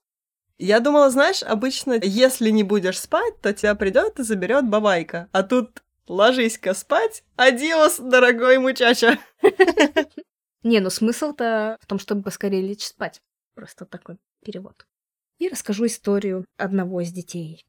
Я 0.59 0.79
думала, 0.79 1.11
знаешь, 1.11 1.43
обычно, 1.43 1.99
если 2.01 2.51
не 2.51 2.63
будешь 2.63 3.01
спать, 3.01 3.41
то 3.41 3.53
тебя 3.53 3.75
придет 3.75 4.21
и 4.21 4.23
заберет 4.23 4.69
бабайка. 4.69 5.29
А 5.33 5.43
тут 5.43 5.83
ложись-ка 6.07 6.73
спать, 6.75 7.25
адиос, 7.35 7.99
дорогой 7.99 8.59
мучача. 8.59 9.19
Не, 10.63 10.79
ну 10.79 10.91
смысл-то 10.91 11.79
в 11.81 11.87
том, 11.87 11.99
чтобы 11.99 12.23
поскорее 12.23 12.63
лечь 12.63 12.87
спать. 12.87 13.21
Просто 13.55 13.87
такой 13.87 14.19
перевод. 14.45 14.87
И 15.39 15.49
расскажу 15.49 15.87
историю 15.87 16.45
одного 16.57 17.01
из 17.01 17.11
детей. 17.11 17.65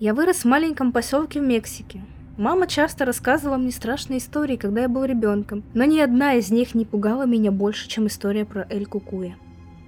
Я 0.00 0.14
вырос 0.14 0.38
в 0.38 0.44
маленьком 0.44 0.92
поселке 0.92 1.40
в 1.40 1.42
Мексике. 1.42 2.00
Мама 2.36 2.68
часто 2.68 3.04
рассказывала 3.04 3.56
мне 3.56 3.72
страшные 3.72 4.18
истории, 4.18 4.54
когда 4.54 4.82
я 4.82 4.88
был 4.88 5.04
ребенком, 5.04 5.64
но 5.74 5.82
ни 5.82 5.98
одна 5.98 6.34
из 6.34 6.52
них 6.52 6.76
не 6.76 6.84
пугала 6.84 7.26
меня 7.26 7.50
больше, 7.50 7.88
чем 7.88 8.06
история 8.06 8.44
про 8.44 8.64
Эль 8.70 8.86
Кукуя. 8.86 9.34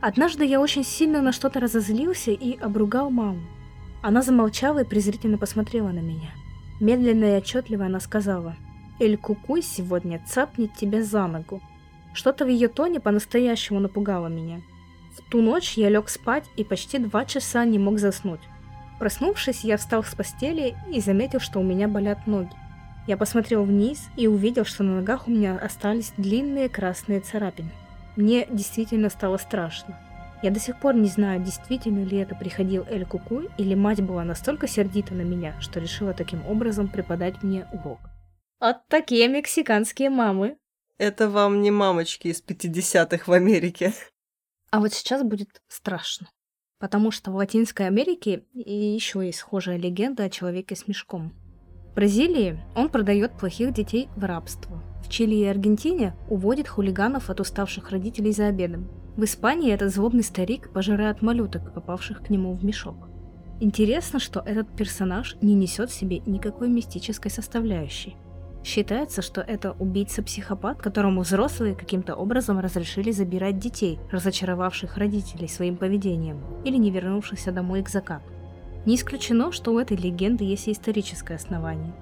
Однажды 0.00 0.44
я 0.44 0.60
очень 0.60 0.82
сильно 0.82 1.22
на 1.22 1.30
что-то 1.30 1.60
разозлился 1.60 2.32
и 2.32 2.58
обругал 2.58 3.10
маму. 3.10 3.42
Она 4.02 4.22
замолчала 4.22 4.80
и 4.80 4.84
презрительно 4.84 5.38
посмотрела 5.38 5.90
на 5.90 6.00
меня. 6.00 6.32
Медленно 6.80 7.36
и 7.36 7.38
отчетливо 7.38 7.86
она 7.86 8.00
сказала, 8.00 8.56
«Эль 8.98 9.16
Кукуй 9.16 9.62
сегодня 9.62 10.20
цапнет 10.26 10.74
тебя 10.74 11.04
за 11.04 11.28
ногу». 11.28 11.62
Что-то 12.14 12.46
в 12.46 12.48
ее 12.48 12.66
тоне 12.66 12.98
по-настоящему 12.98 13.78
напугало 13.78 14.26
меня. 14.26 14.60
В 15.16 15.30
ту 15.30 15.40
ночь 15.40 15.74
я 15.74 15.88
лег 15.88 16.08
спать 16.08 16.46
и 16.56 16.64
почти 16.64 16.98
два 16.98 17.24
часа 17.24 17.64
не 17.64 17.78
мог 17.78 18.00
заснуть. 18.00 18.40
Проснувшись, 19.00 19.64
я 19.64 19.78
встал 19.78 20.04
с 20.04 20.14
постели 20.14 20.76
и 20.92 21.00
заметил, 21.00 21.40
что 21.40 21.58
у 21.58 21.62
меня 21.62 21.88
болят 21.88 22.26
ноги. 22.26 22.52
Я 23.06 23.16
посмотрел 23.16 23.64
вниз 23.64 24.08
и 24.18 24.26
увидел, 24.26 24.66
что 24.66 24.84
на 24.84 24.96
ногах 24.96 25.26
у 25.26 25.30
меня 25.30 25.56
остались 25.56 26.12
длинные 26.18 26.68
красные 26.68 27.20
царапины. 27.20 27.70
Мне 28.16 28.46
действительно 28.50 29.08
стало 29.08 29.38
страшно. 29.38 29.98
Я 30.42 30.50
до 30.50 30.60
сих 30.60 30.78
пор 30.78 30.96
не 30.96 31.08
знаю, 31.08 31.42
действительно 31.42 32.04
ли 32.04 32.18
это 32.18 32.34
приходил 32.34 32.84
Эль 32.90 33.06
Кукуй, 33.06 33.48
или 33.56 33.74
мать 33.74 34.02
была 34.02 34.22
настолько 34.22 34.68
сердита 34.68 35.14
на 35.14 35.22
меня, 35.22 35.58
что 35.62 35.80
решила 35.80 36.12
таким 36.12 36.46
образом 36.46 36.86
преподать 36.86 37.42
мне 37.42 37.66
урок. 37.72 38.00
Вот 38.60 38.86
такие 38.88 39.28
мексиканские 39.28 40.10
мамы. 40.10 40.58
Это 40.98 41.30
вам 41.30 41.62
не 41.62 41.70
мамочки 41.70 42.28
из 42.28 42.44
50-х 42.46 43.24
в 43.26 43.32
Америке. 43.32 43.94
А 44.70 44.78
вот 44.78 44.92
сейчас 44.92 45.22
будет 45.22 45.62
страшно. 45.68 46.28
Потому 46.80 47.10
что 47.10 47.30
в 47.30 47.36
Латинской 47.36 47.86
Америке 47.86 48.42
еще 48.54 49.24
есть 49.24 49.38
схожая 49.38 49.76
легенда 49.76 50.24
о 50.24 50.30
человеке 50.30 50.74
с 50.74 50.88
мешком. 50.88 51.34
В 51.90 51.94
Бразилии 51.94 52.58
он 52.74 52.88
продает 52.88 53.32
плохих 53.32 53.72
детей 53.72 54.08
в 54.16 54.24
рабство. 54.24 54.82
В 55.04 55.10
Чили 55.10 55.34
и 55.34 55.44
Аргентине 55.44 56.16
уводит 56.28 56.68
хулиганов 56.68 57.28
от 57.28 57.40
уставших 57.40 57.90
родителей 57.90 58.32
за 58.32 58.46
обедом. 58.46 58.88
В 59.16 59.24
Испании 59.24 59.72
этот 59.72 59.92
злобный 59.92 60.22
старик 60.22 60.72
пожирает 60.72 61.20
малюток, 61.20 61.74
попавших 61.74 62.22
к 62.22 62.30
нему 62.30 62.54
в 62.54 62.64
мешок. 62.64 63.08
Интересно, 63.60 64.18
что 64.18 64.40
этот 64.40 64.74
персонаж 64.74 65.36
не 65.42 65.52
несет 65.52 65.90
в 65.90 65.94
себе 65.94 66.20
никакой 66.20 66.68
мистической 66.70 67.30
составляющей. 67.30 68.16
Считается, 68.62 69.22
что 69.22 69.40
это 69.40 69.72
убийца-психопат, 69.78 70.82
которому 70.82 71.22
взрослые 71.22 71.74
каким-то 71.74 72.14
образом 72.14 72.60
разрешили 72.60 73.10
забирать 73.10 73.58
детей, 73.58 73.98
разочаровавших 74.10 74.98
родителей 74.98 75.48
своим 75.48 75.76
поведением 75.76 76.40
или 76.64 76.76
не 76.76 76.90
вернувшихся 76.90 77.52
домой 77.52 77.82
к 77.82 77.88
закату. 77.88 78.24
Не 78.84 78.96
исключено, 78.96 79.50
что 79.50 79.72
у 79.72 79.78
этой 79.78 79.96
легенды 79.96 80.44
есть 80.44 80.68
и 80.68 80.72
историческое 80.72 81.36
основание. 81.36 81.92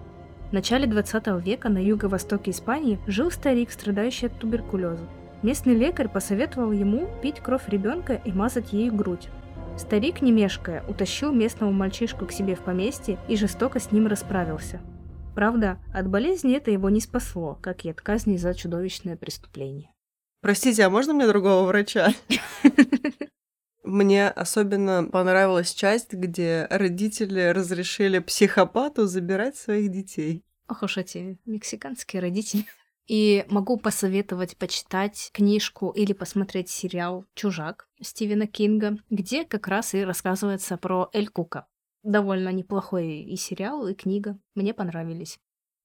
В 0.51 0.53
начале 0.53 0.87
20 0.87 1.27
века 1.45 1.69
на 1.69 1.79
юго-востоке 1.79 2.51
Испании 2.51 2.99
жил 3.07 3.31
старик, 3.31 3.71
страдающий 3.71 4.27
от 4.27 4.39
туберкулеза. 4.39 5.07
Местный 5.43 5.75
лекарь 5.75 6.09
посоветовал 6.09 6.73
ему 6.73 7.09
пить 7.23 7.39
кровь 7.39 7.69
ребенка 7.69 8.15
и 8.15 8.33
мазать 8.33 8.73
ею 8.73 8.93
грудь. 8.95 9.29
Старик, 9.77 10.23
не 10.23 10.33
мешкая, 10.33 10.83
утащил 10.89 11.33
местного 11.33 11.71
мальчишку 11.71 12.27
к 12.27 12.33
себе 12.33 12.57
в 12.57 12.61
поместье 12.61 13.19
и 13.29 13.37
жестоко 13.37 13.79
с 13.79 13.93
ним 13.93 14.09
расправился– 14.09 14.81
Правда, 15.39 15.79
от 15.95 16.09
болезни 16.09 16.57
это 16.57 16.73
его 16.73 16.91
не 16.91 17.01
спасло, 17.01 17.57
как 17.63 17.85
и 17.85 17.91
от 17.91 18.01
казни 18.01 18.37
за 18.37 18.55
чудовищное 18.55 19.17
преступление. 19.17 19.95
Простите, 20.41 20.83
а 20.83 20.91
можно 20.91 21.15
мне 21.15 21.29
другого 21.29 21.65
врача? 21.65 22.13
Мне 23.85 24.31
особенно 24.31 25.05
понравилась 25.05 25.73
часть, 25.73 26.13
где 26.13 26.67
родители 26.69 27.51
разрешили 27.51 28.19
психопату 28.19 29.07
забирать 29.07 29.57
своих 29.57 29.93
детей. 29.93 30.45
Ох 30.69 30.83
уж 30.83 30.97
эти 30.97 31.39
мексиканские 31.47 32.21
родители. 32.21 32.65
И 33.07 33.47
могу 33.49 33.77
посоветовать 33.79 34.57
почитать 34.57 35.31
книжку 35.33 35.91
или 35.91 36.15
посмотреть 36.15 36.69
сериал 36.69 37.27
«Чужак» 37.37 37.87
Стивена 38.03 38.49
Кинга, 38.49 38.99
где 39.09 39.45
как 39.45 39.69
раз 39.69 39.95
и 39.95 40.03
рассказывается 40.03 40.77
про 40.77 41.09
Эль 41.13 41.29
Кука 41.29 41.69
довольно 42.11 42.51
неплохой 42.51 43.21
и 43.21 43.37
сериал, 43.37 43.87
и 43.87 43.95
книга. 43.95 44.39
Мне 44.55 44.75
понравились. 44.75 45.39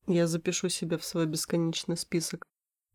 Я 0.07 0.27
запишу 0.27 0.69
себе 0.69 0.97
в 0.97 1.05
свой 1.05 1.25
бесконечный 1.25 1.97
список. 1.97 2.45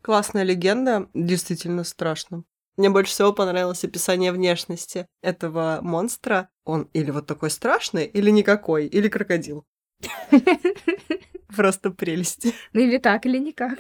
Классная 0.03 0.43
легенда, 0.43 1.09
действительно 1.15 1.85
страшно. 1.85 2.45
Мне 2.77 2.91
больше 2.91 3.13
всего 3.13 3.33
понравилось 3.33 3.85
описание 3.85 4.31
внешности 4.31 5.07
этого 5.21 5.81
монстра. 5.83 6.49
Он 6.65 6.89
или 6.93 7.11
вот 7.11 7.27
такой 7.27 7.51
страшный, 7.51 8.07
или 8.07 8.31
никакой, 8.31 8.87
или 8.87 9.09
крокодил. 9.09 9.67
Просто 11.57 11.91
прелесть. 11.91 12.47
Ну 12.73 12.81
или 12.81 12.99
так, 12.99 13.27
или 13.27 13.39
никак. 13.39 13.79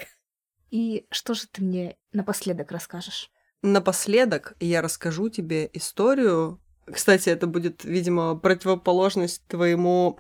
И 0.71 1.07
что 1.11 1.35
же 1.35 1.47
ты 1.47 1.63
мне 1.63 1.97
напоследок 2.13 2.73
расскажешь? 2.73 3.31
Напоследок 3.63 4.57
я 4.61 4.83
расскажу 4.83 5.29
тебе 5.29 5.71
историю. 5.73 6.61
Кстати, 6.93 7.29
это 7.31 7.47
будет, 7.47 7.85
видимо, 7.85 8.37
противоположность 8.37 9.47
твоему 9.47 10.19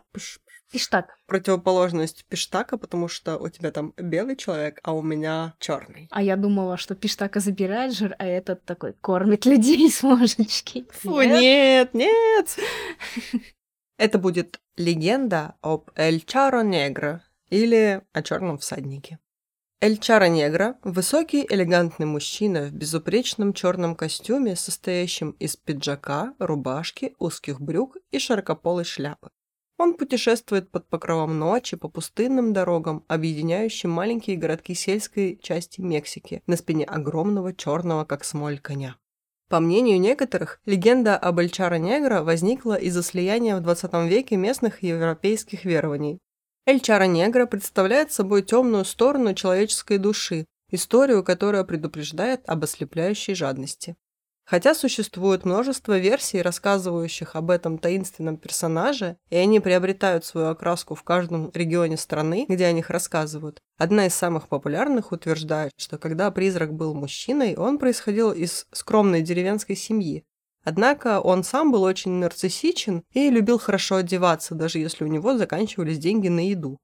Пиштак. 0.71 1.16
противоположность 1.27 2.27
пиштака, 2.27 2.77
потому 2.77 3.09
что 3.09 3.39
у 3.39 3.49
тебя 3.49 3.71
там 3.71 3.95
белый 3.97 4.37
человек, 4.37 4.81
а 4.83 4.93
у 4.93 5.01
меня 5.01 5.55
черный. 5.59 6.09
А 6.11 6.23
я 6.23 6.37
думала, 6.37 6.77
что 6.77 6.95
пиштака 6.95 7.41
забирает 7.41 7.95
жир, 7.95 8.14
а 8.19 8.27
этот 8.27 8.64
такой 8.64 8.93
кормит 8.93 9.47
людей 9.47 9.91
с 9.91 10.03
ложечки. 10.03 10.87
Фу, 10.91 11.23
нет, 11.23 11.95
нет. 11.95 12.59
Это 13.97 14.19
будет 14.19 14.61
легенда 14.77 15.57
об 15.62 15.91
Эль 15.97 16.23
Чаро 16.25 16.62
Негро 16.62 17.25
или 17.49 18.03
о 18.12 18.23
черном 18.23 18.59
всаднике. 18.59 19.19
Эль 19.81 19.97
Чаро 19.99 20.26
Негро– 20.26 20.76
высокий, 20.83 21.47
элегантный 21.49 22.05
мужчина 22.05 22.62
в 22.62 22.72
безупречном 22.72 23.53
черном 23.53 23.95
костюме, 23.95 24.57
состоящем 24.57 25.37
из 25.39 25.55
пиджака, 25.55 26.35
рубашки, 26.41 27.14
узких 27.20 27.61
брюк 27.61 27.97
и 28.11 28.18
широкополой 28.18 28.83
шляпы. 28.83 29.31
Он 29.79 29.95
путешествует 29.95 30.68
под 30.72 30.89
покровом 30.89 31.39
ночи 31.39 31.76
по 31.76 31.89
пустынным 31.89 32.53
дорогам, 32.53 33.05
объединяющим 33.07 33.89
маленькие 33.89 34.37
городки 34.37 34.74
сельской 34.74 35.39
части 35.41 35.81
Мексики 35.81 36.43
на 36.49 36.57
спине 36.57 36.85
огромного 36.85 37.55
черного, 37.55 38.05
как 38.05 38.24
смоль, 38.24 38.59
коня. 38.59 38.97
По 39.49 39.61
мнению 39.61 40.01
некоторых, 40.01 40.61
легенда 40.66 41.16
об 41.16 41.39
Эльчаро 41.39 41.76
Негро 41.76 42.24
возникла 42.24 42.74
из-за 42.74 43.05
слияния 43.05 43.57
в 43.57 43.61
20 43.61 43.93
веке 44.11 44.35
местных 44.35 44.83
европейских 44.83 45.64
верований. 45.64 46.18
Эльчаро 46.69 47.05
Негро 47.05 47.47
представляет 47.47 48.12
собой 48.12 48.43
темную 48.43 48.85
сторону 48.85 49.33
человеческой 49.33 49.97
души, 49.97 50.45
историю, 50.71 51.25
которая 51.25 51.64
предупреждает 51.64 52.43
об 52.47 52.62
ослепляющей 52.62 53.35
жадности. 53.35 53.97
Хотя 54.45 54.75
существует 54.75 55.47
множество 55.47 55.99
версий, 55.99 56.43
рассказывающих 56.43 57.37
об 57.37 57.51
этом 57.51 57.79
таинственном 57.79 58.37
персонаже, 58.37 59.16
и 59.31 59.37
они 59.37 59.61
приобретают 59.61 60.27
свою 60.27 60.49
окраску 60.49 60.95
в 60.95 61.03
каждом 61.05 61.51
регионе 61.55 61.97
страны, 61.97 62.45
где 62.47 62.66
о 62.66 62.73
них 62.73 62.91
рассказывают. 62.91 63.62
Одна 63.79 64.05
из 64.05 64.14
самых 64.14 64.49
популярных 64.49 65.11
утверждает, 65.11 65.73
что 65.79 65.97
когда 65.97 66.31
призрак 66.31 66.75
был 66.75 66.93
мужчиной, 66.93 67.57
он 67.57 67.79
происходил 67.79 68.31
из 68.31 68.66
скромной 68.73 69.23
деревенской 69.23 69.75
семьи. 69.75 70.23
Однако 70.64 71.20
он 71.20 71.44
сам 71.44 71.72
был 71.72 71.82
очень 71.82 72.12
нарциссичен 72.12 73.04
и 73.12 73.30
любил 73.30 73.59
хорошо 73.59 73.96
одеваться, 73.96 74.54
даже 74.54 74.78
если 74.78 75.04
у 75.04 75.09
него 75.09 75.36
заканчивались 75.36 75.98
деньги 75.98 76.28
на 76.28 76.46
еду. 76.46 76.78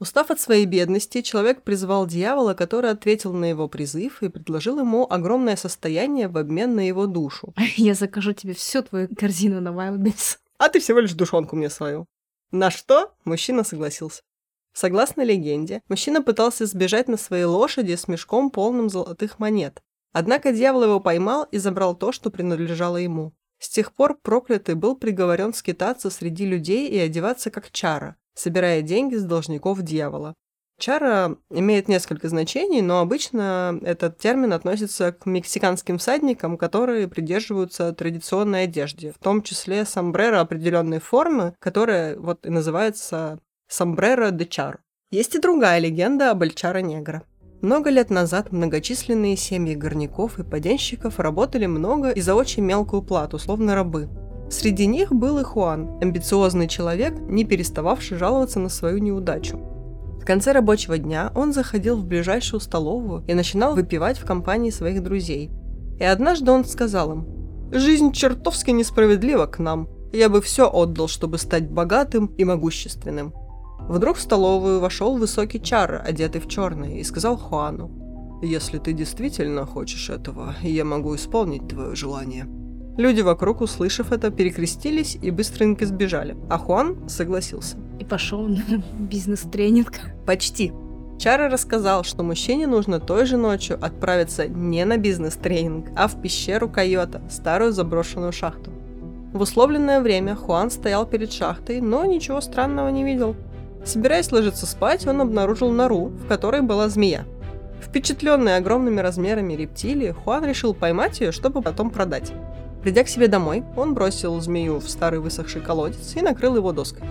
Устав 0.00 0.30
от 0.30 0.40
своей 0.40 0.64
бедности, 0.64 1.20
человек 1.20 1.62
призвал 1.62 2.06
дьявола, 2.06 2.54
который 2.54 2.90
ответил 2.90 3.34
на 3.34 3.44
его 3.44 3.68
призыв 3.68 4.22
и 4.22 4.30
предложил 4.30 4.80
ему 4.80 5.06
огромное 5.08 5.56
состояние 5.56 6.28
в 6.28 6.38
обмен 6.38 6.74
на 6.74 6.86
его 6.86 7.06
душу. 7.06 7.54
Я 7.76 7.94
закажу 7.94 8.32
тебе 8.32 8.54
всю 8.54 8.82
твою 8.82 9.08
корзину 9.14 9.60
на 9.60 9.68
Wildberries. 9.68 10.38
А 10.56 10.70
ты 10.70 10.80
всего 10.80 11.00
лишь 11.00 11.12
душонку 11.12 11.54
мне 11.54 11.68
свою. 11.68 12.06
На 12.50 12.70
что 12.70 13.12
мужчина 13.24 13.62
согласился. 13.62 14.22
Согласно 14.72 15.22
легенде, 15.22 15.82
мужчина 15.88 16.22
пытался 16.22 16.64
сбежать 16.64 17.08
на 17.08 17.18
своей 17.18 17.44
лошади 17.44 17.94
с 17.94 18.08
мешком 18.08 18.50
полным 18.50 18.88
золотых 18.88 19.38
монет. 19.38 19.82
Однако 20.12 20.52
дьявол 20.52 20.84
его 20.84 21.00
поймал 21.00 21.44
и 21.50 21.58
забрал 21.58 21.94
то, 21.94 22.12
что 22.12 22.30
принадлежало 22.30 22.96
ему. 22.96 23.32
С 23.58 23.68
тех 23.68 23.92
пор 23.92 24.18
проклятый 24.20 24.74
был 24.74 24.96
приговорен 24.96 25.52
скитаться 25.52 26.10
среди 26.10 26.46
людей 26.46 26.88
и 26.88 26.98
одеваться 26.98 27.50
как 27.50 27.70
чара, 27.70 28.16
собирая 28.34 28.82
деньги 28.82 29.16
с 29.16 29.24
должников 29.24 29.82
дьявола. 29.82 30.34
Чара 30.78 31.36
имеет 31.50 31.88
несколько 31.88 32.30
значений, 32.30 32.80
но 32.80 33.00
обычно 33.00 33.78
этот 33.82 34.16
термин 34.16 34.54
относится 34.54 35.12
к 35.12 35.26
мексиканским 35.26 35.98
всадникам, 35.98 36.56
которые 36.56 37.06
придерживаются 37.06 37.92
традиционной 37.92 38.64
одежде, 38.64 39.12
в 39.12 39.18
том 39.22 39.42
числе 39.42 39.84
сомбреро 39.84 40.40
определенной 40.40 40.98
формы, 40.98 41.54
которая 41.58 42.18
вот 42.18 42.46
и 42.46 42.48
называется 42.48 43.40
сомбреро 43.68 44.30
де 44.30 44.46
чар. 44.46 44.80
Есть 45.10 45.34
и 45.34 45.38
другая 45.38 45.80
легенда 45.80 46.30
об 46.30 46.42
Эльчара 46.42 46.78
Негра. 46.78 47.24
Много 47.62 47.90
лет 47.90 48.08
назад 48.08 48.52
многочисленные 48.52 49.36
семьи 49.36 49.74
горняков 49.74 50.38
и 50.38 50.42
поденщиков 50.42 51.20
работали 51.20 51.66
много 51.66 52.10
и 52.10 52.22
за 52.22 52.34
очень 52.34 52.62
мелкую 52.62 53.02
плату, 53.02 53.38
словно 53.38 53.74
рабы. 53.74 54.08
Среди 54.50 54.86
них 54.86 55.12
был 55.12 55.38
и 55.38 55.44
Хуан, 55.44 55.98
амбициозный 56.00 56.68
человек, 56.68 57.14
не 57.20 57.44
перестававший 57.44 58.16
жаловаться 58.16 58.60
на 58.60 58.70
свою 58.70 58.98
неудачу. 58.98 59.58
В 60.20 60.24
конце 60.24 60.52
рабочего 60.52 60.96
дня 60.96 61.32
он 61.34 61.52
заходил 61.52 61.96
в 61.96 62.06
ближайшую 62.06 62.60
столовую 62.60 63.24
и 63.26 63.34
начинал 63.34 63.74
выпивать 63.74 64.18
в 64.18 64.24
компании 64.24 64.70
своих 64.70 65.02
друзей. 65.02 65.50
И 65.98 66.04
однажды 66.04 66.50
он 66.50 66.64
сказал 66.64 67.12
им, 67.12 67.26
«Жизнь 67.72 68.12
чертовски 68.12 68.70
несправедлива 68.70 69.44
к 69.46 69.58
нам. 69.58 69.88
Я 70.12 70.30
бы 70.30 70.40
все 70.40 70.68
отдал, 70.68 71.08
чтобы 71.08 71.36
стать 71.36 71.70
богатым 71.70 72.26
и 72.38 72.44
могущественным». 72.44 73.34
Вдруг 73.88 74.16
в 74.16 74.20
столовую 74.20 74.80
вошел 74.80 75.16
высокий 75.16 75.60
чар, 75.60 76.02
одетый 76.04 76.40
в 76.40 76.48
черное, 76.48 76.96
и 76.98 77.04
сказал 77.04 77.36
Хуану, 77.36 77.90
«Если 78.42 78.78
ты 78.78 78.92
действительно 78.92 79.66
хочешь 79.66 80.10
этого, 80.10 80.54
я 80.62 80.84
могу 80.84 81.14
исполнить 81.16 81.68
твое 81.68 81.94
желание». 81.94 82.46
Люди 82.96 83.22
вокруг, 83.22 83.60
услышав 83.60 84.12
это, 84.12 84.30
перекрестились 84.30 85.16
и 85.22 85.30
быстренько 85.30 85.86
сбежали, 85.86 86.36
а 86.50 86.58
Хуан 86.58 87.08
согласился. 87.08 87.76
И 87.98 88.04
пошел 88.04 88.42
на 88.42 88.62
бизнес-тренинг. 88.98 89.92
Почти. 90.26 90.72
Чара 91.18 91.48
рассказал, 91.48 92.02
что 92.02 92.22
мужчине 92.22 92.66
нужно 92.66 92.98
той 92.98 93.26
же 93.26 93.36
ночью 93.36 93.78
отправиться 93.80 94.48
не 94.48 94.84
на 94.84 94.96
бизнес-тренинг, 94.96 95.88
а 95.96 96.08
в 96.08 96.20
пещеру 96.20 96.68
Койота, 96.68 97.22
старую 97.30 97.72
заброшенную 97.72 98.32
шахту. 98.32 98.70
В 99.32 99.42
условленное 99.42 100.00
время 100.00 100.34
Хуан 100.34 100.70
стоял 100.70 101.06
перед 101.06 101.32
шахтой, 101.32 101.80
но 101.80 102.04
ничего 102.04 102.40
странного 102.40 102.88
не 102.88 103.04
видел. 103.04 103.36
Собираясь 103.84 104.30
ложиться 104.30 104.66
спать, 104.66 105.06
он 105.06 105.20
обнаружил 105.20 105.70
нору, 105.70 106.06
в 106.06 106.26
которой 106.26 106.60
была 106.60 106.88
змея. 106.88 107.24
Впечатленный 107.80 108.56
огромными 108.56 109.00
размерами 109.00 109.54
рептилии, 109.54 110.12
Хуан 110.12 110.44
решил 110.44 110.74
поймать 110.74 111.20
ее, 111.20 111.32
чтобы 111.32 111.62
потом 111.62 111.90
продать. 111.90 112.32
Придя 112.82 113.04
к 113.04 113.08
себе 113.08 113.28
домой, 113.28 113.64
он 113.76 113.94
бросил 113.94 114.40
змею 114.40 114.78
в 114.80 114.88
старый 114.88 115.20
высохший 115.20 115.60
колодец 115.60 116.14
и 116.14 116.22
накрыл 116.22 116.56
его 116.56 116.72
доской. 116.72 117.02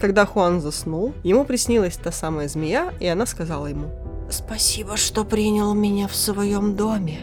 Когда 0.00 0.26
Хуан 0.26 0.60
заснул, 0.60 1.14
ему 1.22 1.44
приснилась 1.44 1.96
та 1.96 2.12
самая 2.12 2.48
змея, 2.48 2.92
и 3.00 3.06
она 3.06 3.26
сказала 3.26 3.66
ему, 3.66 3.86
«Спасибо, 4.30 4.96
что 4.96 5.24
принял 5.24 5.74
меня 5.74 6.08
в 6.08 6.14
своем 6.14 6.76
доме. 6.76 7.20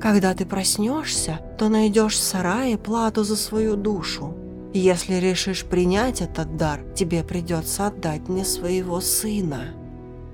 Когда 0.00 0.34
ты 0.34 0.44
проснешься, 0.44 1.40
то 1.58 1.68
найдешь 1.68 2.14
в 2.14 2.22
сарае 2.22 2.76
плату 2.76 3.24
за 3.24 3.36
свою 3.36 3.76
душу. 3.76 4.34
Если 4.76 5.14
решишь 5.14 5.64
принять 5.64 6.20
этот 6.20 6.56
дар, 6.56 6.80
тебе 6.96 7.22
придется 7.22 7.86
отдать 7.86 8.28
мне 8.28 8.44
своего 8.44 9.00
сына». 9.00 9.66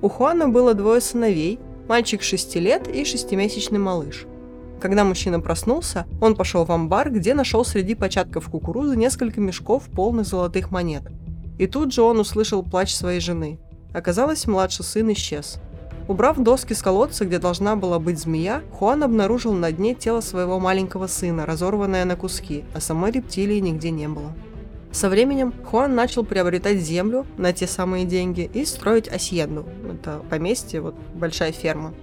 У 0.01 0.09
Хуана 0.09 0.49
было 0.49 0.73
двое 0.73 1.03
сыновей, 1.03 1.61
мальчик 1.89 2.23
6 2.23 2.57
лет 2.57 2.89
и 2.89 3.05
шестимесячный 3.05 3.79
малыш. 3.79 4.25
Когда 4.81 5.05
мужчина 5.05 5.41
проснулся, 5.41 6.07
он 6.23 6.35
пошел 6.37 6.65
в 6.65 6.73
амбар, 6.73 7.11
где 7.11 7.35
нашел 7.35 7.67
среди 7.67 7.95
початков 7.95 8.49
кукурузы 8.49 8.97
несколько 8.97 9.43
мешков, 9.43 9.85
полных 9.91 10.27
золотых 10.27 10.71
монет. 10.71 11.03
И 11.59 11.67
тут 11.67 11.93
же 11.93 12.01
он 12.01 12.19
услышал 12.19 12.63
плач 12.63 12.95
своей 12.95 13.21
жены. 13.21 13.59
Оказалось, 13.93 14.47
младший 14.47 14.87
сын 14.87 15.13
исчез. 15.13 15.61
Убрав 16.11 16.41
доски 16.41 16.75
с 16.75 16.83
колодца, 16.83 17.25
где 17.25 17.39
должна 17.39 17.77
была 17.77 18.01
быть 18.01 18.19
змея, 18.19 18.63
Хуан 18.73 19.05
обнаружил 19.05 19.53
на 19.53 19.71
дне 19.71 19.95
тело 19.95 20.21
своего 20.21 20.59
маленького 20.59 21.07
сына, 21.07 21.47
разорванное 21.47 22.05
на 22.05 22.17
куски, 22.17 22.65
а 22.75 22.81
самой 22.81 23.13
рептилии 23.13 23.61
нигде 23.61 23.93
не 23.93 24.09
было. 24.09 24.33
Со 24.91 25.09
временем 25.09 25.55
Хуан 25.67 25.95
начал 25.95 26.25
приобретать 26.25 26.81
землю 26.81 27.27
на 27.37 27.53
те 27.53 27.69
самые 27.69 28.07
деньги 28.07 28.51
и 28.53 28.65
строить 28.65 29.07
асьенду. 29.07 29.67
Это 29.89 30.21
поместье, 30.29 30.81
вот 30.81 30.97
большая 31.15 31.53
ферма. 31.53 31.95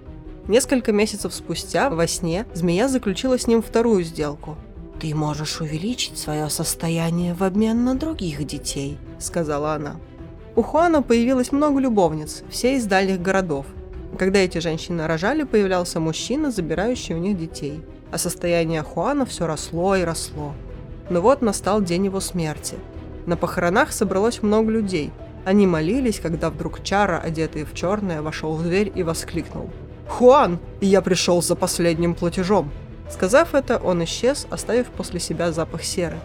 Несколько 0.48 0.94
месяцев 0.94 1.34
спустя, 1.34 1.90
во 1.90 2.08
сне, 2.08 2.46
змея 2.54 2.88
заключила 2.88 3.38
с 3.38 3.46
ним 3.46 3.62
вторую 3.62 4.06
сделку. 4.06 4.56
«Ты 5.02 5.14
можешь 5.14 5.60
увеличить 5.60 6.18
свое 6.18 6.50
состояние 6.50 7.34
в 7.34 7.44
обмен 7.44 7.84
на 7.84 7.94
других 7.94 8.48
детей»,— 8.48 9.00
сказала 9.20 9.74
она. 9.74 9.98
У 10.56 10.62
Хуана 10.62 11.02
появилось 11.02 11.52
много 11.52 11.82
любовниц, 11.82 12.44
все 12.50 12.78
из 12.78 12.86
дальних 12.86 13.22
городов. 13.22 13.66
Когда 14.18 14.40
эти 14.40 14.60
женщины 14.60 15.08
рожали, 15.08 15.44
появлялся 15.44 16.00
мужчина, 16.00 16.52
забирающий 16.52 17.16
у 17.16 17.20
них 17.20 17.38
детей. 17.38 17.82
А 18.12 18.18
состояние 18.18 18.84
Хуана 18.84 19.26
все 19.26 19.48
росло 19.48 19.96
и 19.96 20.04
росло. 20.04 20.54
Но 21.10 21.22
вот 21.22 21.42
настал 21.42 21.82
день 21.82 22.06
его 22.06 22.20
смерти. 22.20 22.76
На 23.26 23.38
похоронах 23.38 23.92
собралось 23.92 24.42
много 24.42 24.72
людей. 24.72 25.12
Они 25.46 25.66
молились, 25.66 26.20
когда 26.20 26.50
вдруг 26.50 26.84
Чара, 26.84 27.20
одетый 27.20 27.64
в 27.64 27.74
черное, 27.74 28.22
вошел 28.22 28.54
в 28.54 28.64
дверь 28.64 28.92
и 28.94 29.04
воскликнул– 29.04 29.70
«Хуан, 30.08 30.60
я 30.82 31.02
пришел 31.02 31.42
за 31.42 31.56
последним 31.56 32.16
платежом!» 32.16 32.72
Сказав 33.10 33.54
это, 33.54 33.78
он 33.78 34.04
исчез, 34.04 34.48
оставив 34.50 34.88
после 34.88 35.20
себя 35.20 35.52
запах 35.52 35.84
серы. 35.84 36.18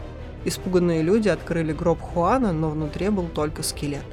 Испуганные 0.44 1.02
люди 1.02 1.28
открыли 1.28 1.72
гроб 1.72 2.00
Хуана, 2.00 2.52
но 2.52 2.70
внутри 2.70 3.08
был 3.10 3.28
только 3.28 3.62
скелет. 3.62 4.04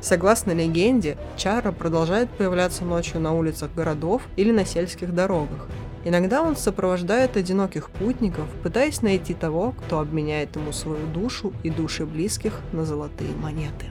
Согласно 0.00 0.52
легенде, 0.52 1.18
Чара 1.36 1.72
продолжает 1.72 2.30
появляться 2.30 2.84
ночью 2.84 3.20
на 3.20 3.34
улицах 3.34 3.74
городов 3.74 4.22
или 4.36 4.50
на 4.50 4.64
сельских 4.64 5.14
дорогах. 5.14 5.68
Иногда 6.04 6.42
он 6.42 6.56
сопровождает 6.56 7.36
одиноких 7.36 7.90
путников, 7.90 8.48
пытаясь 8.62 9.02
найти 9.02 9.34
того, 9.34 9.72
кто 9.72 9.98
обменяет 10.00 10.56
ему 10.56 10.72
свою 10.72 11.06
душу 11.06 11.52
и 11.62 11.70
души 11.70 12.06
близких 12.06 12.58
на 12.72 12.86
золотые 12.86 13.34
монеты. 13.36 13.86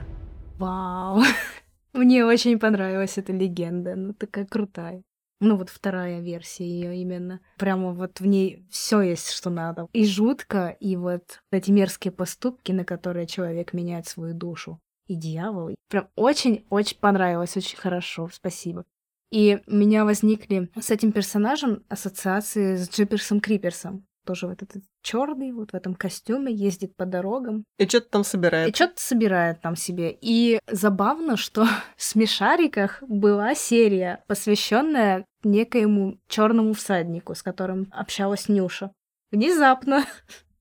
Вау! 0.58 1.22
Мне 1.92 2.24
очень 2.24 2.58
понравилась 2.58 3.16
эта 3.16 3.32
легенда, 3.32 3.94
ну 3.94 4.12
такая 4.12 4.44
крутая. 4.44 5.02
Ну 5.40 5.56
вот 5.56 5.70
вторая 5.70 6.20
версия 6.20 6.64
ее 6.64 6.96
именно. 6.96 7.40
Прямо 7.56 7.92
вот 7.92 8.20
в 8.20 8.26
ней 8.26 8.66
все 8.70 9.00
есть, 9.00 9.30
что 9.30 9.48
надо. 9.48 9.86
И 9.92 10.04
жутко, 10.04 10.76
и 10.80 10.96
вот 10.96 11.40
эти 11.50 11.70
мерзкие 11.70 12.12
поступки, 12.12 12.72
на 12.72 12.84
которые 12.84 13.26
человек 13.26 13.72
меняет 13.72 14.06
свою 14.06 14.34
душу. 14.34 14.80
И 15.10 15.16
дьявол. 15.16 15.74
Прям 15.88 16.06
очень-очень 16.14 16.98
понравилось, 17.00 17.56
очень 17.56 17.76
хорошо, 17.76 18.30
спасибо. 18.32 18.84
И 19.32 19.58
у 19.66 19.74
меня 19.74 20.04
возникли 20.04 20.70
с 20.80 20.90
этим 20.90 21.10
персонажем 21.10 21.82
ассоциации 21.88 22.76
с 22.76 22.88
Джиперсом 22.88 23.40
Криперсом 23.40 24.06
тоже 24.24 24.46
вот 24.46 24.62
этот 24.62 24.84
черный, 25.02 25.50
вот 25.50 25.72
в 25.72 25.74
этом 25.74 25.96
костюме, 25.96 26.52
ездит 26.52 26.94
по 26.94 27.06
дорогам. 27.06 27.64
И 27.78 27.88
что-то 27.88 28.10
там 28.10 28.22
собирает. 28.22 28.68
И 28.70 28.76
что-то 28.76 29.00
собирает 29.00 29.60
там 29.60 29.74
себе. 29.74 30.16
И 30.20 30.60
забавно, 30.70 31.36
что 31.36 31.64
в 31.96 32.02
смешариках 32.02 33.02
была 33.02 33.56
серия, 33.56 34.22
посвященная 34.28 35.24
некоему 35.42 36.20
черному 36.28 36.74
всаднику, 36.74 37.34
с 37.34 37.42
которым 37.42 37.88
общалась 37.90 38.48
Нюша. 38.48 38.92
Внезапно. 39.32 40.04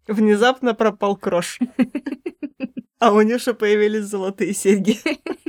Внезапно 0.08 0.74
пропал 0.74 1.16
крош. 1.16 1.60
А 3.00 3.14
у 3.14 3.22
Нюши 3.22 3.54
появились 3.54 4.06
золотые 4.06 4.54
серьги. 4.54 5.00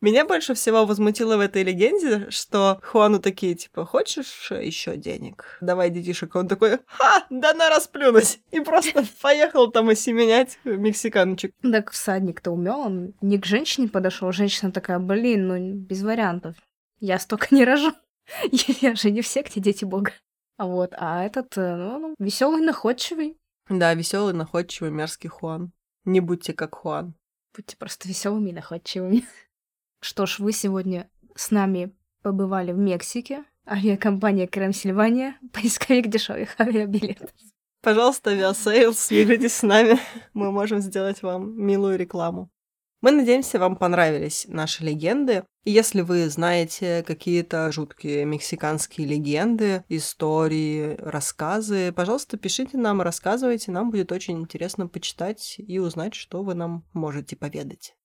Меня 0.00 0.24
больше 0.24 0.54
всего 0.54 0.84
возмутило 0.84 1.36
в 1.36 1.40
этой 1.40 1.62
легенде, 1.62 2.28
что 2.30 2.80
Хуану 2.82 3.20
такие, 3.20 3.54
типа, 3.54 3.84
хочешь 3.84 4.50
еще 4.50 4.96
денег? 4.96 5.58
Давай 5.60 5.90
детишек. 5.90 6.34
Он 6.34 6.48
такой, 6.48 6.80
ха, 6.86 7.24
да 7.30 7.54
на 7.54 7.70
расплюнуть. 7.70 8.40
И 8.50 8.58
просто 8.60 9.04
поехал 9.22 9.70
там 9.70 9.90
осеменять 9.90 10.58
мексиканчик. 10.64 11.54
Так 11.62 11.92
всадник-то 11.92 12.50
умел, 12.50 12.80
он 12.80 13.14
не 13.20 13.38
к 13.38 13.46
женщине 13.46 13.86
подошел. 13.86 14.32
Женщина 14.32 14.72
такая, 14.72 14.98
блин, 14.98 15.46
ну 15.46 15.74
без 15.74 16.02
вариантов. 16.02 16.56
Я 16.98 17.20
столько 17.20 17.54
не 17.54 17.64
рожу. 17.64 17.92
Я 18.80 18.96
же 18.96 19.10
не 19.12 19.22
в 19.22 19.26
секте 19.28 19.60
дети 19.60 19.84
бога. 19.84 20.12
А 20.56 20.66
вот, 20.66 20.94
а 20.96 21.24
этот, 21.24 21.56
э, 21.56 21.76
ну 21.76 22.14
веселый, 22.18 22.60
находчивый. 22.60 23.36
Да, 23.68 23.94
веселый, 23.94 24.34
находчивый, 24.34 24.90
мерзкий 24.90 25.28
Хуан. 25.28 25.72
Не 26.04 26.20
будьте 26.20 26.52
как 26.52 26.74
Хуан. 26.74 27.14
Будьте 27.54 27.76
просто 27.76 28.08
веселыми 28.08 28.50
и 28.50 28.54
находчивыми. 28.54 29.24
Что 30.00 30.26
ж, 30.26 30.38
вы 30.38 30.52
сегодня 30.52 31.10
с 31.36 31.50
нами 31.50 31.94
побывали 32.22 32.72
в 32.72 32.78
Мексике. 32.78 33.44
Авиакомпания 33.66 34.48
Кримсильвания, 34.48 35.38
поисковик 35.52 36.08
дешевых 36.08 36.58
авиабилетов. 36.58 37.30
Пожалуйста, 37.82 38.30
Aviasales, 38.30 38.98
свяжитесь 38.98 39.54
с 39.54 39.62
нами. 39.62 39.98
Мы 40.34 40.50
можем 40.50 40.80
сделать 40.80 41.22
вам 41.22 41.56
милую 41.60 41.98
рекламу. 41.98 42.50
Мы 43.02 43.10
надеемся, 43.10 43.58
вам 43.58 43.74
понравились 43.74 44.46
наши 44.48 44.84
легенды. 44.84 45.42
И 45.64 45.72
если 45.72 46.02
вы 46.02 46.28
знаете 46.28 47.02
какие-то 47.04 47.72
жуткие 47.72 48.24
мексиканские 48.24 49.08
легенды, 49.08 49.82
истории, 49.88 50.94
рассказы, 51.00 51.92
пожалуйста, 51.92 52.36
пишите 52.36 52.78
нам, 52.78 53.02
рассказывайте. 53.02 53.72
Нам 53.72 53.90
будет 53.90 54.12
очень 54.12 54.40
интересно 54.40 54.86
почитать 54.86 55.56
и 55.58 55.80
узнать, 55.80 56.14
что 56.14 56.44
вы 56.44 56.54
нам 56.54 56.84
можете 56.92 57.34
поведать. 57.34 57.96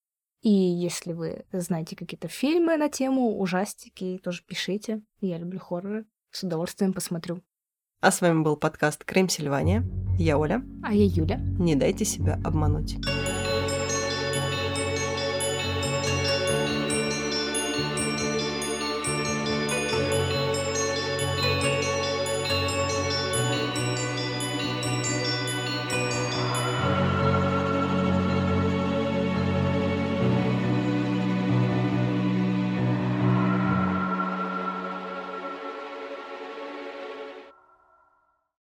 И 0.41 0.49
если 0.49 1.13
вы 1.13 1.45
знаете 1.51 1.95
какие-то 1.95 2.27
фильмы 2.27 2.75
на 2.77 2.89
тему, 2.89 3.39
ужастики, 3.39 4.19
тоже 4.23 4.41
пишите. 4.47 5.03
Я 5.21 5.37
люблю 5.37 5.59
хорроры. 5.59 6.07
С 6.31 6.41
удовольствием 6.41 6.93
посмотрю. 6.93 7.43
А 8.01 8.11
с 8.11 8.19
вами 8.21 8.41
был 8.41 8.57
подкаст 8.57 9.03
Крем 9.03 9.29
Сильвания. 9.29 9.83
Я 10.17 10.39
Оля. 10.39 10.63
А 10.83 10.91
я 10.91 11.05
Юля. 11.05 11.37
Не 11.59 11.75
дайте 11.75 12.03
себя 12.03 12.41
обмануть. 12.43 12.97